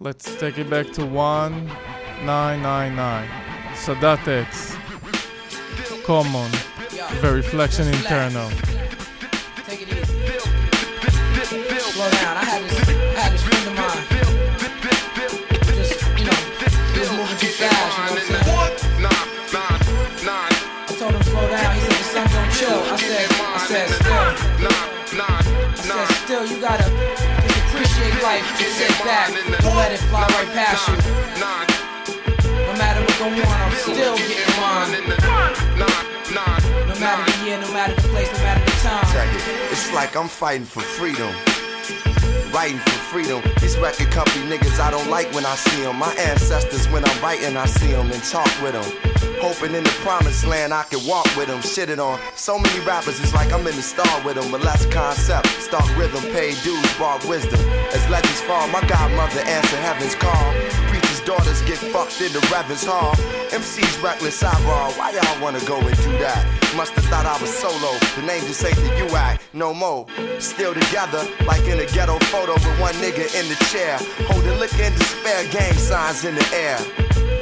Let's 0.01 0.35
take 0.41 0.59
it 0.59 0.69
back 0.69 0.91
to 0.95 1.07
1999. 1.07 3.29
Sadat 3.77 4.27
X. 4.27 4.77
Common. 6.05 6.51
The 7.23 7.33
Reflection 7.33 7.87
Eternal. 7.95 8.51
Take 9.71 9.83
it 9.83 9.89
easy. 9.95 10.19
Slow 11.79 12.11
down. 12.11 12.39
I 12.39 12.41
had 12.43 12.65
this, 12.65 12.75
I 12.75 13.23
had 13.23 13.33
this 13.35 13.43
friend 13.47 13.69
of 13.71 13.75
mine. 13.79 14.03
Just, 15.79 16.03
you 16.19 16.27
know, 16.27 16.35
he 16.91 16.99
was 16.99 17.13
moving 17.15 17.39
too 17.39 17.55
fast. 17.55 18.03
You 18.03 18.03
know 18.03 18.11
what 18.11 18.19
I'm 18.19 18.27
saying? 18.27 18.51
I 20.27 20.91
told 20.99 21.15
him 21.15 21.23
slow 21.23 21.47
down. 21.55 21.71
He 21.71 21.87
said 21.87 21.95
the 21.95 22.03
sun 22.03 22.27
don't 22.35 22.51
chill. 22.51 22.83
I 22.83 22.99
said, 22.99 23.31
I 23.31 23.63
said 23.63 23.95
still. 23.95 24.27
I 25.23 25.39
said 25.87 26.11
still. 26.27 26.43
You 26.45 26.61
gotta 26.61 26.83
just 26.83 26.91
appreciate 26.91 26.96
life. 28.27 28.43
Just 28.59 28.79
sit 28.79 28.91
back. 29.07 29.31
Don't 29.63 29.77
let 29.77 29.93
it 29.93 30.03
fly 30.11 30.27
right 30.35 30.51
past 30.59 30.89
you. 30.89 30.97
No 32.67 32.75
matter 32.75 33.01
what 33.07 33.17
go 33.19 33.27
on, 33.31 33.59
I'm 33.63 33.73
still 33.79 34.17
getting 34.19 34.57
mine. 34.59 34.91
No 36.91 36.95
matter 36.99 37.25
the 37.31 37.37
year, 37.47 37.59
no 37.61 37.71
matter 37.73 37.95
the 37.95 38.09
place, 38.09 38.31
no 38.33 38.39
matter 38.43 38.65
the 38.65 38.77
time. 38.83 39.07
It's 39.71 39.93
like 39.93 40.17
I'm 40.17 40.29
fighting 40.29 40.67
for 40.67 40.81
freedom. 40.81 41.33
Writing 42.57 42.79
for 42.79 42.99
freedom. 43.13 43.43
These 43.61 43.77
record 43.77 44.11
company 44.11 44.47
niggas 44.47 44.81
I 44.81 44.91
don't 44.91 45.11
like 45.11 45.31
when 45.35 45.45
I 45.45 45.55
see 45.57 45.83
them. 45.83 45.99
My 45.99 46.15
ancestors, 46.15 46.89
when 46.89 47.05
I'm 47.05 47.23
writing, 47.23 47.55
I 47.55 47.67
see 47.67 47.93
them 47.93 48.11
and 48.11 48.23
talk 48.25 48.49
with 48.63 48.73
them. 48.73 48.89
Hoping 49.43 49.75
in 49.75 49.85
the 49.85 49.91
promised 50.01 50.47
land 50.47 50.73
I 50.73 50.85
can 50.85 51.07
walk 51.07 51.29
with 51.37 51.49
them. 51.49 51.61
Shitted 51.61 51.99
on. 51.99 52.19
So 52.35 52.59
many 52.59 52.81
rappers, 52.87 53.21
it's 53.21 53.35
like 53.35 53.53
I'm 53.53 53.67
in 53.67 53.77
the 53.77 53.83
star 53.83 54.09
with 54.25 54.37
them. 54.37 54.51
But 54.51 54.63
less 54.63 54.87
concept. 54.87 55.49
Start 55.61 55.85
rhythm, 55.99 56.23
pay 56.33 56.55
dues, 56.65 56.99
bar 56.99 57.21
wisdom. 57.29 57.61
As 57.93 58.09
legends 58.09 58.41
fall, 58.49 58.67
my 58.69 58.81
godmother 58.89 59.41
answer 59.41 59.77
heaven's 59.77 60.15
call. 60.15 60.96
Daughters 61.27 61.61
get 61.63 61.79
fucked 61.79 62.21
in 62.21 62.33
the 62.33 62.39
Reverend's 62.55 62.87
hall. 62.87 63.13
MC's 63.51 63.99
reckless 63.99 64.41
eyeball. 64.45 64.93
Why 64.93 65.11
y'all 65.11 65.43
wanna 65.43 65.59
go 65.67 65.77
and 65.81 65.97
do 65.97 66.13
that? 66.23 66.47
Must 66.77 66.93
have 66.93 67.05
thought 67.07 67.27
I 67.27 67.37
was 67.43 67.51
solo. 67.51 67.99
The 68.15 68.23
name 68.23 68.47
just 68.47 68.65
ain't 68.65 68.77
the 68.77 68.95
UI, 69.03 69.37
no 69.53 69.75
more. 69.75 70.07
Still 70.39 70.73
together, 70.73 71.27
like 71.45 71.67
in 71.67 71.81
a 71.81 71.87
ghetto 71.87 72.21
photo 72.31 72.53
with 72.55 72.79
one 72.79 72.95
nigga 73.03 73.27
in 73.35 73.49
the 73.49 73.59
chair. 73.73 73.99
Holding 74.31 74.57
liquor 74.61 74.83
and 74.83 74.95
despair 74.95 75.43
gang 75.51 75.75
signs 75.75 76.25
in 76.25 76.37
the 76.37 76.47
air. 76.55 76.79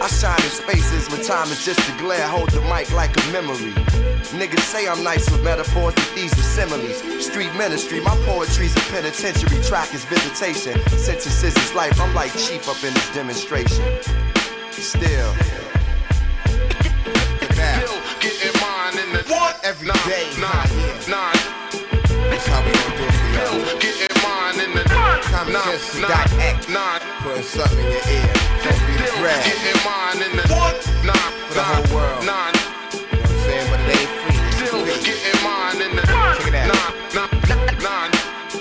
I 0.05 0.09
shine 0.09 0.37
in 0.45 0.51
spaces 0.51 1.09
when 1.09 1.23
time 1.23 1.49
is 1.49 1.65
just 1.65 1.81
a 1.89 1.97
glare. 1.97 2.29
Hold 2.29 2.51
the 2.51 2.61
mic 2.69 2.93
like 2.93 3.17
a 3.17 3.25
memory. 3.33 3.73
Niggas 4.37 4.61
say 4.61 4.87
I'm 4.87 5.03
nice 5.03 5.31
with 5.31 5.43
metaphors, 5.43 5.95
but 5.95 6.13
these 6.15 6.31
are 6.35 6.43
similes. 6.43 7.01
Street 7.25 7.49
ministry, 7.57 8.01
my 8.01 8.15
poetry's 8.27 8.77
a 8.77 8.81
penitentiary. 8.93 9.63
Track 9.63 9.95
is 9.95 10.05
visitation. 10.05 10.79
Sentences 10.91 11.57
is 11.57 11.75
life. 11.75 11.99
I'm 11.99 12.15
like 12.15 12.33
chief 12.33 12.69
up 12.69 12.77
in 12.85 12.93
this 12.93 13.15
demonstration. 13.15 13.83
Still. 14.73 15.33
Still 17.57 17.97
getting 18.21 18.61
mine 18.61 18.99
in 19.01 19.09
the 19.17 19.25
what? 19.33 19.59
Every 19.65 19.89
day. 20.05 20.29
Nine, 20.37 20.69
nine. 21.09 21.41
That's 22.29 22.47
how 22.47 22.61
we 22.61 22.73
gon' 22.77 22.93
do 22.93 23.05
it 23.09 23.15
for 23.17 23.29
y'all. 23.33 23.65
Still 23.65 23.79
getting 23.81 24.23
mine 24.23 24.61
in 24.61 24.71
the 24.77 24.85
Common 25.33 25.55
sense 25.55 25.99
dot 26.03 26.31
X. 26.41 26.69
Putting 27.25 27.43
something 27.43 27.79
in 27.79 27.85
your 27.89 28.05
ear. 28.13 28.29
Don't 28.63 28.81
be 28.85 28.95
the 29.01 29.09
bread. 29.17 29.41
Getting 29.49 29.81
mine 29.81 30.21
in 30.21 30.33
the 30.37 30.45
what? 30.53 30.77
Nine, 31.09 31.33
For 31.49 31.55
the 31.57 31.65
whole 31.65 31.89
world. 31.97 32.21
nine. 32.29 32.53
You 32.93 33.01
know 33.01 33.25
what 33.25 33.33
I'm 33.33 33.41
saying? 33.49 33.67
But 33.73 33.81
it 33.81 33.97
ain't 33.97 34.13
free. 34.21 34.39
It's 34.45 34.57
Still 34.61 34.85
free. 34.85 35.01
getting 35.01 35.41
mine 35.41 35.79
in 35.81 35.93
the 35.97 36.05
Check 36.05 36.49
it 36.49 36.55
out. 36.55 36.69
nine, 37.17 37.81
nine. 37.81 38.13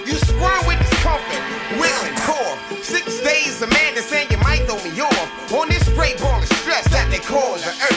You 0.08 0.16
squirm 0.16 0.62
with 0.64 0.80
discomfort, 0.80 1.44
willing 1.76 2.16
cough. 2.24 2.56
Six 2.82 3.20
days 3.20 3.62
a 3.62 3.68
man 3.68 3.96
that's 4.00 4.08
saying 4.08 4.32
you 4.32 4.38
might 4.40 4.64
throw 4.64 4.80
me 4.80 4.96
off. 5.02 5.28
On 5.52 5.68
this 5.68 5.84
great 5.92 6.16
ball 6.24 6.40
of 6.40 6.48
stress 6.64 6.88
that 6.96 7.12
they 7.12 7.20
call 7.20 7.56
the 7.60 7.68
earth. 7.68 7.93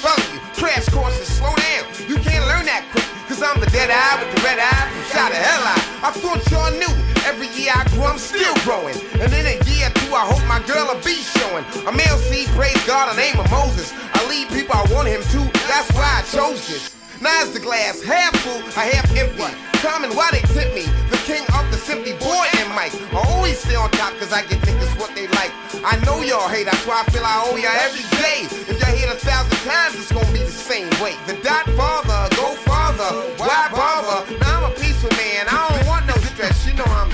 Felling 0.00 0.30
you. 0.32 0.40
Crash 0.56 0.88
courses, 0.88 1.28
slow 1.28 1.54
down. 1.56 1.84
You 2.08 2.16
can't 2.16 2.46
learn 2.46 2.64
that 2.66 2.88
quick. 2.92 3.04
Cause 3.28 3.42
I'm 3.42 3.60
the 3.60 3.70
dead 3.70 3.90
eye 3.90 4.16
with 4.22 4.34
the 4.34 4.40
red 4.42 4.58
eye 4.58 4.92
shot 5.12 5.30
of 5.30 5.36
hell 5.36 5.64
eye. 5.64 5.84
I 6.04 6.10
thought 6.10 6.40
y'all 6.50 6.72
knew. 6.72 6.94
Every 7.28 7.48
year 7.54 7.72
I 7.74 7.84
grow, 7.94 8.06
I'm 8.06 8.18
still 8.18 8.54
growing. 8.64 8.96
And 9.20 9.32
in 9.32 9.46
a 9.46 9.56
year 9.68 9.86
or 9.88 9.94
two, 10.00 10.12
I 10.14 10.24
hope 10.26 10.42
my 10.48 10.60
girl 10.66 10.88
will 10.88 11.02
be 11.04 11.20
showing. 11.20 11.64
I'm 11.86 11.96
LC, 11.96 12.48
praise 12.56 12.80
God, 12.86 13.12
the 13.12 13.16
name 13.16 13.38
of 13.38 13.48
Moses. 13.50 13.92
I 14.14 14.26
lead 14.28 14.48
people 14.48 14.74
I 14.74 14.84
want 14.92 15.08
him 15.08 15.22
to. 15.22 15.40
That's 15.68 15.92
why 15.92 16.20
I 16.20 16.22
chose 16.32 16.66
this. 16.66 17.01
Is 17.22 17.52
the 17.52 17.60
glass 17.60 18.02
half 18.02 18.34
full, 18.42 18.58
I 18.74 18.86
half 18.90 19.06
empty. 19.14 19.54
Common, 19.78 20.10
why 20.14 20.30
they 20.32 20.42
tip 20.54 20.74
me? 20.74 20.82
The 21.06 21.18
king 21.22 21.42
of 21.54 21.70
the 21.70 21.78
simply 21.78 22.14
boy 22.18 22.46
and 22.58 22.68
Mike. 22.74 22.94
I 23.14 23.22
always 23.34 23.58
stay 23.58 23.74
on 23.74 23.90
top 23.92 24.18
cause 24.18 24.32
I 24.32 24.42
get 24.42 24.58
niggas 24.62 24.98
what 24.98 25.14
they 25.14 25.26
like. 25.38 25.50
I 25.86 26.02
know 26.06 26.18
y'all 26.22 26.48
hate, 26.48 26.66
that's 26.66 26.86
why 26.86 27.02
I 27.02 27.10
feel 27.10 27.22
I 27.22 27.46
owe 27.46 27.54
y'all 27.54 27.78
every 27.86 28.06
day. 28.18 28.46
If 28.66 28.78
y'all 28.78 28.90
hate 28.90 29.10
a 29.10 29.18
thousand 29.18 29.58
times, 29.62 29.94
it's 30.02 30.10
gonna 30.10 30.26
be 30.32 30.42
the 30.42 30.50
same 30.50 30.90
way. 31.02 31.14
The 31.26 31.34
dot 31.42 31.66
father, 31.78 32.26
go 32.34 32.54
farther, 32.66 33.10
why 33.38 33.70
bother? 33.70 34.26
Now 34.38 34.66
I'm 34.66 34.72
a 34.72 34.74
peaceful 34.74 35.10
man, 35.14 35.46
I 35.46 35.70
don't 35.70 35.86
want 35.86 36.06
no 36.06 36.14
stress, 36.34 36.66
you 36.66 36.74
know 36.74 36.86
I'm 36.86 37.10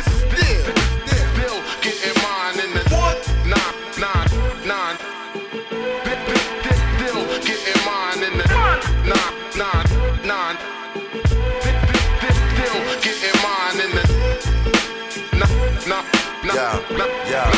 Yeah. 16.69 17.51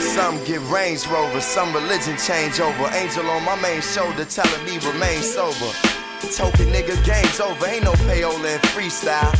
Some 0.00 0.42
get 0.44 0.60
Range 0.70 1.06
Rover, 1.08 1.40
some 1.40 1.74
religion 1.74 2.16
change 2.16 2.58
over. 2.58 2.88
Angel 2.94 3.26
on 3.28 3.44
my 3.44 3.60
main 3.60 3.82
shoulder 3.82 4.24
telling 4.24 4.64
me 4.64 4.78
remain 4.78 5.20
sober. 5.22 5.72
Token 6.28 6.68
nigga, 6.68 6.94
game's 7.04 7.40
over. 7.40 7.66
Ain't 7.66 7.84
no 7.84 7.92
payola 8.06 8.54
in 8.54 8.60
freestyle. 8.72 9.32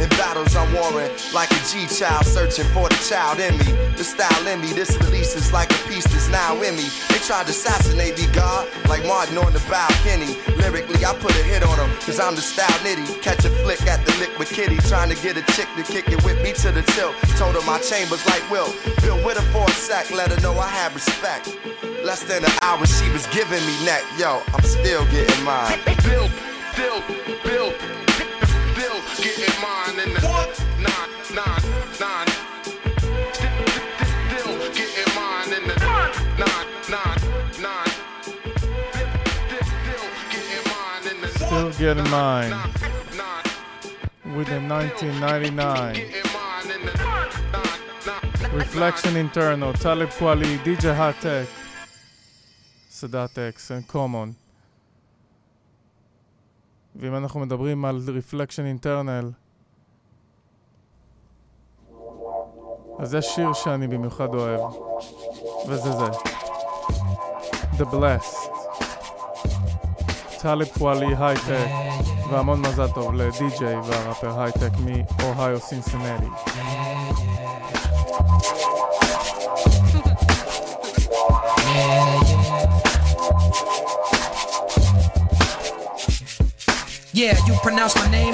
In 0.00 0.08
battles, 0.10 0.54
I'm 0.54 0.72
warring 0.72 1.10
like 1.34 1.50
a 1.50 1.60
G 1.66 1.86
child, 1.86 2.24
searching 2.24 2.66
for 2.66 2.88
the 2.88 3.00
child 3.08 3.40
in 3.40 3.56
me. 3.58 3.72
The 3.96 4.04
style 4.04 4.46
in 4.46 4.60
me, 4.60 4.72
this 4.72 4.96
release 4.98 5.34
is 5.34 5.52
like 5.52 5.70
a 5.72 5.88
piece 5.88 6.04
that's 6.04 6.28
now 6.28 6.54
in 6.62 6.76
me. 6.76 6.86
They 7.08 7.18
tried 7.18 7.46
to 7.46 7.50
assassinate 7.50 8.18
me, 8.18 8.26
God, 8.32 8.68
like 8.88 9.04
Martin 9.06 9.38
on 9.38 9.52
the 9.52 9.62
balcony. 9.68 10.38
Lyrically, 10.56 11.04
I 11.04 11.14
put 11.14 11.32
a 11.32 11.42
hit 11.42 11.64
on 11.64 11.76
them, 11.76 11.90
cause 12.06 12.20
I'm 12.20 12.36
the 12.36 12.42
style 12.42 12.78
nitty. 12.86 13.20
Catch 13.22 13.44
a 13.44 13.50
flick 13.50 13.82
at 13.82 14.04
the 14.06 14.18
with 14.38 14.50
Kitty, 14.50 14.76
trying 14.88 15.10
to 15.10 15.16
get 15.20 15.36
a 15.36 15.42
chick 15.52 15.68
to 15.76 15.82
kick 15.82 16.08
it 16.08 16.22
with 16.24 16.40
me 16.42 16.52
to 16.52 16.70
the 16.70 16.82
tilt. 16.94 17.14
Told 17.36 17.54
her 17.54 17.66
my 17.66 17.78
chambers 17.80 18.24
like 18.26 18.48
Will. 18.50 18.72
Bill 19.02 19.18
with 19.24 19.36
her 19.36 19.52
for 19.52 19.64
a 19.64 19.70
sec, 19.72 20.10
let 20.12 20.30
her 20.30 20.40
know 20.40 20.56
I 20.58 20.68
have 20.68 20.94
respect. 20.94 21.56
Less 22.04 22.22
than 22.22 22.44
an 22.44 22.52
hour, 22.62 22.86
she 22.86 23.10
was 23.10 23.26
giving 23.28 23.64
me 23.66 23.74
neck. 23.84 24.04
Yo, 24.16 24.42
I'm 24.54 24.62
still 24.62 25.04
getting 25.06 25.44
mine. 25.44 25.78
Still, 26.18 26.30
still, 26.72 27.00
build, 27.44 27.74
still 28.74 28.98
getting 29.22 29.56
mine 29.62 29.98
in 30.00 30.10
the 30.14 30.20
what? 30.26 30.50
nine, 30.80 31.10
nine, 31.32 31.62
nine. 32.00 32.26
Still 34.34 34.58
getting 34.74 35.14
mine 35.14 35.52
in 35.52 35.62
the 35.68 35.76
nine, 35.78 36.12
nine, 36.90 37.20
nine. 37.62 37.92
Still 41.36 41.70
getting 41.78 42.10
mine 42.10 42.50
with 44.34 44.48
the 44.48 44.60
1999 44.60 45.94
Reflection 48.52 49.16
Eternal, 49.16 49.72
Talib 49.74 50.08
Kweli, 50.10 50.58
DJ 50.64 50.96
Hi-Tek, 50.96 51.46
Sadat 52.90 53.38
X, 53.38 53.70
and 53.70 53.86
Common. 53.86 54.34
ואם 56.98 57.16
אנחנו 57.16 57.40
מדברים 57.40 57.84
על 57.84 58.00
Reflection 58.06 58.82
Internal, 58.82 59.26
אז 62.98 63.14
יש 63.14 63.26
שיר 63.26 63.52
שאני 63.52 63.86
במיוחד 63.86 64.34
אוהב, 64.34 64.60
וזה 65.68 65.92
זה. 65.92 66.06
The 67.78 67.84
Blessed. 67.84 68.48
טאלב 70.42 70.66
פואלי 70.66 71.14
הייטק, 71.18 71.68
והמון 72.30 72.60
מזל 72.60 72.88
טוב 72.88 73.14
לדי-ג'יי 73.14 73.76
והראפר 73.76 74.40
הייטק 74.40 74.70
מאוהיו 75.22 75.60
סינסינלי. 75.60 76.28
Yeah, 87.18 87.34
you 87.48 87.54
pronounce 87.64 87.96
my 87.96 88.08
name. 88.12 88.32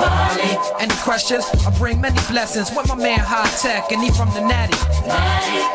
Any 0.78 0.94
questions? 0.97 1.47
I 1.65 1.70
bring 1.78 2.02
many 2.02 2.20
blessings. 2.28 2.69
With 2.77 2.86
my 2.86 2.94
man 2.94 3.19
Hi-Tek, 3.19 3.90
and 3.93 4.02
he 4.02 4.11
from 4.11 4.28
the 4.36 4.44
Natty. 4.44 4.77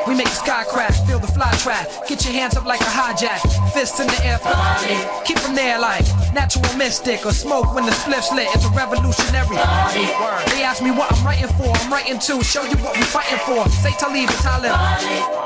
We 0.05 0.13
make 0.13 0.29
the 0.29 0.37
sky 0.37 0.63
crack, 0.69 0.93
feel 1.07 1.17
the 1.17 1.25
fly 1.25 1.49
track. 1.57 1.89
Get 2.07 2.23
your 2.23 2.33
hands 2.33 2.55
up 2.55 2.65
like 2.65 2.81
a 2.81 2.91
hijack, 2.93 3.41
fists 3.73 3.99
in 3.99 4.05
the 4.05 4.19
air. 4.21 4.37
Keep 5.25 5.39
them 5.39 5.55
there 5.55 5.79
like 5.79 6.05
natural 6.35 6.69
mystic 6.77 7.25
or 7.25 7.31
smoke 7.33 7.73
when 7.73 7.87
the 7.87 7.93
spliff's 7.93 8.31
lit. 8.31 8.47
It's 8.53 8.65
a 8.65 8.69
revolutionary. 8.77 9.57
Word. 9.57 10.45
They 10.53 10.61
ask 10.61 10.79
ask 10.79 10.83
me 10.83 10.91
what 10.97 11.11
I'm 11.11 11.25
writing 11.25 11.47
for, 11.59 11.67
I'm 11.75 11.91
writing 11.91 12.19
to 12.19 12.43
show 12.43 12.63
you 12.63 12.77
what 12.77 12.95
we 12.95 13.03
fighting 13.03 13.39
for. 13.43 13.67
Say 13.83 13.91
Talib 13.99 14.29
and 14.29 14.39
Talib. 14.39 14.71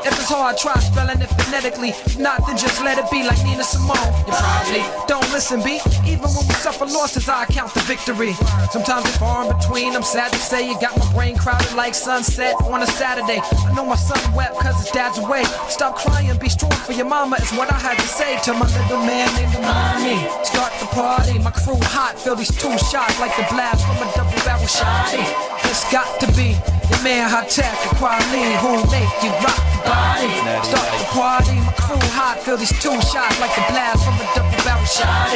If 0.05 0.13
it's 0.13 0.29
hard, 0.29 0.57
try 0.57 0.77
spelling 0.79 1.21
it 1.21 1.29
phonetically. 1.41 1.89
If 1.89 2.19
not, 2.19 2.45
then 2.45 2.57
just 2.57 2.83
let 2.83 2.97
it 2.97 3.09
be 3.09 3.23
like 3.23 3.41
Nina 3.43 3.63
Simone. 3.63 3.97
You 4.27 4.33
probably 4.33 4.83
don't 5.07 5.25
listen, 5.31 5.63
B. 5.63 5.79
Even 6.05 6.29
when 6.29 6.45
we 6.45 6.53
suffer 6.61 6.85
losses, 6.85 7.29
I 7.29 7.45
count 7.53 7.73
the 7.73 7.81
victory. 7.81 8.33
Sometimes 8.71 9.05
it's 9.05 9.17
far 9.17 9.45
in 9.45 9.55
between. 9.55 9.95
I'm 9.95 10.01
sad 10.01 10.33
to 10.33 10.39
say 10.39 10.67
you 10.67 10.73
got 10.81 10.97
my 10.97 11.05
brain 11.13 11.37
crowded 11.37 11.73
like 11.75 11.93
sunset 11.93 12.55
on 12.65 12.81
a 12.81 12.87
Saturday. 12.87 13.39
I 13.41 13.73
know 13.75 13.85
my 13.85 13.95
son 13.95 14.19
wept 14.33 14.57
cause 14.57 14.75
his 14.81 14.89
dad's 14.89 15.19
away. 15.19 15.43
Stop 15.69 15.95
crying, 15.95 16.37
be 16.39 16.49
strong 16.49 16.71
for 16.71 16.93
your 16.93 17.05
mama 17.05 17.37
is 17.37 17.51
what 17.53 17.71
I 17.71 17.77
had 17.77 17.97
to 17.99 18.07
say 18.07 18.39
to 18.49 18.53
my 18.53 18.65
little 18.65 19.05
man 19.05 19.29
named 19.37 19.53
Mommy. 19.61 20.17
Start 20.43 20.73
the 20.81 20.87
party, 20.87 21.37
my 21.39 21.51
crew 21.51 21.77
hot, 21.93 22.17
feel 22.17 22.35
these 22.35 22.51
two 22.57 22.73
shots 22.89 23.19
like 23.19 23.35
the 23.37 23.45
blast 23.53 23.85
from 23.85 24.01
a 24.01 24.07
double 24.17 24.33
barrel 24.43 24.65
shot. 24.65 25.13
It's 25.69 25.85
got 25.91 26.09
to 26.21 26.27
be 26.33 26.57
your 26.89 27.01
man 27.05 27.29
Hi-Tek 27.29 27.65
and 27.65 27.95
Kweli 28.01 28.57
who 28.61 28.81
make 28.89 29.13
you 29.21 29.31
rock 29.45 29.61
the 29.73 29.79
body. 29.85 30.29
Start 30.65 30.89
the 30.97 31.05
party, 31.13 31.55
my 31.61 31.73
crew 31.77 32.01
hot, 32.17 32.41
feel 32.41 32.57
these 32.57 32.73
two 32.81 32.93
shots 33.05 33.37
like 33.39 33.53
the 33.53 33.65
blast 33.69 34.01
from 34.03 34.17
a 34.17 34.25
double 34.33 34.57
barrel 34.65 34.85
shot. 34.85 35.29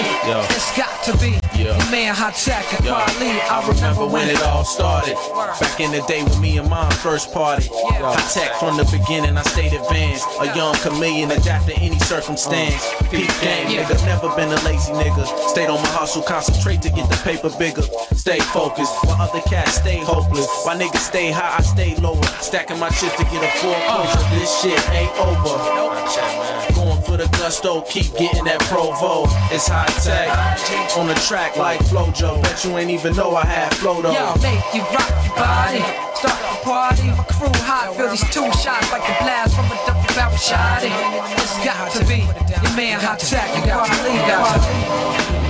It's 0.51 0.73
got 0.75 0.91
to 1.05 1.13
be 1.21 1.39
Yo. 1.55 1.73
your 1.73 1.89
man 1.89 2.06
Hi-Tek 2.15 2.73
and 2.77 2.85
Yo, 2.85 2.93
Kweli. 2.93 3.39
I 3.49 3.67
remember 3.67 4.05
when 4.05 4.29
it 4.29 4.41
all 4.43 4.63
started. 4.63 5.15
Back 5.59 5.79
in 5.79 5.91
the 5.91 6.01
day 6.07 6.23
when 6.23 6.41
me 6.41 6.57
and 6.57 6.69
mom 6.69 6.91
first 6.91 7.33
party. 7.33 7.67
High 7.71 8.15
tech 8.33 8.55
from 8.59 8.77
the 8.77 8.85
beginning, 8.85 9.37
I 9.37 9.41
stayed 9.43 9.73
advanced. 9.73 10.27
A 10.39 10.45
young 10.55 10.75
chameleon, 10.75 11.31
adapt 11.31 11.67
to 11.67 11.75
any 11.75 11.99
circumstance. 11.99 12.81
Uh, 12.99 13.09
Peak 13.11 13.27
game, 13.41 13.67
nigga, 13.67 13.95
never 14.05 14.29
been 14.35 14.49
a 14.49 14.59
lazy 14.63 14.93
nigga. 14.93 15.25
Stayed 15.49 15.69
on 15.69 15.81
my 15.81 15.89
hustle, 15.89 16.21
concentrate 16.23 16.81
to 16.83 16.89
get 16.89 17.09
the 17.09 17.17
paper 17.23 17.49
bigger. 17.57 17.83
Stay 18.15 18.39
focused, 18.39 18.93
while 19.05 19.21
other 19.21 19.41
cats 19.41 19.75
stay 19.75 19.99
hopeless. 19.99 20.47
My 20.65 20.75
niggas 20.75 21.07
stay 21.07 21.31
high, 21.31 21.57
I 21.57 21.61
stay 21.61 21.95
lower. 21.97 22.23
Stacking 22.39 22.79
my 22.79 22.89
chips 22.89 23.15
to 23.17 23.23
get 23.25 23.43
a 23.43 23.49
foreclosure. 23.59 24.19
Uh. 24.19 24.39
This 24.39 24.61
shit 24.61 24.89
ain't 24.91 25.11
over. 25.19 26.76
For 27.17 27.23
the 27.23 27.37
gusto, 27.37 27.81
keep 27.81 28.13
getting 28.13 28.43
that 28.45 28.59
provo. 28.69 29.25
It's 29.49 29.67
high 29.67 29.89
tech. 30.05 30.29
On 30.99 31.07
the 31.07 31.15
track 31.25 31.57
like 31.57 31.79
Flojo. 31.79 32.39
Bet 32.43 32.63
you 32.63 32.77
ain't 32.77 32.91
even 32.91 33.15
know 33.15 33.35
I 33.35 33.43
had 33.43 33.73
flow 33.73 34.03
though. 34.03 34.13
Yo, 34.13 34.37
make 34.37 34.61
you 34.69 34.85
rock 34.93 35.09
your 35.25 35.33
body. 35.33 35.81
Start 36.13 36.37
the 36.37 36.61
party, 36.61 37.09
my 37.09 37.25
crew 37.25 37.49
hot. 37.65 37.97
Feel 37.97 38.11
these 38.11 38.21
two 38.29 38.45
shots 38.61 38.91
like 38.91 39.01
a 39.01 39.17
blast 39.17 39.55
from 39.55 39.65
a 39.65 39.77
double 39.89 40.05
barrel 40.13 40.37
shotty. 40.37 40.93
It's 41.41 41.57
got 41.65 41.89
to 41.97 42.05
be 42.05 42.21
your 42.53 42.75
man 42.77 43.01
hot 43.01 43.17
tech 43.17 43.49
Kweli. 43.65 44.13
Got 44.29 44.61
to 44.61 45.46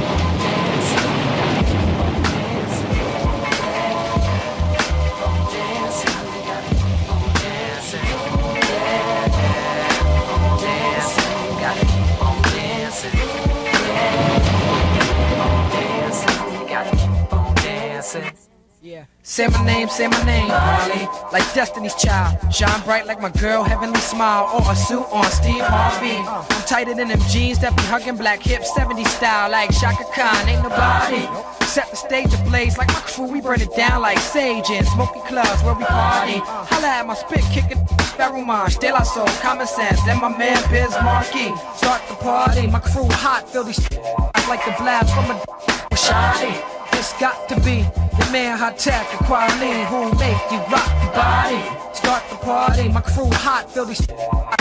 Yeah. 18.82 19.06
Say 19.30 19.46
my 19.50 19.66
name, 19.66 19.90
say 19.90 20.08
my 20.08 20.24
name, 20.24 20.48
Harley. 20.48 21.06
Like 21.34 21.44
Destiny's 21.54 21.94
Child. 21.96 22.38
Shine 22.54 22.82
bright 22.86 23.06
like 23.06 23.20
my 23.20 23.30
girl, 23.30 23.62
heavenly 23.62 24.00
smile. 24.00 24.50
Or 24.56 24.72
a 24.72 24.74
suit 24.74 25.04
on 25.12 25.30
Steve 25.32 25.60
Harvey. 25.60 26.16
I'm 26.16 26.66
tighter 26.66 26.96
than 26.96 27.10
them 27.10 27.20
jeans 27.28 27.60
that 27.60 27.76
be 27.76 27.84
hugging 27.84 28.16
black 28.16 28.42
hips, 28.42 28.74
70 28.74 29.04
style. 29.04 29.52
Like 29.52 29.70
Chaka 29.78 30.06
Khan, 30.16 30.48
ain't 30.48 30.64
nobody. 30.64 31.28
Set 31.66 31.92
the 31.92 31.98
stage 31.98 32.34
ablaze 32.36 32.78
like 32.78 32.88
my 32.88 33.02
crew, 33.02 33.28
we 33.28 33.42
burn 33.42 33.60
it 33.60 33.76
down 33.76 34.02
like 34.02 34.18
sage 34.20 34.70
in 34.70 34.86
smoky 34.86 35.20
clubs 35.28 35.62
where 35.62 35.76
we 35.76 35.84
party. 35.84 36.40
Holla 36.40 36.88
at 36.88 37.06
my 37.06 37.14
spit 37.14 37.44
kicking. 37.52 37.84
Barumon, 38.16 38.72
still 38.72 38.96
I 38.96 39.04
soul, 39.04 39.28
common 39.44 39.68
sense, 39.68 40.00
and 40.08 40.22
my 40.22 40.30
man 40.38 40.58
Biz 40.72 40.92
Markie. 41.04 41.54
Start 41.76 42.02
the 42.08 42.16
party, 42.16 42.66
my 42.68 42.80
crew 42.80 43.10
hot, 43.12 43.50
feel 43.50 43.66
these 43.66 43.78
like 44.48 44.64
the 44.64 44.74
blast 44.80 45.14
from 45.14 45.32
a 45.32 45.36
shotty. 46.00 46.78
It's 46.94 47.14
got 47.20 47.48
to 47.50 47.56
be 47.62 47.86
the 48.18 48.30
man 48.32 48.58
hot 48.58 48.78
tech 48.80 49.06
and 49.18 49.28
Kweli 49.28 49.86
who 49.86 50.12
make 50.20 50.52
you 50.52 50.60
rock 50.72 50.90
your 51.04 51.14
body. 51.14 51.62
Start 51.94 52.24
the 52.30 52.36
party, 52.38 52.90
my 52.90 53.02
crew 53.02 53.30
hot, 53.32 53.72
feel 53.72 53.86
these 53.86 54.08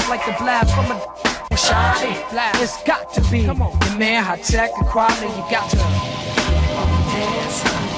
like 0.09 0.25
the 0.25 0.35
blast 0.39 0.75
from 0.75 0.87
a 0.87 1.55
shotty. 1.55 2.15
It's 2.63 2.83
got 2.85 3.13
to 3.15 3.21
be 3.31 3.45
Come 3.45 3.59
the 3.59 3.97
man 3.99 4.25
Hi-Tek 4.25 4.71
and 4.77 4.87
quality. 4.87 5.27
You 5.27 5.45
got 5.51 5.71
to 5.71 5.77
dance, 7.13 7.96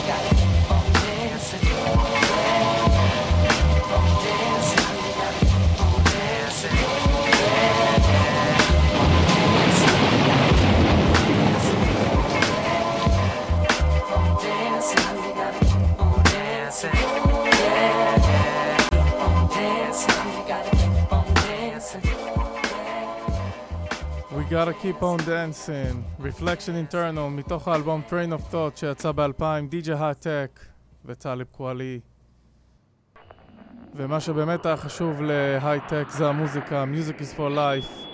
gotta 24.51 24.73
keep 24.73 25.03
on 25.03 25.19
dancing, 25.19 26.05
Reflection 26.21 26.75
Internal, 26.75 27.31
מתוך 27.31 27.69
האלבום 27.69 28.03
Train 28.09 28.33
of 28.33 28.53
Thought 28.53 28.77
שיצא 28.77 29.13
ב-2000, 29.13 29.43
DJ 29.71 29.91
הייטק 30.01 30.61
וטאליב 31.05 31.47
קואלי. 31.53 32.01
ומה 33.95 34.21
שבאמת 34.21 34.67
היה 34.67 34.77
חשוב 34.77 35.23
להייטק 35.23 36.05
זה 36.09 36.29
המוזיקה, 36.29 36.85
Music 36.85 37.21
is 37.21 37.39
for 37.39 37.51
Life. 37.57 38.09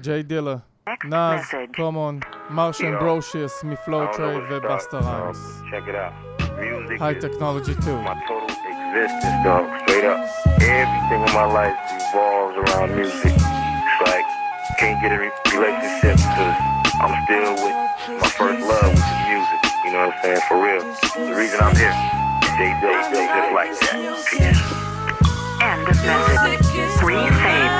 ג'יי 0.00 0.22
דילה, 0.22 0.54
נאז, 1.04 1.40
קומון, 1.76 2.20
מרשן 2.50 2.98
ברושיוס 2.98 3.64
מפלואו 3.64 4.06
טרייד 4.16 4.42
ובאסטה 4.50 4.98
טכנולוגי 7.20 7.72
2. 7.82 8.04
my 8.04 8.14
total 8.28 8.54
existence, 8.72 9.44
dog. 9.44 9.64
Straight 9.82 10.04
up. 10.04 10.20
Everything 10.60 11.22
in 11.26 11.32
my 11.40 11.46
life 11.58 11.76
revolves 11.94 12.56
around 12.62 12.90
music. 12.96 13.63
It's 14.74 14.80
can't 14.80 15.00
get 15.00 15.12
a 15.12 15.18
relationship 15.18 16.16
because 16.16 16.56
I'm 16.98 17.14
still 17.24 17.54
with 17.62 17.78
my 18.20 18.28
first 18.28 18.60
love, 18.60 18.90
which 18.90 19.06
is 19.06 19.22
music. 19.30 19.60
You 19.84 19.92
know 19.92 20.08
what 20.08 20.16
I'm 20.16 20.22
saying? 20.22 20.40
For 20.48 20.58
real. 20.58 20.82
The 21.30 21.34
reason 21.36 21.60
I'm 21.62 21.76
here. 21.76 21.94
Day, 22.58 22.74
day, 22.82 22.90
day, 23.06 23.26
just 23.30 23.54
like 23.54 23.70
that. 23.70 23.94
Peace. 24.26 24.58
End 25.62 25.86
of 25.86 25.94
message. 26.02 26.66
Resaved. 27.06 27.70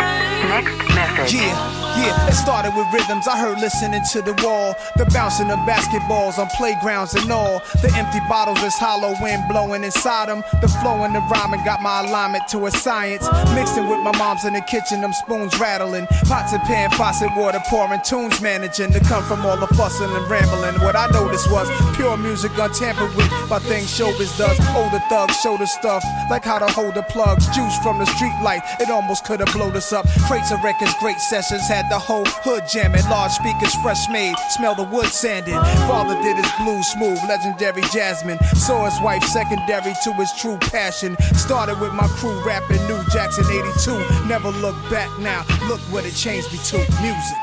Next 0.54 0.78
message. 0.94 1.34
Yeah, 1.34 1.83
yeah, 1.96 2.28
it 2.28 2.34
started 2.34 2.74
with 2.74 2.86
rhythms 2.92 3.26
I 3.28 3.38
heard 3.38 3.58
listening 3.60 4.02
to 4.12 4.22
the 4.22 4.34
wall. 4.42 4.74
The 4.96 5.06
bouncing 5.06 5.50
of 5.50 5.58
basketballs 5.60 6.38
on 6.38 6.48
playgrounds 6.56 7.14
and 7.14 7.30
all. 7.30 7.60
The 7.82 7.92
empty 7.96 8.20
bottles 8.28 8.58
as 8.62 8.74
hollow 8.74 9.14
wind 9.20 9.44
blowing 9.48 9.84
inside 9.84 10.28
them. 10.28 10.42
The 10.60 10.68
flow 10.68 11.04
and 11.04 11.14
the 11.14 11.20
rhyming 11.20 11.64
got 11.64 11.82
my 11.82 12.00
alignment 12.00 12.48
to 12.48 12.66
a 12.66 12.70
science. 12.70 13.26
Mixing 13.54 13.88
with 13.88 14.00
my 14.00 14.16
mom's 14.18 14.44
in 14.44 14.54
the 14.54 14.60
kitchen, 14.62 15.00
them 15.00 15.12
spoons 15.12 15.58
rattling. 15.58 16.06
Pots 16.26 16.52
and 16.52 16.62
pan, 16.62 16.90
faucet 16.90 17.30
water 17.36 17.60
pouring, 17.68 18.00
tunes 18.02 18.40
managing 18.40 18.92
to 18.92 19.00
come 19.00 19.24
from 19.24 19.44
all 19.46 19.56
the 19.56 19.68
fussing 19.74 20.10
and 20.10 20.28
rambling. 20.28 20.80
What 20.82 20.96
I 20.96 21.06
noticed 21.08 21.50
was 21.50 21.68
pure 21.96 22.16
music 22.16 22.52
untampered 22.58 23.14
with 23.16 23.30
by 23.48 23.58
things 23.60 23.86
showbiz 23.86 24.36
does. 24.38 24.58
Older 24.76 25.02
thugs 25.08 25.36
show 25.40 25.56
the 25.56 25.66
stuff, 25.66 26.04
like 26.30 26.44
how 26.44 26.58
to 26.58 26.66
hold 26.66 26.94
the 26.94 27.02
plugs. 27.02 27.46
Juice 27.54 27.78
from 27.78 27.98
the 27.98 28.06
street 28.06 28.34
light, 28.42 28.62
it 28.80 28.90
almost 28.90 29.24
could 29.24 29.40
have 29.40 29.52
blown 29.52 29.76
us 29.76 29.92
up. 29.92 30.06
Crates 30.26 30.50
of 30.50 30.62
records, 30.62 30.94
great 31.00 31.20
sessions, 31.20 31.66
had 31.68 31.83
the 31.88 31.98
whole 31.98 32.24
hood 32.44 32.64
jamming. 32.68 33.02
Large 33.08 33.32
speakers, 33.32 33.74
fresh 33.82 34.08
made, 34.08 34.34
smell 34.50 34.74
the 34.74 34.84
wood 34.84 35.06
sanding. 35.06 35.58
Father 35.88 36.14
did 36.22 36.36
his 36.36 36.50
blues 36.58 36.86
smooth, 36.88 37.18
legendary 37.28 37.82
Jasmine. 37.92 38.38
Saw 38.54 38.84
his 38.84 39.00
wife 39.00 39.22
secondary 39.24 39.94
to 40.04 40.12
his 40.14 40.32
true 40.32 40.58
passion. 40.58 41.16
Started 41.34 41.80
with 41.80 41.92
my 41.92 42.06
crew 42.18 42.40
rapping 42.44 42.82
New 42.86 43.02
Jackson 43.10 43.44
82. 43.44 44.26
Never 44.26 44.50
look 44.50 44.76
back 44.90 45.10
now, 45.18 45.44
look 45.68 45.80
what 45.92 46.04
it 46.04 46.14
changed 46.14 46.52
me 46.52 46.58
to 46.70 46.78
music. 47.00 47.38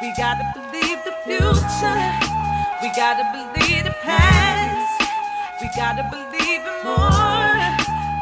We 0.00 0.12
gotta 0.16 0.46
believe 0.54 0.98
the 1.04 1.14
future. 1.24 2.38
We 2.82 2.88
gotta 2.94 3.26
believe 3.34 3.84
the 3.84 3.94
past. 4.02 5.02
We 5.60 5.68
gotta 5.74 6.06
believe 6.10 6.62
in 6.62 6.78
more 6.84 7.58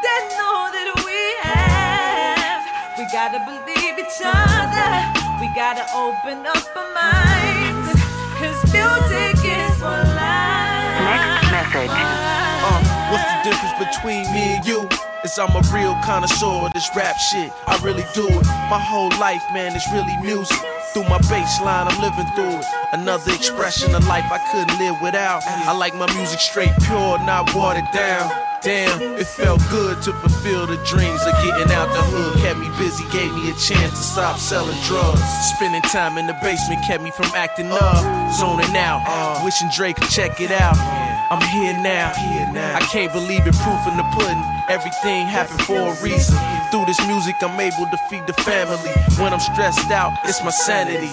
than 0.01 0.23
all 0.41 0.71
that 0.73 0.89
we 1.05 1.21
have. 1.45 2.65
We 2.97 3.05
gotta 3.11 3.39
believe 3.45 3.99
each 3.99 4.21
other. 4.23 5.16
We 5.47 5.53
gotta 5.55 5.87
open 5.95 6.45
up 6.45 6.59
our 6.75 6.93
minds. 6.93 7.95
Cause 8.35 8.59
music 8.67 9.39
is 9.47 9.77
for 9.79 9.87
life. 9.87 10.99
Next 11.07 11.73
message. 11.73 11.89
Uh, 11.89 12.83
what's 13.07 13.23
the 13.23 13.39
difference 13.47 13.75
between 13.79 14.23
me 14.33 14.59
and 14.59 14.65
you? 14.65 14.89
Is 15.23 15.39
I'm 15.39 15.55
a 15.55 15.63
real 15.73 15.95
connoisseur 16.03 16.67
of 16.67 16.73
this 16.73 16.89
rap 16.97 17.15
shit. 17.31 17.53
I 17.65 17.79
really 17.81 18.03
do 18.13 18.27
it. 18.27 18.45
My 18.67 18.77
whole 18.77 19.09
life, 19.21 19.43
man, 19.53 19.73
is 19.73 19.85
really 19.93 20.17
music. 20.21 20.57
through 20.91 21.03
my 21.03 21.19
baseline, 21.31 21.87
I'm 21.87 22.01
living 22.01 22.27
through 22.35 22.59
it. 22.59 22.65
Another 22.91 23.31
expression 23.31 23.95
of 23.95 24.05
life 24.05 24.29
I 24.29 24.39
couldn't 24.51 24.77
live 24.79 24.99
without. 25.01 25.43
I 25.47 25.71
like 25.71 25.95
my 25.95 26.11
music 26.13 26.41
straight 26.41 26.75
pure, 26.83 27.19
not 27.19 27.55
watered 27.55 27.87
down. 27.93 28.29
Damn, 28.61 29.01
it 29.15 29.27
felt 29.27 29.61
good 29.69 30.01
to 30.01 30.11
fulfill 30.13 30.67
the 30.67 30.75
dreams 30.83 31.21
of 31.21 31.33
getting 31.39 31.71
out 31.71 31.87
the 31.87 32.03
hood. 32.03 32.41
Kept 32.41 32.59
me 32.59 32.66
busy, 32.77 33.03
gave 33.11 33.33
me 33.33 33.49
a 33.49 33.55
chance 33.55 33.91
to 33.91 34.03
stop 34.03 34.37
selling 34.37 34.77
drugs. 34.85 35.21
Spending 35.55 35.81
time 35.83 36.17
in 36.17 36.27
the 36.27 36.37
basement 36.41 36.83
kept 36.85 37.03
me 37.03 37.11
from 37.11 37.27
acting 37.35 37.71
up, 37.71 38.33
zoning 38.33 38.75
out. 38.77 39.03
Uh. 39.05 39.41
Wishing 39.43 39.69
Drake 39.75 39.97
could 39.97 40.09
check 40.09 40.39
it 40.39 40.51
out. 40.51 40.77
I'm 41.29 41.41
here 41.51 41.73
now. 41.83 42.13
I 42.75 42.79
can't 42.91 43.11
believe 43.11 43.45
it, 43.45 43.55
proof 43.59 43.81
in 43.87 43.97
the 43.97 44.07
pudding. 44.15 44.43
Everything 44.69 45.27
happened 45.27 45.61
for 45.63 45.91
a 45.91 45.93
reason. 46.01 46.37
Through 46.71 46.85
this 46.85 46.99
music, 47.07 47.35
I'm 47.41 47.59
able 47.59 47.87
to 47.91 47.97
feed 48.09 48.25
the 48.27 48.33
family. 48.33 48.91
When 49.19 49.33
I'm 49.33 49.39
stressed 49.39 49.91
out, 49.91 50.13
it's 50.23 50.41
my 50.43 50.51
sanity. 50.51 51.11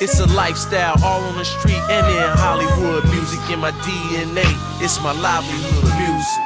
It's 0.00 0.20
a 0.20 0.26
lifestyle, 0.26 1.02
all 1.02 1.22
on 1.24 1.36
the 1.36 1.44
street 1.44 1.82
and 1.90 2.06
in 2.06 2.30
Hollywood. 2.38 3.04
Music 3.10 3.40
in 3.50 3.58
my 3.58 3.72
DNA, 3.82 4.46
it's 4.82 5.00
my 5.02 5.12
livelihood. 5.12 5.82
Music. 5.98 6.42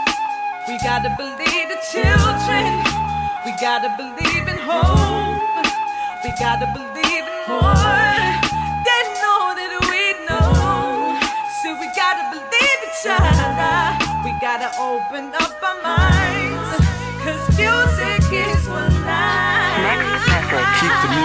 We 0.68 0.78
gotta 0.78 1.12
believe 1.18 1.68
the 1.68 1.80
children. 1.92 3.00
We 3.44 3.52
gotta 3.60 3.92
believe 3.96 4.36
in 4.36 4.39
hope. 4.68 5.66
We 6.24 6.30
gotta 6.38 6.66
believe 6.76 7.24
in 7.24 7.40
more. 7.48 7.74
They 8.86 9.02
know 9.22 9.42
that 9.58 9.72
we 9.88 10.04
know. 10.28 11.16
So 11.62 11.68
we 11.80 11.86
gotta 11.96 12.24
believe 12.34 12.80
each 12.88 13.04
other. 13.08 13.34
We 14.24 14.32
gotta 14.40 14.70
open 14.78 15.32
up 15.34 15.56
our 15.62 15.78
minds. 15.82 16.86
Cause 17.24 17.44
music 17.56 17.89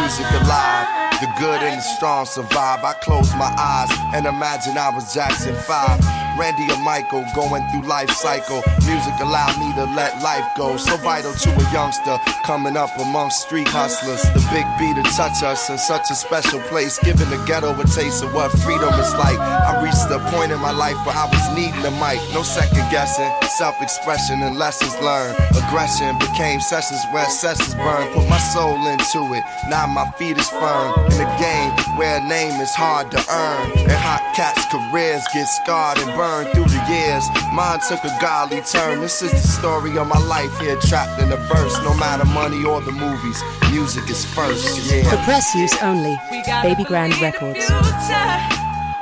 music 0.05 0.29
alive. 0.41 1.05
The 1.19 1.27
good 1.39 1.63
and 1.63 1.79
the 1.79 1.81
strong 1.81 2.27
survive. 2.27 2.83
I 2.83 2.93
close 3.01 3.33
my 3.33 3.49
eyes 3.57 3.89
and 4.13 4.27
imagine 4.27 4.77
I 4.77 4.89
was 4.93 5.13
Jackson 5.15 5.55
5. 5.55 6.25
Randy 6.37 6.67
or 6.69 6.77
Michael 6.83 7.23
going 7.33 7.63
through 7.71 7.87
life 7.87 8.11
cycle. 8.11 8.61
Music 8.85 9.15
allowed 9.23 9.55
me 9.57 9.71
to 9.79 9.85
let 9.95 10.21
life 10.21 10.45
go. 10.57 10.75
So 10.75 10.97
vital 10.97 11.33
to 11.33 11.49
a 11.49 11.65
youngster 11.71 12.19
coming 12.43 12.75
up 12.75 12.91
amongst 12.99 13.41
street 13.41 13.67
hustlers. 13.67 14.21
The 14.35 14.43
big 14.51 14.67
B 14.77 14.93
to 14.93 15.03
touch 15.15 15.41
us 15.43 15.69
in 15.69 15.77
such 15.77 16.11
a 16.11 16.15
special 16.15 16.59
place. 16.67 16.99
Giving 16.99 17.29
the 17.29 17.41
ghetto 17.47 17.71
a 17.71 17.85
taste 17.87 18.21
of 18.23 18.33
what 18.33 18.51
freedom 18.51 18.93
is 18.99 19.13
like. 19.15 19.39
I 19.39 19.81
reached 19.81 20.11
a 20.11 20.19
point 20.29 20.51
in 20.51 20.59
my 20.59 20.71
life 20.71 20.99
where 21.07 21.15
I 21.15 21.25
was 21.31 21.45
needing 21.55 21.85
a 21.87 21.91
mic. 22.03 22.19
No 22.35 22.43
second 22.43 22.83
guessing. 22.91 23.31
Self 23.55 23.81
expression 23.81 24.43
and 24.43 24.57
lessons 24.59 24.93
learned. 24.99 25.39
Aggression 25.55 26.19
became 26.19 26.59
sessions 26.59 26.99
where 27.11 27.29
sessions 27.29 27.73
burn. 27.75 28.11
Put 28.11 28.27
my 28.27 28.39
soul 28.51 28.75
into 28.87 29.33
it. 29.33 29.43
Now 29.69 29.87
my 29.95 30.11
feet 30.19 30.37
is 30.37 30.49
firm. 30.49 30.91
In 31.15 31.23
a 31.23 31.31
game 31.39 31.71
where 31.95 32.19
a 32.19 32.27
name 32.27 32.59
is 32.59 32.75
hard 32.75 33.09
to 33.11 33.17
earn. 33.31 33.71
And 33.79 33.91
hot 33.95 34.19
cats' 34.35 34.67
careers 34.67 35.23
get 35.33 35.47
scarred 35.47 35.97
and 35.99 36.11
burned 36.19 36.51
through 36.51 36.67
the 36.67 36.83
years. 36.91 37.23
Mine 37.55 37.79
took 37.87 38.03
a 38.03 38.11
godly 38.19 38.59
turn. 38.59 38.99
This 38.99 39.21
is 39.21 39.31
the 39.31 39.47
story 39.47 39.97
of 39.97 40.05
my 40.07 40.19
life 40.27 40.51
here, 40.59 40.75
trapped 40.81 41.21
in 41.21 41.31
a 41.31 41.37
verse. 41.47 41.79
No 41.87 41.95
matter 41.95 42.25
money 42.25 42.65
or 42.65 42.81
the 42.81 42.91
movies, 42.91 43.39
music 43.71 44.09
is 44.09 44.25
first. 44.35 44.91
Yeah. 44.91 45.09
For 45.09 45.17
press 45.23 45.55
use 45.55 45.73
only. 45.81 46.19
We 46.29 46.43
gotta 46.43 46.67
Baby 46.67 46.83
Grand 46.83 47.15
believe 47.15 47.31
the 47.31 47.55
Records. 47.55 47.65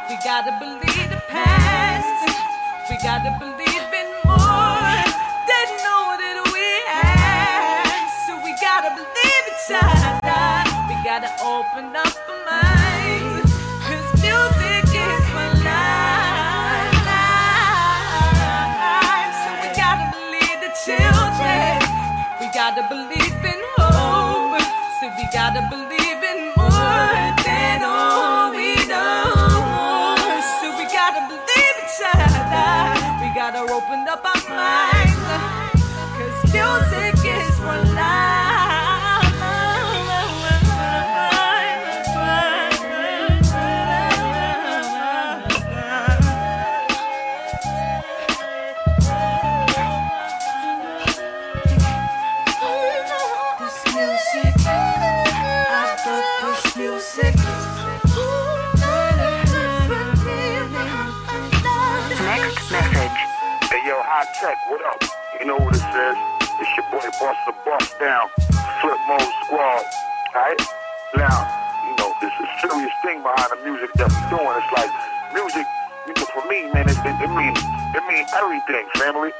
We 0.09 0.15
gotta 0.21 0.53
believe 0.61 1.09
the 1.09 1.21
past. 1.25 2.05
We 2.85 3.01
gotta 3.01 3.33
believe 3.41 3.89
in 3.97 4.07
more. 4.29 5.01
They 5.49 5.65
know 5.81 6.05
that 6.21 6.37
we 6.53 6.69
have. 6.85 8.05
So 8.29 8.37
we 8.45 8.53
gotta 8.61 8.93
believe 8.93 9.43
each 9.49 9.73
other. 9.73 10.22
We 11.03 11.09
gotta 11.09 11.35
open 11.43 11.93
up 11.97 12.15
our 12.29 12.45
minds. 12.47 13.51
Cause 13.83 14.07
music 14.23 14.87
is 14.87 15.25
my 15.35 15.51
life. 15.59 16.95
So 19.35 19.49
we 19.59 19.67
gotta 19.75 20.07
believe 20.15 20.59
the 20.63 20.71
children. 20.85 21.83
We 22.39 22.47
gotta 22.55 22.87
believe 22.87 23.35
in 23.43 23.59
hope. 23.75 24.63
So 25.01 25.11
we 25.17 25.27
gotta 25.33 25.67
believe 25.69 26.23
in 26.23 26.55
more 26.55 27.35
than 27.43 27.83
all 27.83 28.51
we 28.51 28.75
know. 28.87 30.15
So 30.61 30.71
we 30.77 30.85
gotta 30.87 31.27
believe 31.27 31.75
each 31.83 31.99
other. 32.15 33.19
We 33.19 33.27
gotta 33.35 33.59
open 33.59 34.07
up 34.07 34.23
our 34.23 34.39
minds. 34.55 34.92
Your 67.23 67.31
boy 67.31 67.39
Busta 67.39 67.55
Bust 67.63 67.99
down, 68.03 68.27
Flip 68.83 68.99
Mode 69.07 69.31
Squad. 69.47 69.83
Alright? 70.35 70.59
Now, 71.15 71.39
you 71.87 71.95
know, 71.95 72.11
there's 72.19 72.35
a 72.35 72.47
serious 72.59 72.91
thing 72.99 73.23
behind 73.23 73.47
the 73.47 73.63
music 73.63 73.95
that 73.95 74.11
we're 74.11 74.27
doing. 74.35 74.51
It's 74.59 74.71
like 74.75 74.91
music, 75.31 75.63
you 76.03 76.13
know, 76.19 76.27
for 76.35 76.43
me, 76.51 76.67
man, 76.75 76.83
it, 76.91 76.99
it, 76.99 77.15
it 77.23 77.31
means 77.31 77.55
it 77.95 78.03
means 78.11 78.27
everything, 78.35 78.83
family. 78.99 79.31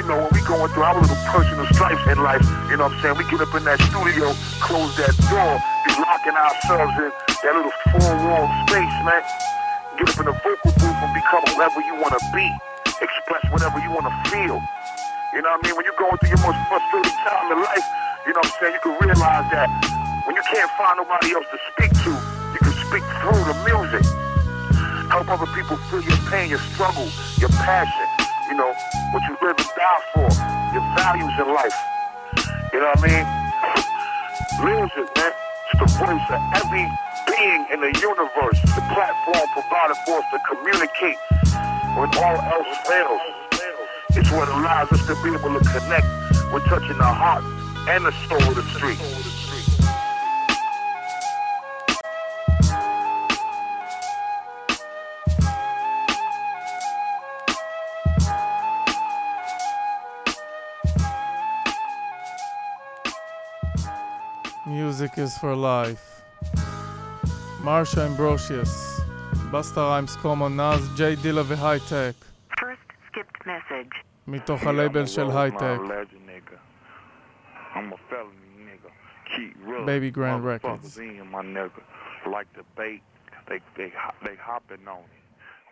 You 0.00 0.08
know, 0.08 0.16
when 0.16 0.32
we 0.32 0.40
going 0.48 0.72
through 0.72 0.88
our 0.88 0.96
little 0.96 1.20
personal 1.28 1.68
stripes 1.76 2.00
in 2.08 2.24
life, 2.24 2.40
you 2.72 2.80
know 2.80 2.88
what 2.88 2.96
I'm 2.96 3.04
saying? 3.04 3.16
We 3.20 3.28
get 3.28 3.44
up 3.44 3.52
in 3.52 3.68
that 3.68 3.84
studio, 3.92 4.32
close 4.64 4.96
that 4.96 5.12
door, 5.28 5.60
be 5.84 5.92
locking 6.00 6.40
ourselves 6.40 6.96
in 7.04 7.12
that 7.44 7.52
little 7.52 7.76
four 7.92 8.16
wall 8.24 8.48
space, 8.64 8.96
man. 9.04 9.20
Get 10.00 10.08
up 10.08 10.16
in 10.24 10.26
the 10.32 10.36
vocal 10.40 10.72
booth 10.72 11.00
and 11.04 11.12
become 11.12 11.44
whoever 11.52 11.84
you 11.84 12.00
want 12.00 12.16
to 12.16 12.22
be. 12.32 12.48
Express 12.96 13.44
whatever 13.52 13.76
you 13.84 13.92
want 13.92 14.08
to 14.08 14.14
feel. 14.32 14.56
You 15.30 15.42
know 15.42 15.50
what 15.54 15.62
I 15.62 15.68
mean? 15.68 15.76
When 15.78 15.86
you're 15.86 15.94
going 15.94 16.18
through 16.18 16.34
your 16.34 16.42
most 16.42 16.58
frustrating 16.66 17.14
time 17.22 17.54
in 17.54 17.62
life, 17.62 17.86
you 18.26 18.34
know 18.34 18.42
what 18.42 18.50
I'm 18.50 18.58
saying? 18.58 18.74
You 18.74 18.82
can 18.82 18.94
realize 18.98 19.46
that 19.54 19.70
when 20.26 20.34
you 20.34 20.42
can't 20.42 20.70
find 20.74 20.98
nobody 20.98 21.38
else 21.38 21.46
to 21.54 21.58
speak 21.70 21.94
to, 22.02 22.10
you 22.10 22.58
can 22.58 22.74
speak 22.82 23.04
through 23.22 23.38
the 23.46 23.54
music. 23.62 24.02
Help 25.06 25.30
other 25.30 25.46
people 25.54 25.78
feel 25.86 26.02
your 26.02 26.18
pain, 26.26 26.50
your 26.50 26.58
struggle, 26.74 27.06
your 27.38 27.50
passion. 27.62 28.06
You 28.50 28.58
know, 28.58 28.74
what 29.14 29.22
you 29.30 29.38
live 29.38 29.54
and 29.54 29.70
die 29.78 30.02
for, 30.10 30.26
your 30.74 30.82
values 30.98 31.34
in 31.38 31.46
life. 31.54 31.78
You 32.74 32.82
know 32.82 32.90
what 32.90 32.98
I 32.98 33.06
mean? 33.06 33.26
Music, 34.66 35.06
man. 35.14 35.30
It's 35.70 35.78
the 35.78 35.90
voice 35.94 36.26
of 36.26 36.42
every 36.58 36.90
being 37.30 37.62
in 37.70 37.78
the 37.78 37.94
universe. 38.02 38.58
The 38.74 38.82
platform 38.90 39.46
provided 39.54 39.96
for 40.02 40.18
us 40.18 40.26
to 40.34 40.38
communicate 40.50 41.18
when 41.94 42.10
all 42.18 42.38
else 42.50 42.70
fails. 42.82 43.39
It's 44.12 44.30
what 44.32 44.48
allows 44.48 44.90
us 44.90 45.06
to 45.06 45.14
be 45.22 45.28
able 45.28 45.56
to 45.56 45.64
connect 45.70 46.06
with 46.52 46.64
touching 46.64 46.98
the 46.98 47.04
heart 47.04 47.44
and 47.88 48.04
the 48.04 48.10
soul 48.28 48.42
of 48.42 48.56
the 48.56 48.62
street. 48.74 48.98
Music 64.66 65.18
is 65.18 65.38
for 65.38 65.54
life. 65.54 66.22
Marsha 67.62 68.06
Ambrosius, 68.06 69.00
Busta 69.52 69.76
Rhymes, 69.76 70.16
Common 70.16 70.56
Nas, 70.56 70.80
J 70.96 71.14
Dilla, 71.14 71.46
the 71.46 71.56
Hi-Tek. 71.56 72.16
message. 73.49 74.03
מתוך 74.27 74.63
הלייבל 74.63 75.05
של 75.05 75.27
הייטק, 75.37 75.77
I'm 77.75 77.91
a 77.91 77.97
felony 78.09 78.51
nigga. 78.67 78.89
Keep 79.35 79.53
real 79.67 79.85
Baby 79.85 80.09
Grand 80.11 80.41
motherfuckers 80.43 80.63
Records. 80.63 80.97
in 80.97 81.27
my 81.29 81.41
nigga. 81.57 81.81
Like 82.35 82.47
the 82.59 82.63
bait, 82.81 83.03
they 83.49 83.59
they 83.77 83.89
ho- 84.03 84.19
they 84.25 84.35
hopping 84.49 84.87
on 84.87 85.03
it. 85.17 85.25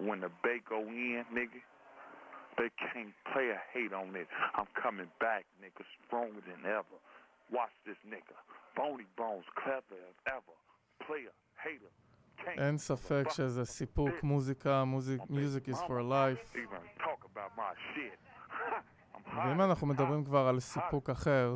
When 0.07 0.19
the 0.25 0.31
bait 0.43 0.63
go 0.75 0.79
in, 0.81 1.23
nigga, 1.37 1.61
they 2.57 2.69
can't 2.87 3.13
play 3.31 3.47
a 3.57 3.59
hate 3.73 3.93
on 4.01 4.09
it. 4.21 4.27
I'm 4.57 4.69
coming 4.83 5.09
back, 5.25 5.43
nigga, 5.63 5.83
stronger 6.05 6.41
than 6.49 6.61
ever. 6.79 6.97
Watch 7.57 7.75
this 7.87 8.01
nigga. 8.13 8.35
Bony 8.75 9.07
bones, 9.21 9.45
clever 9.61 9.97
as 10.09 10.17
ever. 10.37 10.55
Player, 11.05 11.33
hater. 11.65 11.91
אין 12.46 12.78
ספק 12.78 13.24
שזה 13.30 13.64
סיפוק, 13.64 14.22
מוזיקה, 14.22 14.84
מוזיק, 14.84 15.22
is 15.68 15.76
for 15.76 16.00
life. 16.10 16.56
ואם 19.36 19.60
אנחנו 19.60 19.86
מדברים 19.86 20.24
כבר 20.24 20.46
על 20.48 20.60
סיפוק 20.60 21.10
אחר, 21.10 21.54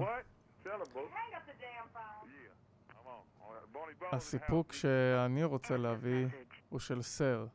הסיפוק 4.13 4.73
שאני 4.73 5.45
רוצה 5.45 5.77
להביא 5.77 6.27
הוא 6.69 6.81
של 6.81 7.03
סר, 7.03 7.47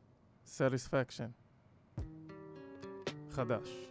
סטיספקשן. 0.46 1.30
חדש. 3.30 3.88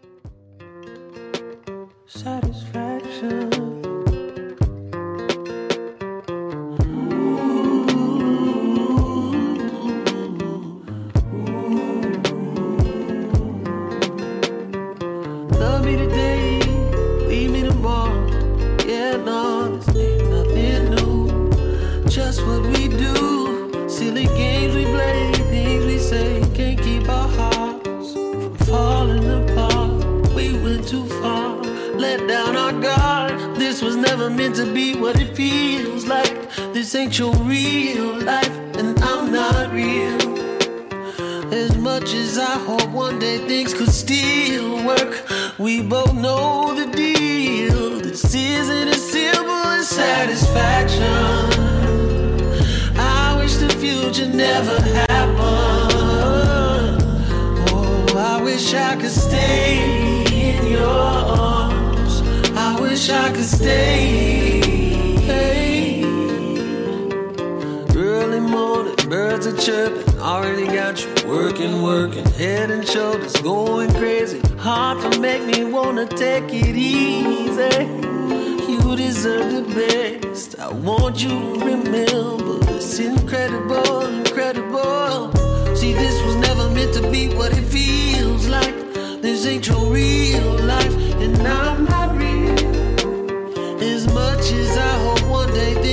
Satisfaction. 2.07 3.96
Meant 34.37 34.55
to 34.55 34.71
be 34.71 34.95
what 34.95 35.19
it 35.19 35.35
feels 35.35 36.05
like. 36.05 36.31
This 36.71 36.93
ain't 36.93 37.17
your 37.17 37.33
real 37.37 38.23
life, 38.23 38.55
and 38.77 38.97
I'm 39.01 39.31
not 39.31 39.73
real. 39.73 40.21
As 41.51 41.75
much 41.75 42.13
as 42.13 42.37
I 42.37 42.55
hope 42.69 42.87
one 42.91 43.17
day 43.17 43.39
things 43.47 43.73
could 43.73 43.89
still 43.89 44.85
work, 44.85 45.25
we 45.57 45.81
both 45.81 46.13
know 46.13 46.75
the 46.75 46.85
deal. 46.85 47.99
This 47.99 48.35
isn't 48.35 48.89
as 48.89 49.11
simple 49.11 49.65
as 49.79 49.87
satisfaction. 49.89 51.01
I 52.95 53.35
wish 53.39 53.55
the 53.55 53.69
future 53.69 54.27
never 54.27 54.79
happened. 55.07 55.37
Oh, 57.71 58.05
I 58.15 58.39
wish 58.43 58.71
I 58.75 58.95
could 58.97 59.09
stay 59.09 59.79
in 60.31 60.71
your 60.71 60.85
arms. 60.85 61.56
I 63.09 63.09
wish 63.09 63.19
I 63.19 63.31
could 63.33 63.45
stay. 63.45 64.61
Early 67.95 68.39
morning, 68.39 68.95
birds 69.09 69.47
are 69.47 69.55
chirping. 69.55 70.19
Already 70.19 70.65
got 70.65 71.01
you 71.01 71.13
working, 71.27 71.83
working. 71.83 72.25
Head 72.33 72.69
and 72.69 72.85
shoulders 72.85 73.33
going 73.37 73.91
crazy. 73.93 74.41
Heart 74.57 75.13
to 75.13 75.19
make 75.21 75.43
me 75.45 75.63
wanna 75.63 76.05
take 76.05 76.53
it 76.53 76.75
easy. 76.75 77.85
You 78.71 78.95
deserve 78.95 79.53
the 79.53 79.63
best. 79.73 80.59
I 80.59 80.69
want 80.71 81.23
you 81.23 81.29
to 81.29 81.65
remember 81.65 82.59
it's 82.75 82.99
incredible, 82.99 84.05
incredible. 84.05 85.31
See, 85.75 85.93
this 85.93 86.21
was 86.25 86.35
never 86.35 86.69
meant 86.71 86.93
to 86.95 87.09
be 87.09 87.29
what 87.29 87.57
it 87.57 87.65
feels 87.65 88.47
like. 88.49 88.75
This 89.21 89.45
ain't 89.45 89.65
your 89.67 89.85
real 89.93 90.59
life, 90.65 90.93
and 91.21 91.37
I'm 91.47 91.85
not 91.85 92.06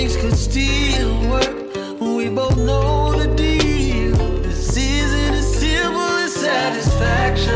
things 0.08 0.16
could 0.22 0.36
still 0.36 1.30
work, 1.30 2.00
we 2.00 2.28
both 2.28 2.56
know 2.58 3.12
the 3.12 3.26
deal. 3.34 4.14
This 4.42 4.76
isn't 4.76 5.34
as 5.34 5.60
simple 5.60 6.00
as 6.00 6.34
satisfaction. 6.34 7.54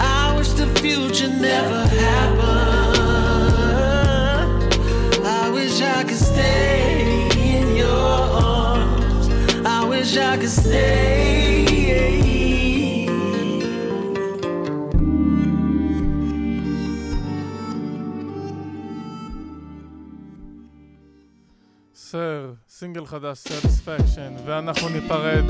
I 0.00 0.34
wish 0.36 0.48
the 0.50 0.66
future 0.80 1.28
never 1.28 1.86
happened. 1.86 2.96
I 5.24 5.50
wish 5.50 5.80
I 5.80 6.02
could 6.02 6.18
stay 6.18 7.28
in 7.36 7.76
your 7.76 7.90
arms. 7.90 9.28
I 9.64 9.84
wish 9.84 10.16
I 10.16 10.36
could 10.36 10.50
stay. 10.50 11.25
סינגל 22.75 23.05
חדש, 23.05 23.43
Satisfaction, 23.47 24.41
ואנחנו 24.45 24.89
ניפרד 24.89 25.43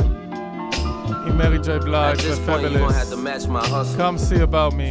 עם 1.27 1.37
מרי 1.37 1.57
ג'יי 1.59 1.79
בלייב 1.79 2.17
At 2.17 2.21
this 2.21 2.23
point, 2.23 2.61
you're 2.61 2.79
gonna 2.79 2.93
have 2.93 3.09
to 3.09 3.15
ופבלס. 3.17 3.45
match 3.45 3.47
my 3.47 3.67
hustle. 3.67 3.97
Come 3.97 4.17
see 4.17 4.41
about 4.41 4.73
me. 4.73 4.89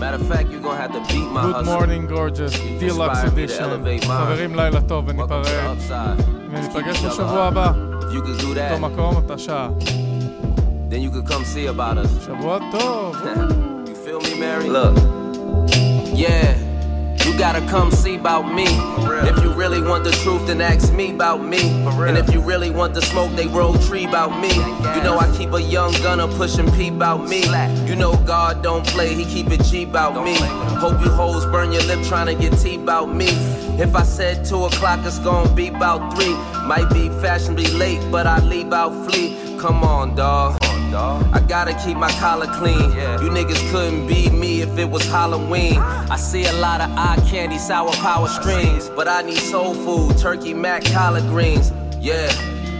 Matter 0.00 0.18
of 0.22 0.28
fact, 0.32 0.46
you're 0.52 0.64
gonna 0.66 0.82
have 0.84 0.92
to 0.98 1.02
beat 1.12 1.28
my 1.36 1.42
Good 1.42 1.54
hustle. 1.56 1.72
morning, 1.74 2.02
gorgeous, 2.16 2.52
Deluxe 2.80 3.18
inspired 3.22 3.34
me 3.36 3.46
to 3.46 3.52
Edition. 3.52 3.64
elevate 3.64 4.02
mine. 4.08 4.24
חברים, 4.26 4.54
לילה 4.54 4.80
טוב, 4.80 5.08
Welcome 5.08 5.12
to 5.12 5.16
the 5.16 5.34
וניפרד. 5.34 5.76
upside. 5.76 6.18
וניפגש 6.52 6.96
Keep 6.96 7.00
each 7.00 7.04
other 7.04 7.08
בשבוע 7.08 7.44
up. 7.48 7.52
הבא. 7.52 7.72
If 8.00 8.12
you 8.14 8.22
could 8.26 8.40
do 8.40 8.54
that, 8.54 8.72
אותו 8.72 8.78
מקום, 8.88 9.16
אותה 9.16 9.38
שעה. 9.38 9.68
then 10.90 11.00
you 11.06 11.10
could 11.14 11.28
come 11.32 11.44
see 11.54 11.66
about 11.76 11.96
us. 12.04 12.26
שבוע 12.26 12.58
טוב. 12.72 13.16
you 13.86 14.08
feel 14.08 14.20
me, 14.26 14.34
Mary? 14.40 14.68
Look. 14.70 14.94
Yeah. 16.24 16.67
You 17.29 17.37
gotta 17.37 17.61
come 17.67 17.91
see 17.91 18.15
about 18.15 18.51
me. 18.51 18.65
If 19.29 19.43
you 19.43 19.53
really 19.53 19.81
want 19.83 20.03
the 20.03 20.11
truth, 20.11 20.47
then 20.47 20.61
ask 20.61 20.91
me 20.91 21.13
about 21.13 21.45
me. 21.45 21.59
And 22.07 22.17
if 22.17 22.33
you 22.33 22.41
really 22.41 22.71
want 22.71 22.95
the 22.95 23.03
smoke, 23.03 23.31
they 23.35 23.45
roll 23.45 23.75
tree 23.77 24.05
about 24.05 24.41
me. 24.41 24.49
You 24.49 25.03
know 25.03 25.19
I 25.19 25.31
keep 25.37 25.53
a 25.53 25.61
young 25.61 25.91
gunner 26.01 26.27
pushing 26.27 26.71
P 26.71 26.87
about 26.87 27.29
me. 27.29 27.43
You 27.87 27.95
know 27.95 28.17
God 28.25 28.63
don't 28.63 28.83
play, 28.87 29.13
he 29.13 29.25
keep 29.25 29.51
it 29.51 29.63
G 29.63 29.83
about 29.83 30.25
me. 30.25 30.37
Hope 30.79 30.99
you 31.05 31.11
hoes 31.11 31.45
burn 31.45 31.71
your 31.71 31.83
lip 31.83 32.03
trying 32.07 32.25
to 32.25 32.33
get 32.33 32.57
tea 32.57 32.75
about 32.75 33.13
me. 33.13 33.27
If 33.79 33.95
I 33.95 34.01
said 34.01 34.43
two 34.43 34.65
o'clock, 34.65 35.05
it's 35.05 35.19
gonna 35.19 35.53
be 35.53 35.67
about 35.67 36.15
three. 36.15 36.33
Might 36.65 36.89
be 36.91 37.09
fashionably 37.21 37.67
late, 37.67 38.01
but 38.11 38.25
I 38.25 38.39
leave 38.39 38.73
out 38.73 39.05
fleet. 39.05 39.59
Come 39.59 39.83
on, 39.83 40.15
dawg. 40.15 40.78
I 40.95 41.39
gotta 41.47 41.73
keep 41.85 41.97
my 41.97 42.11
collar 42.13 42.47
clean. 42.47 42.91
Yeah. 42.91 43.21
You 43.21 43.29
niggas 43.29 43.71
couldn't 43.71 44.07
beat 44.07 44.31
me 44.31 44.61
if 44.61 44.77
it 44.77 44.89
was 44.89 45.05
Halloween. 45.05 45.77
I 45.77 46.15
see 46.17 46.45
a 46.45 46.53
lot 46.53 46.81
of 46.81 46.89
eye 46.91 47.17
candy, 47.29 47.57
sour 47.57 47.91
power 47.93 48.27
strings. 48.27 48.89
But 48.89 49.07
I 49.07 49.21
need 49.21 49.37
soul 49.37 49.73
food, 49.73 50.17
turkey, 50.17 50.53
mac, 50.53 50.83
collard 50.85 51.23
greens. 51.23 51.71
Yeah. 51.99 52.31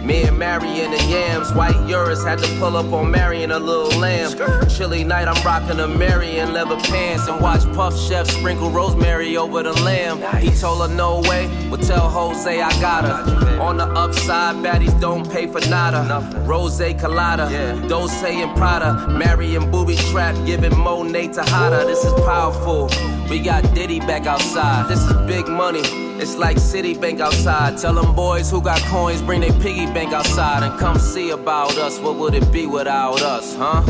Me 0.04 0.22
and 0.22 0.38
Marion 0.38 0.92
and 0.92 1.10
Yams, 1.10 1.52
white 1.52 1.76
Urus 1.86 2.24
had 2.24 2.38
to 2.38 2.48
pull 2.58 2.76
up 2.76 2.92
on 2.92 3.10
Marion 3.10 3.50
a 3.50 3.58
little 3.58 3.98
lamb. 3.98 4.32
Chilly 4.68 5.04
night, 5.04 5.28
I'm 5.28 5.42
rocking 5.44 5.78
a 5.78 5.86
Marion 5.86 6.52
leather 6.52 6.76
pants 6.76 7.28
and 7.28 7.40
watch 7.40 7.64
Puff 7.74 7.98
Chef 7.98 8.26
sprinkle 8.26 8.70
rosemary 8.70 9.36
over 9.36 9.62
the 9.62 9.74
lamb. 9.82 10.20
He 10.40 10.50
told 10.50 10.88
her 10.88 10.94
no 10.94 11.20
way, 11.20 11.46
well 11.68 11.78
tell 11.78 12.08
Jose 12.08 12.60
I 12.60 12.70
got 12.80 13.04
her. 13.04 13.60
On 13.60 13.76
the 13.76 13.86
upside, 13.86 14.56
baddies 14.56 14.98
don't 15.00 15.30
pay 15.30 15.46
for 15.46 15.60
nada. 15.68 16.26
Rose 16.46 16.80
colada, 16.98 17.48
Dose 17.88 18.22
and 18.24 18.56
Prada, 18.56 19.06
Marion 19.08 19.70
booby 19.70 19.96
trap, 19.96 20.34
giving 20.46 20.76
Monet 20.76 21.34
to 21.34 21.42
Hada. 21.42 21.86
This 21.86 22.02
is 22.04 22.12
powerful. 22.24 22.90
We 23.28 23.38
got 23.38 23.74
Diddy 23.74 24.00
back 24.00 24.26
outside. 24.26 24.88
This 24.88 25.00
is 25.00 25.12
big 25.26 25.46
money. 25.46 26.09
It's 26.20 26.36
like 26.36 26.58
Citibank 26.58 27.18
outside. 27.20 27.78
Tell 27.78 27.94
them 27.94 28.14
boys 28.14 28.50
who 28.50 28.60
got 28.60 28.78
coins, 28.82 29.22
bring 29.22 29.40
their 29.40 29.54
piggy 29.54 29.86
bank 29.86 30.12
outside 30.12 30.62
and 30.62 30.78
come 30.78 30.98
see 30.98 31.30
about 31.30 31.78
us. 31.78 31.98
What 31.98 32.16
would 32.16 32.34
it 32.34 32.52
be 32.52 32.66
without 32.66 33.22
us, 33.22 33.56
huh? 33.56 33.80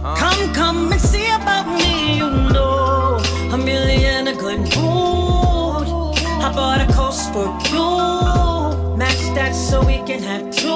Huh? 0.00 0.14
Come, 0.14 0.54
come 0.54 0.92
and 0.92 1.00
see 1.00 1.26
about 1.26 1.66
me, 1.66 2.16
you 2.16 2.30
know. 2.30 3.20
A 3.50 3.58
million 3.58 4.28
a 4.28 4.36
good 4.36 4.60
mood. 4.60 6.14
I 6.46 6.52
bought 6.54 6.80
a 6.80 6.92
coast 6.92 7.32
for 7.32 7.46
you. 7.74 8.96
Match 8.96 9.34
that 9.34 9.52
so 9.52 9.84
we 9.84 9.98
can 10.06 10.22
have 10.22 10.48
two. 10.54 10.68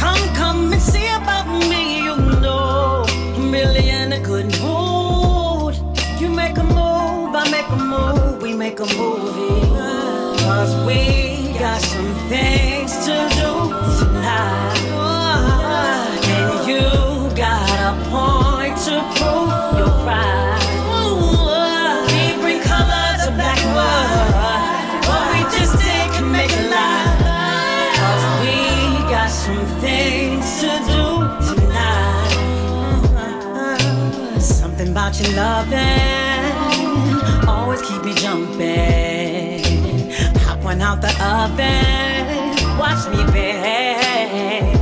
Come, 0.00 0.34
come 0.34 0.72
and 0.72 0.80
see 0.80 1.08
about 1.08 1.46
me, 1.68 2.04
you 2.04 2.16
know. 2.40 3.04
A 3.36 3.38
million 3.38 4.14
a 4.14 4.20
good 4.20 4.46
mood. 4.62 5.76
You 6.18 6.30
make 6.30 6.56
a 6.56 6.64
move, 6.64 7.34
I 7.36 7.48
make 7.50 7.68
a 7.68 7.76
move, 7.76 8.40
we 8.40 8.54
make 8.54 8.80
a 8.80 8.86
movie. 8.96 9.29
We 10.86 11.52
got 11.58 11.80
some 11.80 12.14
things 12.28 12.92
to 13.06 13.14
do 13.36 13.52
tonight. 13.98 14.78
And 16.36 16.68
you 16.68 16.84
got 17.36 17.70
a 17.88 17.92
point 18.08 18.76
to 18.86 18.94
prove 19.14 19.50
your 19.78 19.92
pride. 20.04 20.64
We 22.10 22.22
bring 22.40 22.60
white, 23.76 25.00
but 25.06 25.22
we 25.32 25.40
just 25.56 25.74
and 26.18 26.28
make 26.32 26.52
a 26.52 26.54
we 28.40 28.56
got 29.10 29.28
some 29.28 29.66
things 29.80 30.46
to 30.60 30.70
do 30.90 31.04
tonight. 31.48 32.32
Something 34.40 34.88
about 34.88 35.12
your 35.20 35.32
loving 35.36 36.50
always 37.48 37.82
keep 37.82 38.02
me 38.04 38.14
jumping 38.14 39.19
going 40.70 40.82
out 40.82 41.00
the 41.00 41.08
oven. 41.24 42.78
Watch 42.78 43.08
me 43.08 43.24
bake. 43.32 44.78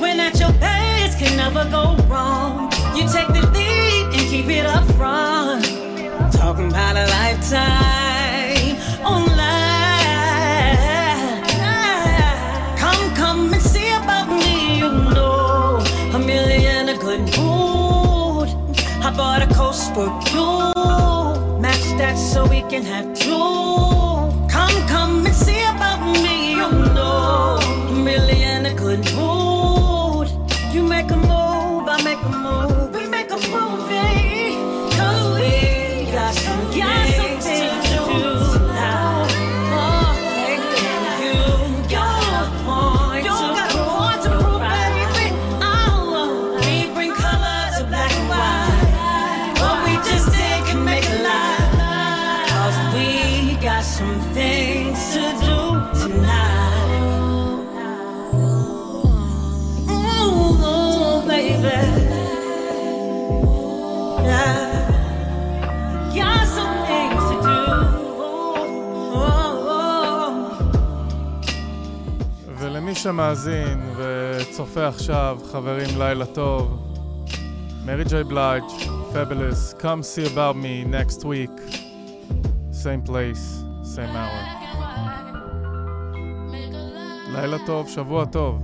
When 0.00 0.18
at 0.18 0.40
your 0.40 0.52
best 0.54 1.18
can 1.20 1.36
never 1.36 1.64
go 1.70 1.94
wrong. 2.08 2.72
You 2.96 3.02
take 3.02 3.28
the 3.28 3.46
lead 3.54 4.06
and 4.16 4.28
keep 4.30 4.48
it 4.48 4.66
up 4.66 4.84
front. 4.96 5.64
Talking 6.32 6.68
about 6.70 6.96
a 6.96 7.06
lifetime 7.18 8.76
oh, 9.04 9.14
online. 9.14 9.38
Come, 12.76 13.14
come 13.14 13.52
and 13.52 13.62
see 13.62 13.90
about 13.92 14.28
me. 14.28 14.78
You 14.80 14.90
know, 15.14 15.78
a 16.12 16.18
million 16.18 16.88
a 16.88 16.98
good 16.98 17.20
mood. 17.38 18.48
I 19.06 19.14
bought 19.16 19.42
a 19.42 19.54
coast 19.54 19.94
for 19.94 20.08
you. 20.32 20.74
Match 21.60 21.86
that 21.98 22.16
so 22.16 22.46
we 22.46 22.62
can 22.62 22.82
have 22.82 23.14
two. 23.14 23.97
I'm 24.70 24.86
coming. 24.86 25.27
שמאזין 73.02 73.80
וצופה 73.96 74.88
עכשיו, 74.88 75.38
חברים, 75.52 75.88
לילה 75.98 76.26
טוב. 76.26 76.94
מרי 77.86 78.04
ג'יי 78.04 78.24
בלייג', 78.24 78.64
פבלס, 79.12 79.74
come 79.80 80.02
see 80.02 80.26
about 80.34 80.56
me 80.56 80.84
next 80.92 81.24
week. 81.24 81.60
same 82.72 83.08
place, 83.08 83.62
same 83.82 84.14
hour. 84.14 84.58
לילה 87.32 87.56
טוב, 87.66 87.88
שבוע 87.88 88.24
טוב. 88.24 88.62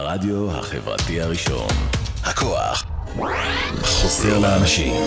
הרדיו 0.00 0.50
החברתי 0.50 1.20
הראשון. 1.20 1.68
הכוח 2.24 2.84
חוזר 3.82 4.38
לאנשים. 4.38 5.02